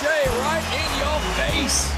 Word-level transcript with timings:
Jay 0.00 0.24
right 0.40 0.64
in 0.74 0.98
your 1.00 1.18
face. 1.66 1.92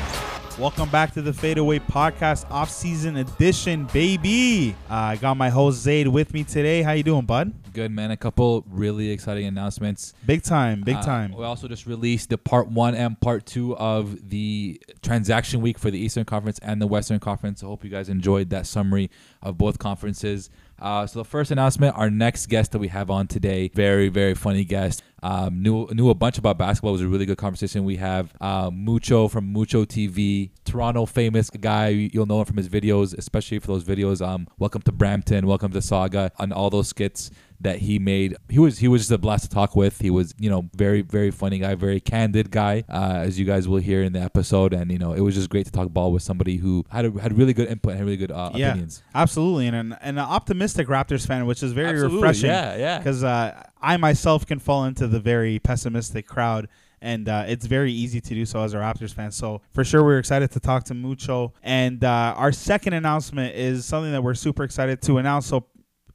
Welcome 0.58 0.88
back 0.90 1.12
to 1.14 1.22
the 1.22 1.32
Fadeaway 1.32 1.79
Podcast 1.79 2.50
off-season 2.50 3.16
edition, 3.16 3.86
baby. 3.92 4.74
Uh, 4.90 4.95
I 4.95 5.16
got 5.16 5.36
my 5.36 5.48
host 5.48 5.79
Zaid 5.82 6.07
with 6.08 6.34
me 6.34 6.44
today. 6.44 6.82
How 6.82 6.93
you 6.93 7.02
doing, 7.02 7.25
bud? 7.25 7.52
Good 7.72 7.90
man. 7.90 8.11
A 8.11 8.16
couple 8.16 8.64
really 8.68 9.11
exciting 9.11 9.46
announcements. 9.46 10.12
Big 10.26 10.43
time, 10.43 10.82
big 10.82 10.96
Uh, 10.96 11.02
time. 11.02 11.32
we 11.36 11.44
also 11.44 11.66
just 11.68 11.86
released 11.86 12.29
the 12.30 12.36
part 12.39 12.68
one 12.68 12.94
and 12.94 13.18
part 13.21 13.46
two 13.46 13.76
of 13.76 14.29
the 14.30 14.80
transaction 15.03 15.61
week 15.61 15.79
for 15.79 15.90
the 15.90 15.98
Eastern 15.98 16.25
Conference 16.25 16.58
and 16.62 16.80
the 16.82 16.86
Western 16.86 17.21
Conference. 17.21 17.62
I 17.62 17.67
hope 17.67 17.82
you 17.85 17.90
guys 17.90 18.08
enjoyed 18.08 18.50
that 18.50 18.67
summary 18.67 19.11
of 19.43 19.57
both 19.57 19.79
conferences. 19.79 20.50
Uh, 20.80 21.06
so 21.06 21.18
the 21.18 21.24
first 21.24 21.50
announcement, 21.50 21.96
our 21.96 22.11
next 22.11 22.46
guest 22.46 22.72
that 22.72 22.79
we 22.79 22.88
have 22.88 23.11
on 23.11 23.26
today, 23.26 23.71
very 23.75 24.08
very 24.08 24.34
funny 24.34 24.64
guest. 24.64 25.02
Um, 25.22 25.61
knew 25.62 25.86
knew 25.93 26.08
a 26.08 26.14
bunch 26.14 26.38
about 26.38 26.57
basketball. 26.57 26.93
It 26.93 26.93
was 26.93 27.02
a 27.02 27.08
really 27.08 27.26
good 27.26 27.36
conversation. 27.36 27.84
We 27.84 27.96
have 27.96 28.32
uh, 28.40 28.71
Mucho 28.72 29.29
from 29.29 29.52
Mucho 29.52 29.85
TV, 29.85 30.50
Toronto 30.64 31.04
famous 31.04 31.50
guy. 31.50 31.88
You'll 31.88 32.27
know 32.27 32.41
him 32.41 32.47
from 32.47 32.56
his 32.56 32.70
videos, 32.70 33.16
especially 33.16 33.58
for 33.58 33.66
those 33.66 33.84
videos. 33.84 34.27
Um, 34.27 34.48
welcome 34.58 34.80
to 34.83 34.92
Brampton, 34.92 35.47
welcome 35.47 35.72
to 35.72 35.83
Saga, 35.83 36.33
and 36.38 36.52
all 36.52 36.70
those 36.70 36.88
skits 36.88 37.30
that 37.61 37.78
he 37.78 37.98
made. 37.98 38.37
He 38.48 38.59
was 38.59 38.78
he 38.78 38.89
was 38.89 39.03
just 39.03 39.11
a 39.11 39.19
blast 39.19 39.45
to 39.45 39.50
talk 39.50 39.77
with. 39.77 40.00
He 40.00 40.11
was 40.11 40.34
you 40.39 40.50
know 40.50 40.69
very 40.75 41.03
very 41.03 41.31
funny 41.31 41.59
guy, 41.59 41.75
very 41.75 42.00
candid 42.00 42.50
guy, 42.50 42.84
uh, 42.89 43.19
as 43.19 43.39
you 43.39 43.45
guys 43.45 43.69
will 43.69 43.78
hear 43.78 44.03
in 44.03 44.12
the 44.12 44.20
episode. 44.20 44.73
And 44.73 44.91
you 44.91 44.98
know 44.98 45.12
it 45.12 45.20
was 45.20 45.34
just 45.34 45.50
great 45.50 45.67
to 45.67 45.73
talk 45.73 45.89
ball 45.91 46.12
with 46.12 46.23
somebody 46.23 46.56
who 46.56 46.84
had 46.91 47.05
a, 47.05 47.20
had 47.20 47.36
really 47.36 47.53
good 47.53 47.69
input 47.69 47.92
and 47.92 48.05
really 48.05 48.17
good 48.17 48.33
uh, 48.33 48.50
yeah, 48.55 48.70
opinions. 48.70 49.03
absolutely, 49.14 49.67
and 49.67 49.77
an, 49.77 49.97
and 50.00 50.19
an 50.19 50.25
optimistic 50.25 50.89
Raptors 50.89 51.27
fan, 51.27 51.47
which 51.47 51.62
is 51.62 51.73
very 51.73 51.91
Absolutely, 51.91 52.17
refreshing. 52.17 52.50
yeah, 52.50 52.77
yeah. 52.77 52.98
Because 52.98 53.23
uh, 53.23 53.62
I 53.80 53.97
myself 53.97 54.47
can 54.47 54.58
fall 54.58 54.84
into 54.84 55.06
the 55.06 55.20
very 55.20 55.58
pessimistic 55.58 56.27
crowd. 56.27 56.69
And 57.02 57.30
uh, 57.30 57.45
it's 57.48 57.64
very 57.64 57.92
easy 57.92 58.20
to 58.20 58.34
do 58.34 58.45
so 58.45 58.62
as 58.62 58.74
a 58.74 58.77
Raptors 58.77 59.14
fan. 59.14 59.30
So 59.30 59.62
for 59.72 59.84
sure, 59.84 60.05
we're 60.05 60.19
excited 60.19 60.50
to 60.50 60.61
talk 60.61 60.84
to 60.84 60.95
Mucho. 60.95 61.55
And 61.62 62.05
uh, 62.05 62.34
our 62.36 62.52
second 62.52 62.92
announcement 62.92 63.56
is 63.56 63.86
something 63.86 64.12
that 64.12 64.22
we're 64.22 64.34
super 64.34 64.64
excited 64.64 65.00
to 65.02 65.17
announce. 65.17 65.47
So 65.47 65.64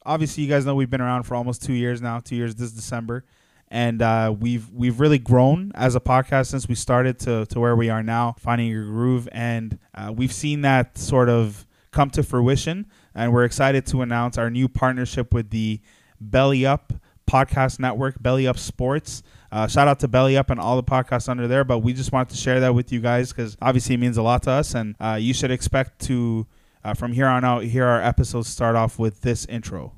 obviously, 0.06 0.44
you 0.44 0.48
guys 0.48 0.64
know 0.64 0.74
we've 0.74 0.90
been 0.90 1.00
around 1.00 1.24
for 1.24 1.34
almost 1.34 1.62
two 1.62 1.74
years 1.74 2.00
now. 2.00 2.20
Two 2.20 2.36
years 2.36 2.54
this 2.54 2.70
December, 2.72 3.24
and 3.68 4.00
uh, 4.00 4.34
we've 4.38 4.70
we've 4.70 5.00
really 5.00 5.18
grown 5.18 5.72
as 5.74 5.94
a 5.94 6.00
podcast 6.00 6.46
since 6.46 6.68
we 6.68 6.74
started 6.74 7.18
to 7.20 7.44
to 7.46 7.60
where 7.60 7.76
we 7.76 7.90
are 7.90 8.02
now, 8.02 8.36
finding 8.38 8.68
your 8.68 8.84
groove, 8.84 9.28
and 9.32 9.78
uh, 9.94 10.12
we've 10.14 10.32
seen 10.32 10.62
that 10.62 10.96
sort 10.96 11.28
of 11.28 11.66
come 11.90 12.10
to 12.10 12.22
fruition. 12.22 12.86
And 13.14 13.32
we're 13.32 13.44
excited 13.44 13.86
to 13.86 14.02
announce 14.02 14.38
our 14.38 14.50
new 14.50 14.68
partnership 14.68 15.32
with 15.32 15.50
the 15.50 15.80
Belly 16.20 16.66
Up 16.66 16.92
Podcast 17.26 17.80
Network, 17.80 18.22
Belly 18.22 18.46
Up 18.46 18.58
Sports. 18.58 19.22
Uh, 19.50 19.66
shout 19.66 19.88
out 19.88 20.00
to 20.00 20.08
Belly 20.08 20.36
Up 20.36 20.50
and 20.50 20.60
all 20.60 20.76
the 20.76 20.82
podcasts 20.82 21.28
under 21.28 21.48
there. 21.48 21.64
But 21.64 21.78
we 21.78 21.92
just 21.94 22.12
wanted 22.12 22.30
to 22.30 22.36
share 22.36 22.60
that 22.60 22.74
with 22.74 22.92
you 22.92 23.00
guys 23.00 23.32
because 23.32 23.56
obviously 23.62 23.94
it 23.94 23.98
means 23.98 24.18
a 24.18 24.22
lot 24.22 24.42
to 24.44 24.50
us, 24.50 24.74
and 24.74 24.94
uh, 25.00 25.18
you 25.20 25.34
should 25.34 25.50
expect 25.50 26.00
to. 26.06 26.46
Uh, 26.86 26.94
from 26.94 27.12
here 27.12 27.26
on 27.26 27.44
out, 27.44 27.64
here 27.64 27.84
our 27.84 28.00
episodes 28.00 28.46
start 28.46 28.76
off 28.76 28.96
with 28.96 29.22
this 29.22 29.44
intro. 29.46 29.92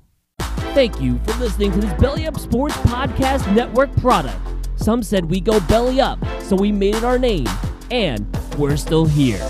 Thank 0.72 1.02
you 1.02 1.18
for 1.18 1.34
listening 1.34 1.70
to 1.72 1.80
this 1.80 1.92
Belly 2.00 2.26
Up 2.26 2.38
Sports 2.38 2.76
Podcast 2.78 3.54
Network 3.54 3.94
product. 3.96 4.38
Some 4.76 5.02
said 5.02 5.26
we 5.26 5.38
go 5.38 5.60
belly 5.60 6.00
up, 6.00 6.18
so 6.40 6.56
we 6.56 6.72
made 6.72 6.94
it 6.94 7.04
our 7.04 7.18
name, 7.18 7.46
and 7.90 8.26
we're 8.56 8.78
still 8.78 9.04
here. 9.04 9.46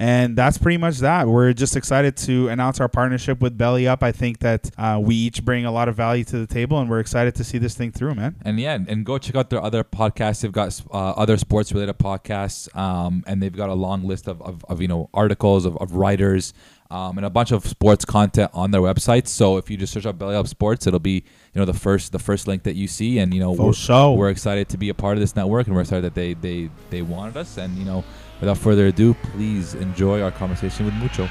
And 0.00 0.34
that's 0.34 0.56
pretty 0.56 0.78
much 0.78 1.00
that. 1.00 1.28
We're 1.28 1.52
just 1.52 1.76
excited 1.76 2.16
to 2.18 2.48
announce 2.48 2.80
our 2.80 2.88
partnership 2.88 3.42
with 3.42 3.58
Belly 3.58 3.86
Up. 3.86 4.02
I 4.02 4.12
think 4.12 4.38
that 4.38 4.70
uh, 4.78 4.98
we 4.98 5.14
each 5.14 5.44
bring 5.44 5.66
a 5.66 5.70
lot 5.70 5.90
of 5.90 5.94
value 5.94 6.24
to 6.24 6.38
the 6.38 6.46
table, 6.46 6.80
and 6.80 6.88
we're 6.88 7.00
excited 7.00 7.34
to 7.34 7.44
see 7.44 7.58
this 7.58 7.74
thing 7.74 7.92
through, 7.92 8.14
man. 8.14 8.34
And 8.42 8.58
yeah, 8.58 8.78
and 8.88 9.04
go 9.04 9.18
check 9.18 9.36
out 9.36 9.50
their 9.50 9.62
other 9.62 9.84
podcasts. 9.84 10.40
They've 10.40 10.50
got 10.50 10.80
uh, 10.90 11.10
other 11.10 11.36
sports 11.36 11.70
related 11.70 11.98
podcasts, 11.98 12.74
um, 12.74 13.24
and 13.26 13.42
they've 13.42 13.54
got 13.54 13.68
a 13.68 13.74
long 13.74 14.04
list 14.04 14.26
of, 14.26 14.40
of, 14.40 14.64
of 14.70 14.80
you 14.80 14.88
know 14.88 15.10
articles 15.12 15.66
of, 15.66 15.76
of 15.76 15.92
writers 15.92 16.54
um, 16.90 17.18
and 17.18 17.26
a 17.26 17.30
bunch 17.30 17.52
of 17.52 17.66
sports 17.66 18.06
content 18.06 18.50
on 18.54 18.70
their 18.70 18.80
website. 18.80 19.28
So 19.28 19.58
if 19.58 19.70
you 19.70 19.76
just 19.76 19.92
search 19.92 20.06
up 20.06 20.18
Belly 20.18 20.34
Up 20.34 20.46
Sports, 20.48 20.86
it'll 20.86 20.98
be 20.98 21.24
you 21.52 21.58
know 21.58 21.64
the 21.64 21.74
first 21.74 22.12
the 22.12 22.18
first 22.18 22.48
link 22.48 22.62
that 22.62 22.74
you 22.74 22.88
see, 22.88 23.18
and 23.18 23.32
you 23.32 23.40
know 23.40 23.54
For 23.54 23.66
we're, 23.66 23.72
sure. 23.74 24.16
we're 24.16 24.30
excited 24.30 24.70
to 24.70 24.78
be 24.78 24.88
a 24.88 24.94
part 24.94 25.18
of 25.18 25.20
this 25.20 25.36
network, 25.36 25.66
and 25.66 25.76
we're 25.76 25.82
excited 25.82 26.04
that 26.04 26.14
they 26.14 26.34
they 26.34 26.70
they 26.88 27.02
wanted 27.02 27.36
us. 27.36 27.58
And 27.58 27.76
you 27.76 27.84
know, 27.84 28.02
without 28.40 28.58
further 28.58 28.86
ado, 28.86 29.14
please 29.14 29.74
enjoy 29.74 30.22
our 30.22 30.30
conversation 30.30 30.86
with 30.86 30.94
Mucho. 30.94 31.28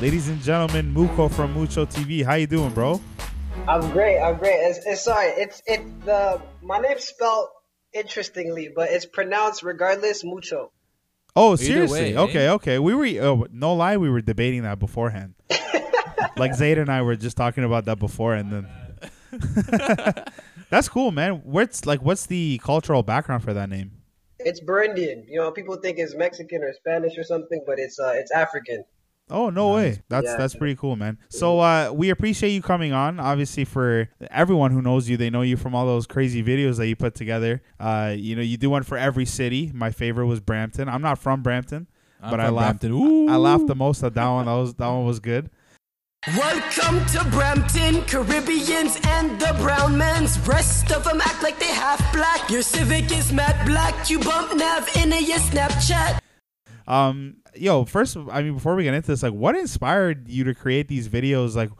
Ladies 0.00 0.28
and 0.28 0.40
gentlemen, 0.42 0.92
Muko 0.92 1.32
from 1.32 1.54
Mucho 1.54 1.86
TV. 1.86 2.22
How 2.24 2.34
you 2.34 2.46
doing, 2.46 2.70
bro? 2.70 3.00
I'm 3.66 3.90
great. 3.90 4.20
I'm 4.20 4.36
great. 4.36 4.56
It's, 4.56 4.84
it's 4.84 5.02
sorry. 5.02 5.28
It's 5.28 5.62
it 5.66 5.80
the 6.04 6.42
my 6.62 6.78
name's 6.78 7.04
spelled 7.04 7.48
interestingly, 7.94 8.68
but 8.74 8.90
it's 8.90 9.06
pronounced 9.06 9.62
regardless 9.62 10.22
mucho. 10.22 10.72
Oh, 11.36 11.56
seriously? 11.56 12.00
way, 12.00 12.16
eh? 12.16 12.20
okay, 12.20 12.48
okay. 12.50 12.78
We 12.78 12.94
were 12.94 13.06
oh, 13.24 13.46
no 13.50 13.74
lie, 13.74 13.96
we 13.96 14.08
were 14.08 14.20
debating 14.20 14.62
that 14.62 14.78
beforehand. 14.78 15.34
like 16.36 16.54
Zayd 16.54 16.78
and 16.78 16.90
I 16.90 17.02
were 17.02 17.16
just 17.16 17.36
talking 17.36 17.64
about 17.64 17.86
that 17.86 17.98
before, 17.98 18.34
and 18.34 18.52
then 18.52 18.68
that's 20.70 20.88
cool, 20.88 21.10
man. 21.10 21.42
What's 21.44 21.86
like, 21.86 22.02
what's 22.02 22.26
the 22.26 22.60
cultural 22.62 23.02
background 23.02 23.42
for 23.42 23.52
that 23.52 23.68
name? 23.68 23.90
It's 24.38 24.60
Burundian. 24.60 25.24
You 25.28 25.40
know, 25.40 25.50
people 25.50 25.76
think 25.76 25.98
it's 25.98 26.14
Mexican 26.14 26.62
or 26.62 26.72
Spanish 26.72 27.16
or 27.18 27.24
something, 27.24 27.62
but 27.66 27.78
it's 27.78 27.98
uh 27.98 28.12
it's 28.14 28.30
African. 28.30 28.84
Oh 29.30 29.48
no 29.48 29.72
way! 29.74 30.02
That's 30.10 30.26
Yeah. 30.26 30.36
that's 30.36 30.54
pretty 30.54 30.76
cool, 30.76 30.96
man. 30.96 31.16
So 31.30 31.58
uh, 31.60 31.90
we 31.94 32.10
appreciate 32.10 32.50
you 32.50 32.60
coming 32.60 32.92
on. 32.92 33.18
Obviously, 33.18 33.64
for 33.64 34.10
everyone 34.30 34.70
who 34.70 34.82
knows 34.82 35.08
you, 35.08 35.16
they 35.16 35.30
know 35.30 35.40
you 35.42 35.56
from 35.56 35.74
all 35.74 35.86
those 35.86 36.06
crazy 36.06 36.42
videos 36.42 36.76
that 36.76 36.88
you 36.88 36.94
put 36.96 37.14
together. 37.14 37.62
Uh, 37.80 38.14
you 38.16 38.36
know, 38.36 38.42
you 38.42 38.58
do 38.58 38.68
one 38.68 38.82
for 38.82 38.98
every 38.98 39.24
city. 39.24 39.70
My 39.74 39.90
favorite 39.90 40.26
was 40.26 40.40
Brampton. 40.40 40.90
I'm 40.90 41.00
not 41.00 41.18
from 41.18 41.42
Brampton, 41.42 41.86
I'm 42.22 42.30
but 42.30 42.40
I 42.40 42.50
laughed. 42.50 42.80
Brampton. 42.80 42.92
Ooh. 42.92 43.28
I 43.32 43.36
laughed 43.36 43.66
the 43.66 43.74
most 43.74 44.02
at 44.02 44.12
that 44.14 44.28
one. 44.28 44.44
That 44.44 44.52
was 44.54 44.74
that 44.74 44.88
one 44.88 45.06
was 45.06 45.20
good. 45.20 45.48
Welcome 46.38 47.04
to 47.06 47.24
Brampton, 47.30 48.02
Caribbeans 48.04 48.98
and 49.08 49.38
the 49.40 49.54
brown 49.60 49.96
men's. 49.96 50.38
Rest 50.46 50.90
of 50.92 51.04
them 51.04 51.20
act 51.22 51.42
like 51.42 51.58
they 51.58 51.66
half 51.66 51.98
black. 52.14 52.48
Your 52.50 52.62
Civic 52.62 53.10
is 53.10 53.30
matte 53.32 53.66
black. 53.66 54.08
You 54.08 54.20
bump 54.20 54.54
nav 54.56 54.88
into 54.96 55.22
your 55.22 55.38
Snapchat. 55.38 56.18
Um, 56.86 57.36
yo, 57.54 57.84
first, 57.84 58.16
I 58.16 58.42
mean, 58.42 58.54
before 58.54 58.74
we 58.74 58.84
get 58.84 58.94
into 58.94 59.08
this, 59.08 59.22
like, 59.22 59.32
what 59.32 59.56
inspired 59.56 60.28
you 60.28 60.44
to 60.44 60.54
create 60.54 60.88
these 60.88 61.08
videos? 61.08 61.54
Like, 61.54 61.70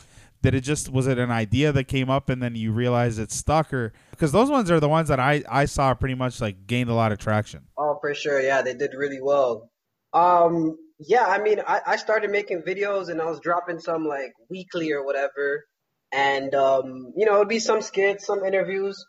did 0.43 0.55
it 0.55 0.61
just 0.61 0.91
was 0.91 1.07
it 1.07 1.19
an 1.19 1.31
idea 1.31 1.73
that 1.73 1.85
came 1.85 2.11
up 2.11 2.29
and 2.29 2.43
then 2.43 2.55
you 2.55 2.71
realized 2.73 3.19
it 3.19 3.33
stuck, 3.33 3.73
or 3.73 3.93
because 4.11 4.31
those 4.33 4.51
ones 4.51 4.71
are 4.71 4.79
the 4.79 4.89
ones 4.89 5.09
that 5.09 5.19
I 5.19 5.43
I 5.49 5.65
saw 5.65 5.95
pretty 5.95 6.15
much 6.15 6.41
like 6.41 6.67
gained 6.67 6.91
a 6.91 6.95
lot 6.95 7.13
of 7.13 7.19
traction. 7.19 7.63
Oh, 7.79 7.97
for 8.01 8.15
sure. 8.15 8.41
Yeah, 8.41 8.61
they 8.61 8.75
did 8.75 8.91
really 8.95 9.21
well. 9.23 9.71
Um, 10.13 10.77
yeah, 10.99 11.25
I 11.27 11.39
mean, 11.39 11.61
I, 11.67 11.81
I 11.87 11.97
started 11.97 12.31
making 12.31 12.63
videos 12.63 13.09
and 13.09 13.21
I 13.21 13.25
was 13.25 13.41
dropping 13.41 13.81
some 13.81 14.07
like 14.07 14.33
weekly 14.51 14.93
or 14.93 15.05
whatever. 15.05 15.65
And, 16.13 16.55
um, 16.55 17.13
you 17.17 17.27
know, 17.27 17.37
it'd 17.37 17.49
be 17.49 17.59
some 17.59 17.83
skits, 17.83 18.27
some 18.27 18.45
interviews. 18.45 19.05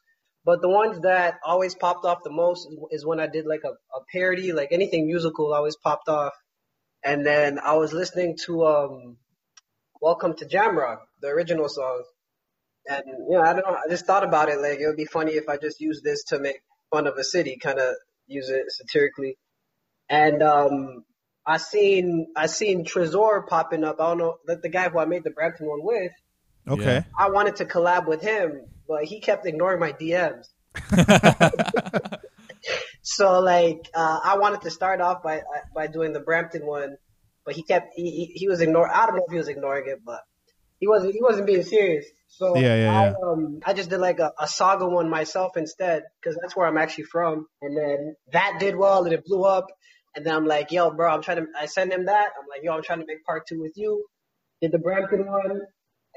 But 0.45 0.61
the 0.61 0.69
ones 0.69 0.99
that 1.01 1.39
always 1.43 1.75
popped 1.75 2.05
off 2.05 2.19
the 2.23 2.31
most 2.31 2.67
is 2.91 3.05
when 3.05 3.19
I 3.19 3.27
did 3.27 3.45
like 3.47 3.63
a, 3.65 3.69
a 3.69 4.01
parody, 4.11 4.53
like 4.53 4.69
anything 4.71 5.07
musical 5.07 5.53
always 5.53 5.75
popped 5.75 6.07
off. 6.07 6.33
And 7.03 7.25
then 7.25 7.59
I 7.59 7.73
was 7.75 7.93
listening 7.93 8.37
to, 8.45 8.65
um, 8.65 9.17
Welcome 10.01 10.35
to 10.35 10.45
Jamrock, 10.45 10.99
the 11.21 11.29
original 11.29 11.69
song. 11.69 12.03
And, 12.87 13.03
you 13.07 13.37
know, 13.37 13.41
I 13.41 13.53
don't 13.53 13.65
know, 13.65 13.75
I 13.75 13.89
just 13.89 14.05
thought 14.05 14.23
about 14.23 14.49
it. 14.49 14.59
Like, 14.59 14.79
it 14.79 14.87
would 14.87 14.97
be 14.97 15.05
funny 15.05 15.31
if 15.33 15.49
I 15.49 15.57
just 15.57 15.81
used 15.81 16.03
this 16.03 16.25
to 16.25 16.39
make 16.39 16.57
fun 16.91 17.07
of 17.07 17.17
a 17.17 17.23
city, 17.23 17.57
kind 17.57 17.79
of 17.79 17.95
use 18.27 18.49
it 18.49 18.71
satirically. 18.71 19.37
And 20.09 20.43
um, 20.43 21.05
I 21.45 21.57
seen 21.57 22.27
I 22.35 22.47
seen 22.47 22.85
Trezor 22.85 23.47
popping 23.47 23.83
up. 23.83 23.99
I 23.99 24.09
don't 24.09 24.17
know 24.19 24.37
the, 24.45 24.57
the 24.57 24.69
guy 24.69 24.89
who 24.89 24.99
I 24.99 25.05
made 25.05 25.23
the 25.23 25.31
Brampton 25.31 25.67
one 25.67 25.79
with. 25.81 26.11
Okay. 26.67 27.03
I 27.17 27.29
wanted 27.29 27.57
to 27.57 27.65
collab 27.65 28.07
with 28.07 28.21
him, 28.21 28.61
but 28.87 29.03
he 29.03 29.19
kept 29.19 29.45
ignoring 29.45 29.79
my 29.79 29.91
DMs. 29.91 30.47
so 33.01 33.39
like 33.39 33.89
uh, 33.93 34.19
I 34.23 34.37
wanted 34.37 34.61
to 34.61 34.71
start 34.71 35.01
off 35.01 35.23
by 35.23 35.41
by 35.73 35.87
doing 35.87 36.13
the 36.13 36.19
Brampton 36.19 36.65
one, 36.65 36.97
but 37.45 37.55
he 37.55 37.63
kept 37.63 37.93
he 37.95 38.09
he, 38.09 38.25
he 38.35 38.47
was 38.47 38.61
ignoring. 38.61 38.91
I 38.93 39.05
don't 39.05 39.15
know 39.15 39.23
if 39.25 39.31
he 39.31 39.37
was 39.37 39.47
ignoring 39.47 39.85
it, 39.87 39.99
but 40.05 40.21
he 40.79 40.87
wasn't 40.87 41.13
he 41.13 41.21
wasn't 41.21 41.47
being 41.47 41.63
serious. 41.63 42.05
So 42.27 42.57
Yeah, 42.57 42.75
yeah, 42.75 42.99
I 42.99 43.03
yeah. 43.05 43.13
um 43.23 43.59
I 43.65 43.73
just 43.73 43.89
did 43.89 43.99
like 43.99 44.19
a, 44.19 44.33
a 44.39 44.47
saga 44.47 44.87
one 44.87 45.09
myself 45.09 45.55
instead 45.57 46.03
because 46.19 46.37
that's 46.41 46.55
where 46.55 46.67
I'm 46.67 46.77
actually 46.77 47.05
from. 47.05 47.47
And 47.61 47.77
then 47.77 48.15
that 48.33 48.57
did 48.59 48.75
well 48.75 49.05
and 49.05 49.13
it 49.13 49.23
blew 49.25 49.43
up. 49.43 49.67
And 50.15 50.25
then 50.25 50.33
I'm 50.33 50.45
like, 50.45 50.71
yo, 50.71 50.91
bro, 50.91 51.13
I'm 51.13 51.21
trying 51.21 51.37
to. 51.37 51.47
I 51.59 51.65
send 51.65 51.91
him 51.91 52.05
that. 52.05 52.27
I'm 52.39 52.47
like, 52.49 52.63
yo, 52.63 52.73
I'm 52.73 52.83
trying 52.83 52.99
to 52.99 53.05
make 53.05 53.25
part 53.25 53.47
two 53.47 53.61
with 53.61 53.73
you. 53.75 54.05
Did 54.61 54.71
the 54.71 54.79
Brampton 54.79 55.25
one, 55.25 55.61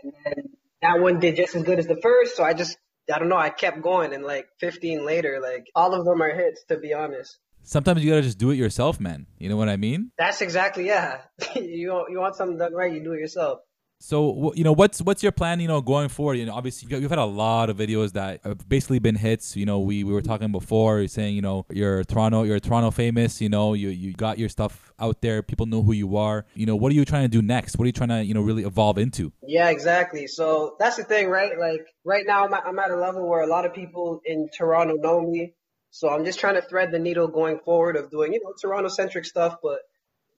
and 0.03 0.13
then 0.25 0.45
that 0.83 1.01
one 1.01 1.19
did 1.21 1.37
just 1.37 1.55
as 1.55 1.63
good 1.63 1.79
as 1.79 1.87
the 1.87 1.99
first. 2.03 2.37
So 2.37 2.45
I 2.45 2.55
just 2.55 2.77
I 3.13 3.19
don't 3.19 3.29
know. 3.29 3.37
I 3.39 3.51
kept 3.51 3.81
going, 3.83 4.13
and 4.13 4.25
like 4.25 4.47
15 4.61 5.05
later, 5.07 5.41
like 5.43 5.67
all 5.75 5.95
of 5.95 6.05
them 6.05 6.21
are 6.23 6.35
hits. 6.35 6.65
To 6.69 6.79
be 6.79 6.93
honest. 6.95 7.39
sometimes 7.63 8.03
you 8.05 8.11
gotta 8.11 8.23
just 8.23 8.39
do 8.39 8.51
it 8.51 8.57
yourself, 8.57 9.01
man. 9.01 9.27
You 9.39 9.49
know 9.49 9.57
what 9.57 9.69
I 9.69 9.77
mean? 9.77 10.11
That's 10.19 10.41
exactly 10.43 10.87
yeah. 10.87 11.23
you 11.57 11.91
want- 11.91 12.11
you 12.11 12.19
want 12.19 12.37
something 12.37 12.59
done 12.59 12.75
right, 12.75 12.93
you 12.93 13.03
do 13.03 13.13
it 13.13 13.21
yourself. 13.21 13.61
So 14.01 14.53
you 14.55 14.63
know 14.63 14.73
what's 14.73 15.03
what's 15.03 15.23
your 15.23 15.33
plan? 15.33 15.59
You 15.59 15.67
know, 15.67 15.81
going 15.81 16.09
forward. 16.09 16.35
You 16.35 16.47
know, 16.47 16.55
obviously 16.55 16.89
you've, 16.91 17.11
had 17.11 17.19
a 17.19 17.25
lot 17.25 17.69
of 17.69 17.77
videos 17.77 18.13
that 18.13 18.41
have 18.45 18.69
basically 18.69 19.01
been 19.01 19.17
hits. 19.17 19.57
You 19.57 19.67
know, 19.67 19.81
we, 19.81 20.05
we 20.05 20.13
were 20.13 20.23
talking 20.23 20.53
before, 20.53 21.07
saying 21.09 21.35
you 21.35 21.43
know 21.43 21.67
you're 21.71 22.05
Toronto, 22.05 22.45
you're 22.45 22.61
Toronto 22.61 22.93
famous. 22.93 23.41
You 23.41 23.49
know, 23.49 23.75
you 23.75 23.89
you 23.89 24.13
got 24.13 24.39
your 24.39 24.49
stuff 24.49 24.93
out 25.01 25.21
there. 25.21 25.43
People 25.43 25.67
know 25.67 25.83
who 25.83 25.93
you 25.93 26.17
are. 26.17 26.47
You 26.55 26.67
know, 26.67 26.77
what 26.77 26.93
are 26.93 26.95
you 26.95 27.05
trying 27.05 27.25
to 27.25 27.29
do 27.29 27.43
next? 27.43 27.77
What 27.77 27.85
are 27.85 27.87
you 27.87 27.93
trying 27.93 28.11
to 28.11 28.25
you 28.25 28.35
know 28.35 28.43
really 28.43 28.63
evolve 28.63 28.99
into? 28.99 29.33
Yeah, 29.43 29.69
exactly. 29.71 30.29
So 30.29 30.77
that's 30.79 30.97
the 30.97 31.05
thing, 31.05 31.29
right? 31.29 31.59
Like 31.59 31.87
right 32.05 32.25
now, 32.25 32.45
I'm 32.45 32.55
at, 32.55 32.65
I'm 32.67 32.79
at 32.79 32.93
a 32.93 32.97
level 32.97 33.29
where 33.29 33.43
a 33.43 33.49
lot 33.49 33.67
of 33.67 33.75
people 33.75 34.21
in 34.25 34.49
Toronto 34.57 34.95
know 34.95 35.21
me. 35.21 35.55
So 35.91 36.09
I'm 36.09 36.25
just 36.25 36.39
trying 36.39 36.55
to 36.55 36.63
thread 36.63 36.93
the 36.93 36.99
needle 36.99 37.29
going 37.29 37.59
forward 37.65 37.97
of 37.97 38.11
doing, 38.11 38.33
you 38.33 38.41
know, 38.45 38.53
Toronto 38.61 38.89
centric 38.89 39.25
stuff, 39.25 39.57
but 39.63 39.81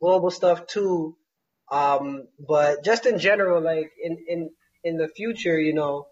global 0.00 0.30
stuff 0.30 0.66
too. 0.66 1.16
Um, 1.70 2.26
but 2.38 2.84
just 2.84 3.06
in 3.06 3.18
general, 3.18 3.62
like 3.62 3.92
in, 4.02 4.18
in, 4.28 4.50
in 4.82 4.96
the 4.96 5.08
future, 5.08 5.58
you 5.58 5.72
know, 5.72 6.06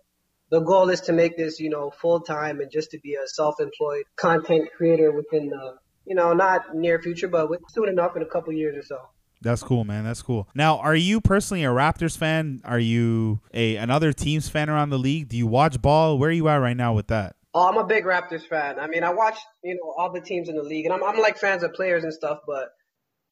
the 0.50 0.60
goal 0.60 0.88
is 0.88 1.02
to 1.02 1.12
make 1.12 1.36
this, 1.36 1.60
you 1.60 1.68
know, 1.68 1.90
full 1.90 2.20
time 2.20 2.60
and 2.60 2.70
just 2.70 2.92
to 2.92 2.98
be 3.00 3.14
a 3.14 3.26
self-employed 3.26 4.04
content 4.16 4.68
creator 4.76 5.12
within 5.12 5.48
the, 5.48 5.74
you 6.06 6.14
know, 6.14 6.32
not 6.32 6.74
near 6.74 7.00
future, 7.02 7.28
but 7.28 7.50
with- 7.50 7.60
soon 7.68 7.88
enough 7.88 8.16
in 8.16 8.22
a 8.22 8.26
couple 8.26 8.52
years 8.52 8.76
or 8.76 8.82
so. 8.82 8.98
That's 9.40 9.62
cool, 9.62 9.84
man. 9.84 10.04
That's 10.04 10.22
cool. 10.22 10.48
Now, 10.54 10.78
are 10.78 10.96
you 10.96 11.20
personally 11.20 11.64
a 11.64 11.68
Raptors 11.68 12.16
fan? 12.16 12.60
Are 12.64 12.78
you 12.78 13.40
a 13.54 13.76
another 13.76 14.12
team's 14.12 14.48
fan 14.48 14.68
around 14.68 14.90
the 14.90 14.98
league? 14.98 15.28
Do 15.28 15.36
you 15.36 15.46
watch 15.46 15.80
ball? 15.80 16.18
Where 16.18 16.30
are 16.30 16.32
you 16.32 16.48
at 16.48 16.56
right 16.56 16.76
now 16.76 16.92
with 16.92 17.06
that? 17.08 17.36
Oh, 17.54 17.68
I'm 17.68 17.76
a 17.78 17.86
big 17.86 18.04
Raptors 18.04 18.46
fan. 18.46 18.78
I 18.78 18.88
mean, 18.88 19.04
I 19.04 19.10
watch, 19.10 19.38
you 19.62 19.74
know, 19.74 19.94
all 19.96 20.12
the 20.12 20.20
teams 20.20 20.48
in 20.48 20.56
the 20.56 20.62
league, 20.62 20.86
and 20.86 20.94
I'm, 20.94 21.04
I'm 21.04 21.18
like 21.20 21.38
fans 21.38 21.62
of 21.62 21.72
players 21.72 22.04
and 22.04 22.12
stuff, 22.12 22.38
but, 22.46 22.70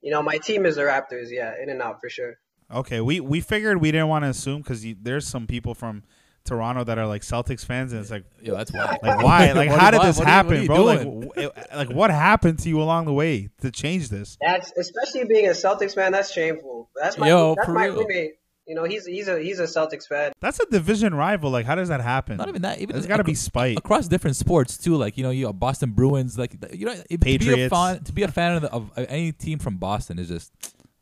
you 0.02 0.10
know, 0.10 0.22
my 0.22 0.38
team 0.38 0.66
is 0.66 0.76
the 0.76 0.82
Raptors, 0.82 1.28
yeah, 1.30 1.52
in 1.62 1.68
and 1.70 1.80
out 1.82 2.00
for 2.00 2.08
sure. 2.08 2.34
Okay, 2.72 3.00
we 3.00 3.20
we 3.20 3.40
figured 3.40 3.80
we 3.80 3.92
didn't 3.92 4.08
want 4.08 4.24
to 4.24 4.28
assume 4.30 4.62
because 4.62 4.84
there's 5.02 5.26
some 5.26 5.46
people 5.46 5.74
from 5.74 6.02
Toronto 6.44 6.84
that 6.84 6.98
are 6.98 7.06
like 7.06 7.22
Celtics 7.22 7.64
fans, 7.64 7.92
and 7.92 8.00
it's 8.00 8.10
like, 8.10 8.24
Yo, 8.40 8.54
that's 8.56 8.72
why. 8.72 8.98
like 9.02 9.22
why? 9.22 9.52
Like, 9.54 9.70
how 9.70 9.90
did 9.90 10.02
this 10.02 10.18
what 10.18 10.26
are 10.26 10.30
you- 10.30 10.34
happen, 10.34 10.58
what 10.60 10.66
bro? 10.66 10.84
Like, 10.84 11.00
doing? 11.02 11.20
w- 11.20 11.48
it- 11.48 11.52
like, 11.74 11.90
what 11.90 12.10
happened 12.10 12.58
to 12.60 12.68
you 12.68 12.80
along 12.82 13.06
the 13.06 13.12
way 13.12 13.48
to 13.62 13.70
change 13.70 14.08
this? 14.08 14.36
That's, 14.40 14.72
especially 14.76 15.24
being 15.24 15.46
a 15.46 15.50
Celtics 15.50 15.94
fan, 15.94 16.12
that's 16.12 16.32
shameful. 16.32 16.90
That's 16.94 17.18
my, 17.18 17.28
Yo, 17.28 17.54
that's 17.56 17.66
for 17.66 17.72
my 17.72 17.86
real. 17.86 17.98
roommate. 18.02 18.32
You 18.66 18.74
know, 18.74 18.84
he's, 18.84 19.06
he's 19.06 19.28
a, 19.28 19.38
he's 19.38 19.60
a 19.60 19.64
Celtics 19.64 20.08
fan. 20.08 20.32
That's 20.40 20.58
a 20.58 20.66
division 20.66 21.14
rival. 21.14 21.50
Like, 21.50 21.66
how 21.66 21.76
does 21.76 21.88
that 21.88 22.00
happen? 22.00 22.36
Not 22.36 22.48
even 22.48 22.62
that. 22.62 22.80
Even 22.80 22.96
it's 22.96 23.06
got 23.06 23.18
to 23.18 23.24
be 23.24 23.32
acro- 23.32 23.38
spite. 23.38 23.78
across 23.78 24.08
different 24.08 24.36
sports 24.36 24.76
too. 24.76 24.96
Like 24.96 25.16
you 25.16 25.22
know, 25.22 25.30
you 25.30 25.52
Boston 25.52 25.92
Bruins. 25.92 26.38
Like 26.38 26.56
you 26.72 26.86
know, 26.86 26.94
to 26.94 27.06
be 27.08 27.14
a 27.14 27.18
Patriots. 27.18 27.72
fan 27.72 28.02
to 28.04 28.12
be 28.12 28.22
a 28.24 28.28
fan 28.28 28.56
of, 28.56 28.62
the, 28.62 28.72
of 28.72 28.90
any 28.96 29.32
team 29.32 29.58
from 29.58 29.76
Boston 29.76 30.18
is 30.18 30.28
just 30.28 30.52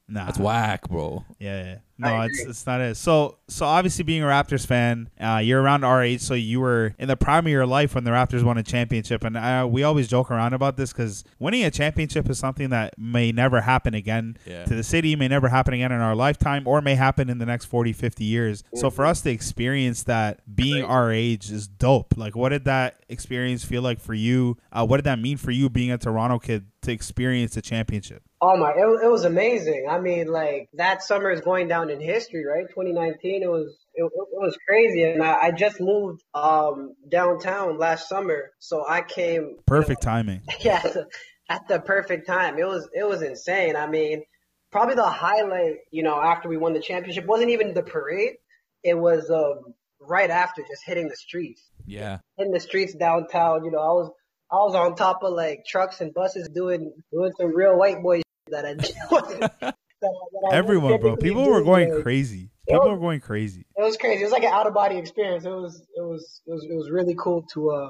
Nah, 0.08 0.26
that's 0.26 0.38
whack, 0.38 0.88
bro. 0.88 1.25
Yeah, 1.38 1.64
yeah. 1.64 1.78
No, 1.96 2.23
it's 2.23 2.41
it's 2.41 2.67
not 2.67 2.81
it. 2.81 2.96
So 2.96 3.38
so 3.49 3.67
obviously 3.67 4.02
being 4.05 4.23
a 4.23 4.26
Raptors 4.26 4.67
fan, 4.67 5.11
uh, 5.20 5.41
you're 5.44 5.62
around 5.62 5.85
our 5.85 6.02
age, 6.02 6.20
so 6.23 6.35
you 6.35 6.61
were 6.61 6.94
in 6.99 7.06
the 7.08 7.17
prime 7.17 7.46
of 7.46 7.50
your 7.52 7.67
life 7.67 7.94
when 7.94 8.02
the 8.05 8.11
Raptors 8.11 8.43
won 8.43 8.58
a 8.58 8.62
championship, 8.64 9.23
and 9.23 9.37
uh, 9.37 9.67
we 9.70 9.82
always 9.85 10.08
joke 10.08 10.31
around 10.31 10.55
about 10.55 10.76
this 10.76 10.93
because 10.93 11.23
winning 11.38 11.62
a 11.64 11.70
championship 11.70 12.29
is 12.29 12.38
something 12.38 12.70
that 12.70 12.99
may 12.99 13.31
never 13.32 13.61
happen 13.61 13.94
again 13.94 14.37
Yeah. 14.44 14.64
to 14.64 14.75
the 14.75 14.82
city, 14.82 15.14
may 15.14 15.29
never 15.29 15.49
happen 15.50 15.73
again 15.75 15.93
in 15.93 16.00
our 16.00 16.17
lifetime, 16.17 16.67
or 16.67 16.81
may 16.81 16.96
happen 16.96 17.31
in 17.31 17.38
the 17.38 17.46
next 17.46 17.67
40, 17.67 17.93
50 17.93 18.25
years. 18.25 18.64
So 18.75 18.90
for 18.90 19.06
us 19.06 19.20
to 19.23 19.31
experience 19.31 20.02
that 20.05 20.40
being 20.56 20.82
our 20.85 21.12
age 21.12 21.50
is 21.50 21.69
dope. 21.69 22.14
Like, 22.17 22.35
what 22.35 22.49
did 22.49 22.64
that 22.64 23.05
experience 23.08 23.64
feel 23.64 23.82
like 23.82 24.00
for 24.00 24.14
you? 24.14 24.56
Uh, 24.73 24.85
what 24.85 24.97
did 24.97 25.05
that 25.05 25.19
mean 25.20 25.37
for 25.37 25.52
you 25.52 25.70
being 25.70 25.93
a 25.93 25.99
Toronto 25.99 26.38
kid 26.38 26.67
to 26.82 26.93
experience 26.93 27.56
a 27.56 27.62
championship? 27.62 28.23
Oh 28.46 28.58
my, 28.58 28.73
it, 28.73 29.05
it 29.06 29.11
was 29.11 29.25
amazing. 29.25 29.87
I 29.91 29.99
mean, 30.00 30.26
like 30.29 30.69
that 30.75 31.02
summer 31.02 31.31
is 31.31 31.41
going 31.41 31.67
down 31.67 31.88
in 31.88 31.99
history, 31.99 32.44
right? 32.44 32.67
2019, 32.69 33.43
it 33.43 33.46
was 33.50 33.75
it, 33.94 34.02
it 34.05 34.11
was 34.32 34.58
crazy, 34.69 35.02
and 35.05 35.23
I, 35.23 35.44
I 35.44 35.50
just 35.50 35.81
moved 35.81 36.23
um 36.35 36.94
downtown 37.08 37.79
last 37.79 38.06
summer, 38.06 38.50
so 38.58 38.85
I 38.87 39.00
came 39.00 39.56
Perfect 39.67 40.02
timing. 40.02 40.43
yeah 40.61 40.82
at 40.85 40.93
the, 40.93 41.06
at 41.49 41.69
the 41.69 41.81
perfect 41.81 42.26
time. 42.26 42.58
It 42.58 42.67
was 42.67 42.87
it 42.93 43.08
was 43.08 43.23
insane. 43.23 43.76
I 43.76 43.87
mean, 43.87 44.25
probably 44.70 44.97
the 44.97 45.08
highlight, 45.08 45.76
you 45.90 46.02
know, 46.02 46.20
after 46.20 46.50
we 46.50 46.58
won 46.58 46.75
the 46.75 46.81
championship 46.81 47.25
wasn't 47.26 47.49
even 47.50 47.73
the 47.73 47.82
parade. 47.82 48.35
It 48.82 48.99
was 48.99 49.31
um 49.31 49.73
right 50.00 50.29
after 50.29 50.61
just 50.61 50.82
hitting 50.85 51.08
the 51.08 51.17
streets 51.17 51.62
Yeah. 51.87 52.19
in 52.37 52.50
the 52.50 52.61
streets 52.61 52.94
downtown. 52.94 53.64
You 53.64 53.70
know, 53.70 53.79
I 53.79 53.93
was 54.00 54.11
I 54.52 54.56
was 54.56 54.75
on 54.75 54.97
top 54.97 55.23
of 55.23 55.32
like 55.32 55.64
trucks 55.67 56.02
and 56.02 56.12
buses 56.12 56.50
doing 56.55 56.93
doing 57.11 57.32
some 57.38 57.56
real 57.56 57.79
white 57.79 58.02
boy 58.02 58.20
that 58.49 58.64
I 58.67 58.75
wasn't- 59.11 59.41
that 59.41 59.52
I- 59.62 59.73
that 60.02 60.49
I 60.52 60.56
Everyone, 60.56 61.00
bro. 61.00 61.17
People 61.17 61.49
were 61.49 61.62
going 61.62 61.93
like, 61.93 62.02
crazy. 62.02 62.50
People 62.69 62.82
was- 62.82 62.91
were 62.91 62.99
going 62.99 63.20
crazy. 63.20 63.64
It 63.76 63.82
was 63.82 63.96
crazy. 63.96 64.20
It 64.20 64.25
was 64.25 64.32
like 64.32 64.43
an 64.44 64.52
out 64.52 64.67
of 64.67 64.75
body 64.75 64.96
experience. 64.99 65.44
It 65.44 65.50
was 65.50 65.81
it 65.96 66.00
was 66.02 66.41
it 66.46 66.50
was 66.52 66.64
it 66.70 66.75
was 66.75 66.91
really 66.91 67.14
cool 67.19 67.43
to 67.55 67.70
uh 67.70 67.88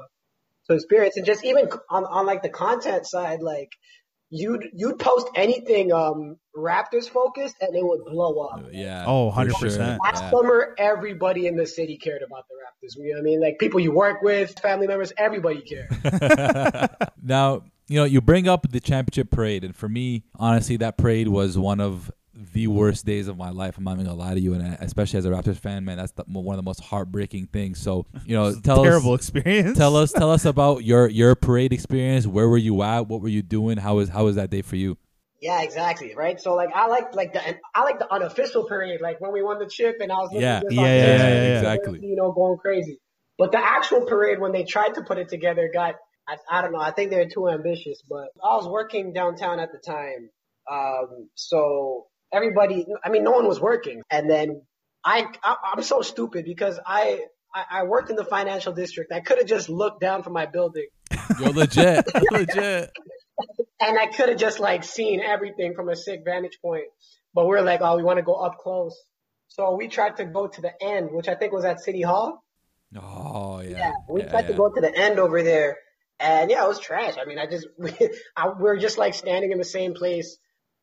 to 0.69 0.73
experience 0.75 1.17
and 1.17 1.25
just 1.25 1.43
even 1.45 1.69
on 1.89 2.05
on 2.05 2.25
like 2.25 2.41
the 2.41 2.49
content 2.49 3.05
side, 3.05 3.41
like 3.41 3.69
you'd 4.29 4.65
you'd 4.73 4.97
post 4.97 5.27
anything 5.35 5.91
um 5.91 6.37
Raptors 6.57 7.09
focused 7.09 7.57
and 7.61 7.75
it 7.75 7.83
would 7.85 8.05
blow 8.05 8.39
up. 8.47 8.69
Yeah. 8.71 9.03
Oh, 9.05 9.29
100%. 9.29 9.59
sure. 9.59 9.69
Last 9.69 9.99
Yeah. 10.23 10.31
summer, 10.31 10.73
everybody 10.77 11.47
in 11.47 11.57
the 11.57 11.65
city 11.65 11.97
cared 11.97 12.21
about 12.23 12.45
the 12.47 12.55
Raptors. 12.55 12.95
You 12.97 13.09
know 13.13 13.15
what 13.15 13.19
I 13.19 13.23
mean? 13.23 13.41
Like 13.41 13.59
people 13.59 13.81
you 13.81 13.91
work 13.91 14.21
with, 14.21 14.57
family 14.59 14.87
members, 14.87 15.11
everybody 15.17 15.61
cared. 15.61 15.89
now, 17.21 17.63
you 17.87 17.97
know, 17.99 18.03
you 18.05 18.21
bring 18.21 18.47
up 18.47 18.69
the 18.69 18.79
championship 18.79 19.29
parade, 19.31 19.63
and 19.63 19.75
for 19.75 19.87
me, 19.89 20.23
honestly, 20.37 20.77
that 20.77 20.97
parade 20.97 21.27
was 21.27 21.57
one 21.57 21.79
of 21.79 22.11
the 22.53 22.67
worst 22.67 23.05
days 23.05 23.27
of 23.29 23.37
my 23.37 23.49
life. 23.49 23.77
I'm 23.77 23.83
not 23.85 23.93
even 23.93 24.05
gonna 24.05 24.17
lie 24.17 24.33
to 24.33 24.39
you, 24.39 24.53
and 24.53 24.77
especially 24.81 25.19
as 25.19 25.25
a 25.25 25.29
Raptors 25.29 25.57
fan, 25.57 25.85
man, 25.85 25.97
that's 25.97 26.11
the, 26.13 26.23
one 26.27 26.53
of 26.53 26.57
the 26.57 26.63
most 26.67 26.81
heartbreaking 26.81 27.47
things. 27.47 27.79
So, 27.79 28.05
you 28.25 28.35
know, 28.35 28.53
tell 28.59 28.83
Terrible 28.83 29.13
us, 29.13 29.21
experience. 29.21 29.77
tell 29.77 29.95
us, 29.95 30.11
tell 30.11 30.31
us 30.31 30.43
about 30.53 30.83
your 30.83 31.07
your 31.09 31.35
parade 31.35 31.71
experience. 31.71 32.27
Where 32.27 32.49
were 32.49 32.57
you 32.57 32.81
at? 32.81 33.07
What 33.07 33.21
were 33.21 33.29
you 33.29 33.41
doing? 33.41 33.77
How 33.77 33.95
was 33.95 34.09
how 34.09 34.25
was 34.25 34.35
that 34.35 34.49
day 34.49 34.61
for 34.61 34.75
you? 34.75 34.97
Yeah, 35.41 35.61
exactly. 35.61 36.13
Right. 36.15 36.41
So 36.41 36.55
like 36.55 36.69
I 36.73 36.87
like 36.87 37.13
like 37.15 37.33
the 37.33 37.41
I 37.75 37.83
like 37.83 37.99
the 37.99 38.11
unofficial 38.11 38.65
parade, 38.65 38.99
like 38.99 39.21
when 39.21 39.31
we 39.31 39.43
won 39.43 39.59
the 39.59 39.67
chip 39.67 39.97
and 39.99 40.11
I 40.11 40.15
was 40.15 40.29
looking 40.31 40.41
Yeah. 40.41 40.61
this 40.61 40.73
Yeah, 40.73 40.81
yeah, 40.85 40.95
yeah, 40.95 41.27
yeah, 41.27 41.57
exactly. 41.57 41.99
you 42.01 42.15
know, 42.15 42.31
going 42.31 42.57
crazy. 42.57 42.99
But 43.37 43.51
the 43.51 43.59
actual 43.59 44.05
parade 44.05 44.39
when 44.39 44.53
they 44.53 44.63
tried 44.63 44.95
to 44.95 45.03
put 45.03 45.17
it 45.19 45.29
together 45.29 45.69
got 45.71 45.95
I, 46.27 46.37
I 46.49 46.61
don't 46.61 46.71
know, 46.71 46.79
I 46.79 46.91
think 46.91 47.11
they're 47.11 47.29
too 47.29 47.49
ambitious, 47.49 48.01
but 48.07 48.29
I 48.43 48.55
was 48.55 48.67
working 48.67 49.13
downtown 49.13 49.59
at 49.59 49.69
the 49.71 49.79
time. 49.79 50.29
Um 50.71 51.29
so 51.35 52.07
everybody 52.33 52.85
I 53.03 53.09
mean 53.09 53.23
no 53.23 53.31
one 53.31 53.47
was 53.47 53.59
working. 53.59 54.01
And 54.09 54.29
then 54.29 54.61
I, 55.03 55.27
I 55.43 55.55
I'm 55.73 55.83
so 55.83 56.01
stupid 56.01 56.45
because 56.45 56.79
I 56.85 57.21
I, 57.53 57.65
I 57.71 57.83
worked 57.83 58.09
in 58.09 58.15
the 58.15 58.25
financial 58.25 58.73
district. 58.73 59.11
I 59.13 59.21
could 59.21 59.37
have 59.37 59.47
just 59.47 59.69
looked 59.69 60.01
down 60.01 60.23
from 60.23 60.33
my 60.33 60.45
building 60.45 60.87
You're 61.39 61.53
legit, 61.53 62.05
legit. 62.31 62.91
and 63.79 63.97
I 63.97 64.07
could 64.07 64.29
have 64.29 64.37
just 64.37 64.59
like 64.59 64.83
seen 64.83 65.21
everything 65.21 65.73
from 65.73 65.89
a 65.89 65.95
sick 65.95 66.21
vantage 66.25 66.59
point. 66.61 66.85
But 67.33 67.47
we're 67.47 67.61
like, 67.61 67.81
oh, 67.81 67.97
we 67.97 68.03
want 68.03 68.17
to 68.17 68.23
go 68.23 68.35
up 68.35 68.57
close. 68.59 68.97
So 69.49 69.75
we 69.75 69.87
tried 69.87 70.17
to 70.17 70.25
go 70.25 70.47
to 70.47 70.61
the 70.61 70.71
end, 70.81 71.09
which 71.11 71.27
I 71.27 71.35
think 71.35 71.53
was 71.53 71.65
at 71.65 71.81
City 71.81 72.01
Hall. 72.01 72.43
Oh 72.95 73.61
yeah. 73.61 73.77
Yeah, 73.77 73.91
we 74.09 74.21
yeah, 74.21 74.29
tried 74.29 74.41
yeah. 74.41 74.47
to 74.47 74.53
go 74.53 74.69
to 74.69 74.81
the 74.81 74.95
end 74.95 75.19
over 75.19 75.43
there, 75.43 75.77
and 76.19 76.49
yeah, 76.49 76.63
it 76.63 76.67
was 76.67 76.79
trash. 76.79 77.15
I 77.21 77.25
mean, 77.25 77.39
I 77.39 77.45
just 77.45 77.67
we, 77.77 77.91
I, 78.35 78.49
we're 78.59 78.77
just 78.77 78.97
like 78.97 79.13
standing 79.13 79.51
in 79.51 79.57
the 79.57 79.65
same 79.65 79.93
place, 79.93 80.37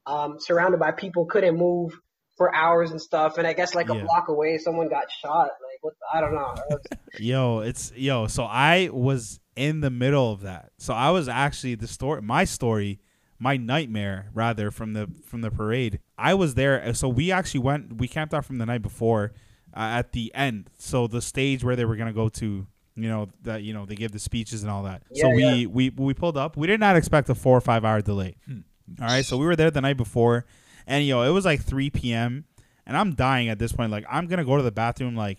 um, 0.06 0.36
surrounded 0.38 0.80
by 0.80 0.92
people, 0.92 1.26
couldn't 1.26 1.56
move 1.56 1.92
for 2.36 2.54
hours 2.54 2.90
and 2.90 3.00
stuff. 3.00 3.38
And 3.38 3.46
I 3.46 3.52
guess 3.52 3.74
like 3.74 3.90
a 3.90 3.94
Yeah. 3.94 4.02
block 4.02 4.28
away, 4.28 4.58
someone 4.58 4.88
got 4.88 5.10
shot. 5.10 5.44
Like 5.44 5.78
what? 5.82 5.94
The, 6.00 6.18
I 6.18 6.20
don't 6.20 6.34
know. 6.34 6.78
Yo, 7.18 7.58
it's 7.60 7.92
yo. 7.94 8.26
So 8.26 8.44
I 8.44 8.88
was 8.90 9.38
in 9.54 9.80
the 9.80 9.90
middle 9.90 10.32
of 10.32 10.40
that. 10.40 10.70
So 10.78 10.94
I 10.94 11.10
was 11.10 11.28
actually 11.28 11.74
the 11.74 11.86
story. 11.86 12.22
My 12.22 12.44
story, 12.44 13.00
my 13.38 13.58
nightmare 13.58 14.30
rather 14.32 14.70
from 14.70 14.94
the 14.94 15.08
from 15.26 15.42
the 15.42 15.50
parade. 15.50 16.00
I 16.16 16.32
was 16.32 16.54
there. 16.54 16.94
So 16.94 17.08
we 17.08 17.30
actually 17.30 17.60
went. 17.60 17.98
We 17.98 18.08
camped 18.08 18.32
out 18.32 18.46
from 18.46 18.56
the 18.58 18.66
night 18.66 18.80
before 18.82 19.32
uh, 19.76 19.80
at 19.80 20.12
the 20.12 20.34
end. 20.34 20.70
So 20.78 21.06
the 21.06 21.20
stage 21.20 21.62
where 21.62 21.76
they 21.76 21.84
were 21.84 21.96
gonna 21.96 22.14
go 22.14 22.28
to. 22.30 22.66
You 22.94 23.08
know 23.08 23.28
that 23.42 23.62
you 23.62 23.72
know 23.72 23.87
they 23.87 23.94
give 23.94 24.12
the 24.12 24.18
speeches 24.18 24.62
and 24.62 24.70
all 24.70 24.82
that. 24.82 25.02
so 25.14 25.30
we, 25.30 25.42
yeah. 25.44 25.66
we 25.66 25.90
we 25.90 26.14
pulled 26.14 26.37
up. 26.37 26.56
We 26.56 26.66
did 26.66 26.80
not 26.80 26.96
expect 26.96 27.28
a 27.30 27.34
four 27.34 27.56
or 27.56 27.61
five 27.61 27.84
hour 27.84 28.02
delay. 28.02 28.37
Hmm. 28.46 28.61
All 29.00 29.06
right, 29.06 29.25
so 29.25 29.38
we 29.38 29.46
were 29.46 29.56
there 29.56 29.70
the 29.70 29.80
night 29.80 29.96
before, 29.96 30.44
and 30.87 31.06
yo, 31.06 31.22
it 31.22 31.30
was 31.30 31.44
like 31.44 31.62
3 31.62 31.88
p.m. 31.90 32.44
and 32.87 32.96
I'm 32.96 33.14
dying 33.14 33.49
at 33.49 33.58
this 33.58 33.72
point. 33.72 33.90
Like 33.90 34.04
I'm 34.11 34.26
gonna 34.26 34.44
go 34.44 34.56
to 34.56 34.62
the 34.62 34.72
bathroom, 34.72 35.16
like 35.16 35.38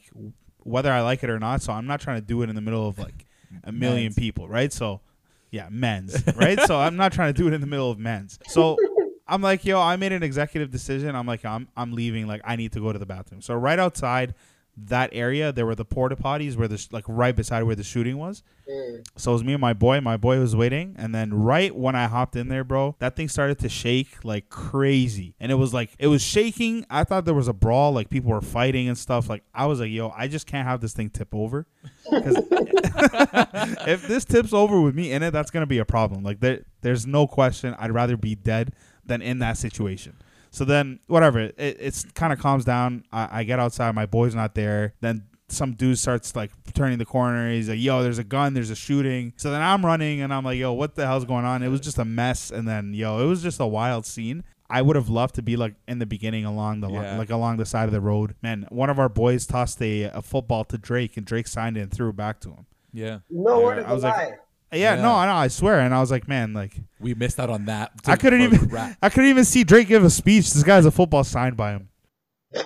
whether 0.63 0.91
I 0.91 1.01
like 1.01 1.24
it 1.24 1.29
or 1.29 1.39
not. 1.39 1.62
So 1.62 1.74
I'm 1.74 1.86
not 1.86 2.01
trying 2.01 2.19
to 2.19 2.25
do 2.25 2.41
it 2.41 2.50
in 2.50 2.55
the 2.55 2.62
middle 2.62 2.88
of 2.88 2.98
like 2.98 3.25
a 3.63 3.72
million 3.72 4.05
Men's. 4.05 4.15
people, 4.15 4.48
right? 4.48 4.74
So 4.74 5.01
yeah, 5.51 5.67
men's, 5.69 6.24
right? 6.36 6.60
so 6.62 6.79
I'm 6.79 6.95
not 6.95 7.13
trying 7.13 7.31
to 7.31 7.38
do 7.39 7.48
it 7.48 7.53
in 7.53 7.62
the 7.62 7.67
middle 7.67 7.91
of 7.91 8.00
men's. 8.00 8.39
So 8.48 8.75
I'm 9.27 9.41
like, 9.43 9.63
yo, 9.65 9.79
I 9.79 9.95
made 9.98 10.12
an 10.12 10.24
executive 10.24 10.72
decision. 10.72 11.15
I'm 11.15 11.27
like, 11.27 11.45
I'm 11.45 11.67
I'm 11.77 11.91
leaving. 11.93 12.25
Like 12.25 12.41
I 12.43 12.55
need 12.55 12.72
to 12.72 12.79
go 12.79 12.91
to 12.91 12.98
the 12.98 13.05
bathroom. 13.05 13.41
So 13.41 13.53
right 13.53 13.77
outside 13.77 14.33
that 14.75 15.12
area 15.13 15.51
there 15.51 15.65
were 15.65 15.75
the 15.75 15.86
porta 15.86 16.15
potties 16.15 16.56
where 16.56 16.68
the 16.68 16.88
like 16.92 17.06
right 17.08 17.36
beside 17.36 17.63
where 17.63 17.75
the 17.75 17.84
shooting 17.84 18.18
was. 18.18 18.42
Mm. 18.70 19.06
So 19.15 19.32
it 19.32 19.34
was 19.34 19.44
me 19.44 19.53
and 19.53 19.62
my 19.62 19.74
boy. 19.74 20.01
My 20.01 20.18
boy 20.18 20.39
was 20.39 20.56
waiting, 20.56 20.96
and 20.98 21.13
then 21.13 21.34
right 21.34 21.75
when 21.75 21.96
I 21.96 22.08
hopped 22.08 22.36
in 22.36 22.48
there, 22.48 22.63
bro, 22.63 22.96
that 23.00 23.15
thing 23.15 23.27
started 23.27 23.60
to 23.60 23.70
shake 23.70 24.24
like 24.24 24.50
crazy, 24.50 25.36
and 25.39 25.51
it 25.51 25.56
was 25.56 25.74
like 25.74 25.92
it 26.00 26.08
was 26.08 26.24
shaking. 26.24 26.86
I 26.89 27.03
thought 27.03 27.25
there 27.25 27.34
was 27.34 27.48
a 27.48 27.53
brawl, 27.53 27.92
like 27.92 28.10
people 28.10 28.32
were 28.32 28.42
fighting 28.42 28.88
and 28.88 28.98
stuff. 28.98 29.30
Like 29.30 29.44
I 29.53 29.68
was 29.68 29.80
like, 29.80 29.92
yo, 29.92 30.12
I 30.15 30.27
just 30.27 30.48
can't 30.48 30.68
have 30.68 30.82
this 30.82 30.94
thing 30.94 31.10
tip 31.10 31.34
over. 31.34 31.68
if 32.12 34.08
this 34.08 34.25
tips 34.25 34.53
over 34.53 34.82
with 34.82 34.96
me 34.96 35.12
in 35.12 35.22
it, 35.24 35.32
that's 35.32 35.51
gonna 35.51 35.68
be 35.68 35.77
a 35.77 35.86
problem. 35.86 36.24
Like 36.24 36.39
there, 36.39 36.63
there's 36.82 37.06
no 37.06 37.27
question. 37.27 37.75
I'd 37.77 37.92
rather 37.92 38.18
be 38.18 38.36
dead 38.36 38.74
than 39.06 39.22
in 39.22 39.39
that 39.39 39.58
situation. 39.58 40.15
So 40.53 40.63
then, 40.65 41.00
whatever, 41.07 41.39
it, 41.39 41.55
it's 41.57 42.05
kind 42.13 42.31
of 42.31 42.38
calms 42.39 42.63
down. 42.63 43.03
I, 43.12 43.39
I 43.39 43.43
get 43.43 43.60
outside, 43.60 43.93
my 43.95 44.05
boy's 44.05 44.36
not 44.36 44.53
there. 44.53 44.93
Then 45.01 45.24
some 45.50 45.74
dude 45.74 45.98
starts 46.00 46.36
like 46.36 46.51
turning 46.74 47.00
the 47.00 47.05
corner. 47.05 47.51
He's 47.51 47.67
like, 47.69 47.79
"Yo, 47.79 48.03
there's 48.03 48.19
a 48.19 48.24
gun. 48.24 48.53
There's 48.53 48.69
a 48.69 48.75
shooting." 48.75 49.33
So 49.36 49.50
then 49.51 49.62
I'm 49.62 49.83
running, 49.83 50.22
and 50.22 50.31
I'm 50.33 50.45
like, 50.45 50.57
"Yo, 50.60 50.72
what 50.72 50.93
the 50.95 51.05
hell's 51.07 51.25
going 51.25 51.43
on?" 51.45 51.63
It 51.63 51.69
was 51.69 51.81
just 51.81 51.98
a 51.98 52.05
mess. 52.05 52.51
And 52.51 52.67
then, 52.67 52.93
yo, 52.93 53.19
it 53.19 53.25
was 53.25 53.41
just 53.41 53.60
a 53.60 53.65
wild 53.67 54.05
scene. 54.05 54.43
I 54.69 54.81
would 54.81 54.95
have 54.95 55.10
loved 55.10 55.36
to 55.36 55.41
be 55.41 55.55
like 55.57 55.74
in 55.88 56.00
the 56.00 56.05
beginning 56.05 56.45
along 56.45 56.81
the 56.81 56.89
Yeah. 56.89 57.17
like 57.17 57.29
along 57.31 57.57
the 57.57 57.65
side 57.65 57.86
of 57.86 57.91
the 57.91 58.01
road. 58.01 58.36
Man, 58.43 58.65
one 58.69 58.89
of 58.91 59.00
our 59.00 59.10
boys 59.10 59.45
tossed 59.48 59.81
a, 59.81 60.03
a 60.03 60.22
football 60.22 60.63
to 60.65 60.77
Drake, 60.77 61.17
and 61.17 61.25
Drake 61.25 61.48
signed 61.48 61.77
it 61.77 61.81
and 61.81 61.91
threw 61.91 62.10
it 62.10 62.15
back 62.15 62.39
to 62.41 62.50
him. 62.50 62.65
Yeah, 62.93 63.19
No 63.29 63.57
Yeah, 63.60 63.65
word 63.65 63.79
of 63.79 63.86
I 63.88 63.89
a 63.89 63.93
was 63.95 64.03
like- 64.03 64.15
lie. 64.15 64.31
Yeah, 64.74 64.96
Yeah. 64.96 65.01
no, 65.01 65.12
I 65.13 65.25
know, 65.25 65.34
I 65.36 65.48
swear. 65.48 65.80
And 65.80 65.94
I 65.94 66.00
was 66.00 66.12
like, 66.12 66.27
man, 66.27 66.53
like 66.53 66.75
we 67.00 67.13
missed 67.13 67.39
out 67.39 67.50
on 67.50 67.65
that. 67.65 67.92
I 68.06 68.15
couldn't 68.15 68.39
for 68.50 68.56
even 68.56 68.70
crap. 68.70 68.98
I 69.01 69.10
couldn't 69.10 69.30
even 69.30 69.46
see 69.46 69.63
Drake 69.63 69.88
give 69.88 70.03
a 70.03 70.10
speech. 70.10 70.51
This 70.53 70.63
guy 70.63 70.75
has 70.75 70.86
a 70.86 70.92
football 70.92 71.24
signed 71.24 71.58
by 71.58 71.72
him. 71.74 71.89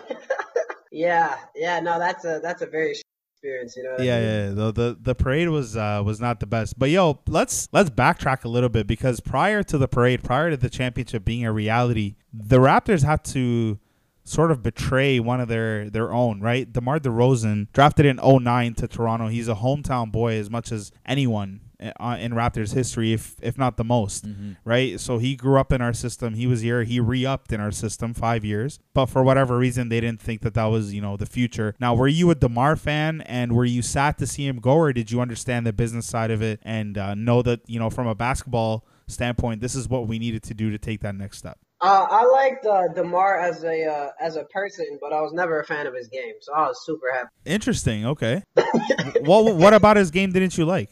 Yeah, 0.92 1.36
yeah. 1.56 1.80
No, 1.80 2.00
that's 2.00 2.26
a 2.26 2.40
that's 2.42 2.62
a 2.62 2.66
very 2.66 2.96
sh- 2.96 3.02
experience. 3.36 3.76
You 3.78 3.84
know. 3.84 3.92
What 3.92 4.02
I 4.02 4.04
Yeah, 4.06 4.20
mean? 4.20 4.28
yeah. 4.30 4.50
The, 4.54 4.72
the 4.72 4.98
the 5.00 5.16
parade 5.16 5.50
was 5.50 5.78
uh 5.78 6.02
was 6.04 6.20
not 6.20 6.40
the 6.40 6.48
best. 6.48 6.80
But 6.80 6.90
yo, 6.90 7.20
let's 7.28 7.68
let's 7.72 7.90
backtrack 7.90 8.46
a 8.46 8.48
little 8.48 8.70
bit 8.70 8.88
because 8.88 9.20
prior 9.20 9.62
to 9.64 9.78
the 9.78 9.88
parade, 9.88 10.24
prior 10.24 10.50
to 10.50 10.58
the 10.58 10.70
championship 10.70 11.24
being 11.26 11.46
a 11.46 11.52
reality, 11.52 12.16
the 12.34 12.58
Raptors 12.58 13.04
had 13.04 13.24
to 13.26 13.78
sort 14.24 14.50
of 14.52 14.64
betray 14.64 15.20
one 15.20 15.40
of 15.40 15.50
their 15.50 15.90
their 15.90 16.12
own, 16.12 16.42
right? 16.42 16.72
DeMar 16.72 17.00
DeRozan 17.00 17.68
drafted 17.74 18.06
in 18.08 18.18
09 18.24 18.74
to 18.76 18.88
Toronto. 18.88 19.28
He's 19.28 19.48
a 19.48 19.56
hometown 19.56 20.12
boy 20.12 20.34
as 20.36 20.50
much 20.50 20.72
as 20.72 20.92
anyone 21.06 21.62
in 21.80 22.32
Raptors 22.32 22.74
history 22.74 23.14
if 23.14 23.36
if 23.42 23.58
not 23.58 23.78
the 23.78 23.84
most. 23.84 24.26
right? 24.66 25.00
So 25.00 25.18
he 25.18 25.36
grew 25.36 25.60
up 25.60 25.72
in 25.72 25.82
our 25.82 25.94
system. 25.94 26.34
He 26.34 26.48
was 26.48 26.62
here. 26.62 26.84
He 26.84 27.00
re-upped 27.00 27.52
in 27.52 27.60
our 27.60 27.72
system 27.72 28.14
five 28.14 28.44
years, 28.44 28.80
but 28.94 29.08
for 29.08 29.24
whatever 29.24 29.58
reason, 29.58 29.90
they 29.90 30.02
didn't 30.02 30.22
think 30.22 30.42
that 30.42 30.54
that 30.56 30.66
was 30.66 30.94
you 30.94 31.02
know 31.02 31.18
the 31.18 31.26
future. 31.26 31.76
Now, 31.80 31.96
were 31.96 32.08
you 32.08 32.30
a 32.32 32.36
Demar 32.36 32.76
fan, 32.76 33.22
and 33.22 33.54
were 33.54 33.66
you 33.66 33.82
sad 33.82 34.18
to 34.20 34.28
see 34.28 34.48
him 34.48 34.58
go, 34.60 34.76
or 34.76 34.94
did 34.94 35.12
you 35.12 35.22
understand 35.22 35.66
the 35.66 35.74
business 35.74 36.06
side 36.06 36.32
of 36.32 36.42
it 36.42 36.60
and 36.64 36.98
uh, 36.98 37.16
know 37.16 37.42
that 37.42 37.62
you 37.68 37.80
know 37.80 37.90
from 37.90 38.08
a 38.08 38.16
basketball 38.16 38.86
standpoint, 39.08 39.62
this 39.62 39.76
is 39.76 39.88
what 39.88 40.08
we 40.08 40.20
needed 40.20 40.44
to 40.44 40.54
do 40.54 40.70
to 40.70 40.78
take 40.78 41.02
that 41.02 41.16
next 41.16 41.38
step? 41.38 41.58
Uh, 41.80 42.08
I 42.10 42.26
liked 42.26 42.66
uh, 42.66 42.88
Demar 42.96 43.40
as 43.40 43.64
a 43.64 43.86
uh, 43.86 44.10
as 44.20 44.36
a 44.36 44.46
person, 44.46 44.98
but 45.00 45.14
I 45.14 45.22
was 45.22 45.32
never 45.34 45.60
a 45.60 45.66
fan 45.66 45.86
of 45.86 45.94
his 45.94 46.08
game, 46.08 46.34
so 46.42 46.54
I 46.54 46.68
was 46.68 46.84
super 46.84 47.06
happy. 47.14 47.30
Interesting. 47.46 48.06
Okay. 48.06 48.42
well, 49.22 49.54
what 49.56 49.74
about 49.74 49.98
his 49.98 50.10
game 50.10 50.32
didn't 50.32 50.58
you 50.58 50.66
like? 50.66 50.90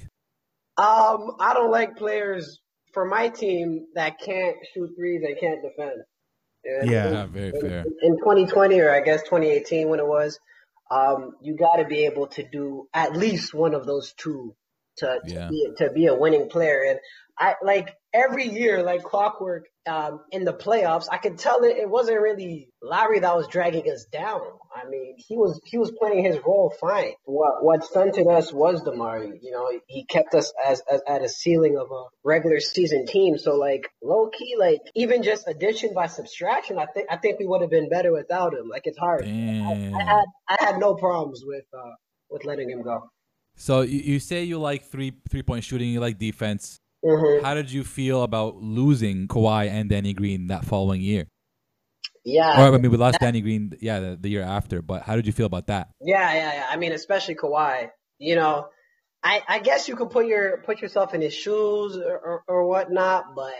Um, 0.77 1.31
I 1.39 1.53
don't 1.53 1.71
like 1.71 1.95
players 1.97 2.59
for 2.93 3.05
my 3.05 3.29
team 3.29 3.87
that 3.95 4.19
can't 4.19 4.57
shoot 4.73 4.89
threes 4.97 5.21
and 5.25 5.39
can't 5.39 5.61
defend. 5.61 6.01
And 6.63 6.89
Yeah. 6.89 7.11
Yeah, 7.11 7.25
very 7.27 7.49
in, 7.53 7.61
fair. 7.61 7.85
in 8.01 8.17
2020 8.17 8.79
or 8.79 8.91
I 8.93 9.01
guess 9.01 9.23
2018 9.23 9.89
when 9.89 9.99
it 9.99 10.07
was, 10.07 10.39
um, 10.91 11.35
you 11.41 11.55
got 11.55 11.77
to 11.77 11.85
be 11.85 12.05
able 12.05 12.27
to 12.27 12.43
do 12.49 12.87
at 12.93 13.15
least 13.15 13.53
one 13.53 13.73
of 13.73 13.85
those 13.85 14.13
two 14.13 14.55
to 14.97 15.19
to, 15.25 15.33
Yeah. 15.33 15.49
be, 15.49 15.73
to 15.77 15.91
be 15.91 16.07
a 16.07 16.15
winning 16.15 16.49
player. 16.49 16.83
And 16.89 16.99
I 17.37 17.55
like 17.63 17.95
every 18.15 18.47
year, 18.47 18.81
like 18.81 19.03
clockwork, 19.03 19.65
um, 19.87 20.21
in 20.31 20.45
the 20.45 20.53
playoffs, 20.53 21.05
I 21.11 21.17
could 21.17 21.37
tell 21.37 21.63
it, 21.63 21.77
it 21.77 21.89
wasn't 21.89 22.19
really 22.19 22.69
Larry 22.81 23.19
that 23.19 23.35
was 23.35 23.47
dragging 23.47 23.89
us 23.91 24.05
down. 24.11 24.41
I 24.75 24.89
mean, 24.89 25.15
he 25.17 25.37
was 25.37 25.59
he 25.65 25.77
was 25.77 25.91
playing 25.91 26.25
his 26.25 26.37
role 26.45 26.73
fine. 26.79 27.13
What 27.25 27.63
what 27.63 27.83
stunted 27.83 28.27
us 28.27 28.51
was 28.51 28.81
Damari. 28.81 29.37
You 29.41 29.51
know, 29.51 29.69
he 29.87 30.05
kept 30.05 30.33
us 30.33 30.51
as, 30.65 30.81
as 30.91 31.01
at 31.07 31.21
a 31.21 31.29
ceiling 31.29 31.77
of 31.77 31.91
a 31.91 32.05
regular 32.23 32.59
season 32.59 33.05
team. 33.05 33.37
So 33.37 33.55
like 33.55 33.87
low 34.01 34.29
key, 34.29 34.55
like 34.57 34.79
even 34.95 35.21
just 35.21 35.47
addition 35.47 35.93
by 35.93 36.07
subtraction, 36.07 36.79
I 36.79 36.87
think 36.87 37.07
I 37.11 37.17
think 37.17 37.39
we 37.39 37.45
would 37.45 37.61
have 37.61 37.69
been 37.69 37.89
better 37.89 38.11
without 38.11 38.53
him. 38.53 38.67
Like 38.69 38.83
it's 38.85 38.97
hard. 38.97 39.25
I, 39.25 39.27
I 39.27 40.03
had 40.03 40.25
I 40.47 40.55
had 40.59 40.79
no 40.79 40.95
problems 40.95 41.43
with 41.45 41.65
uh 41.73 41.95
with 42.29 42.43
letting 42.45 42.69
him 42.69 42.81
go. 42.81 43.09
So 43.55 43.81
you, 43.81 43.99
you 43.99 44.19
say 44.19 44.43
you 44.43 44.59
like 44.59 44.83
three 44.83 45.13
three 45.29 45.43
point 45.43 45.63
shooting, 45.63 45.89
you 45.89 45.99
like 45.99 46.17
defense. 46.17 46.79
Hmm 47.05 47.43
How 47.43 47.53
did 47.53 47.71
you 47.71 47.83
feel 47.83 48.23
about 48.23 48.57
losing 48.57 49.27
Kawhi 49.27 49.69
and 49.69 49.89
Danny 49.89 50.13
Green 50.13 50.47
that 50.47 50.65
following 50.65 51.01
year? 51.01 51.27
Yeah. 52.23 52.59
Or 52.59 52.73
I 52.73 52.77
mean, 52.79 52.91
we 52.91 52.97
lost 52.97 53.19
Danny 53.19 53.41
Green, 53.41 53.73
yeah, 53.81 53.99
the, 53.99 54.17
the 54.19 54.29
year 54.29 54.41
after. 54.41 54.81
But 54.81 55.03
how 55.03 55.15
did 55.15 55.27
you 55.27 55.33
feel 55.33 55.45
about 55.45 55.67
that? 55.67 55.89
Yeah, 56.01 56.33
yeah, 56.33 56.53
yeah. 56.53 56.65
I 56.69 56.77
mean, 56.77 56.91
especially 56.91 57.35
Kawhi. 57.35 57.89
You 58.17 58.35
know, 58.35 58.69
I 59.23 59.41
I 59.47 59.59
guess 59.59 59.87
you 59.87 59.95
could 59.95 60.09
put 60.09 60.25
your 60.25 60.57
put 60.63 60.81
yourself 60.81 61.13
in 61.13 61.21
his 61.21 61.33
shoes 61.33 61.97
or 61.97 62.17
or, 62.17 62.43
or 62.47 62.67
whatnot, 62.67 63.35
but 63.35 63.53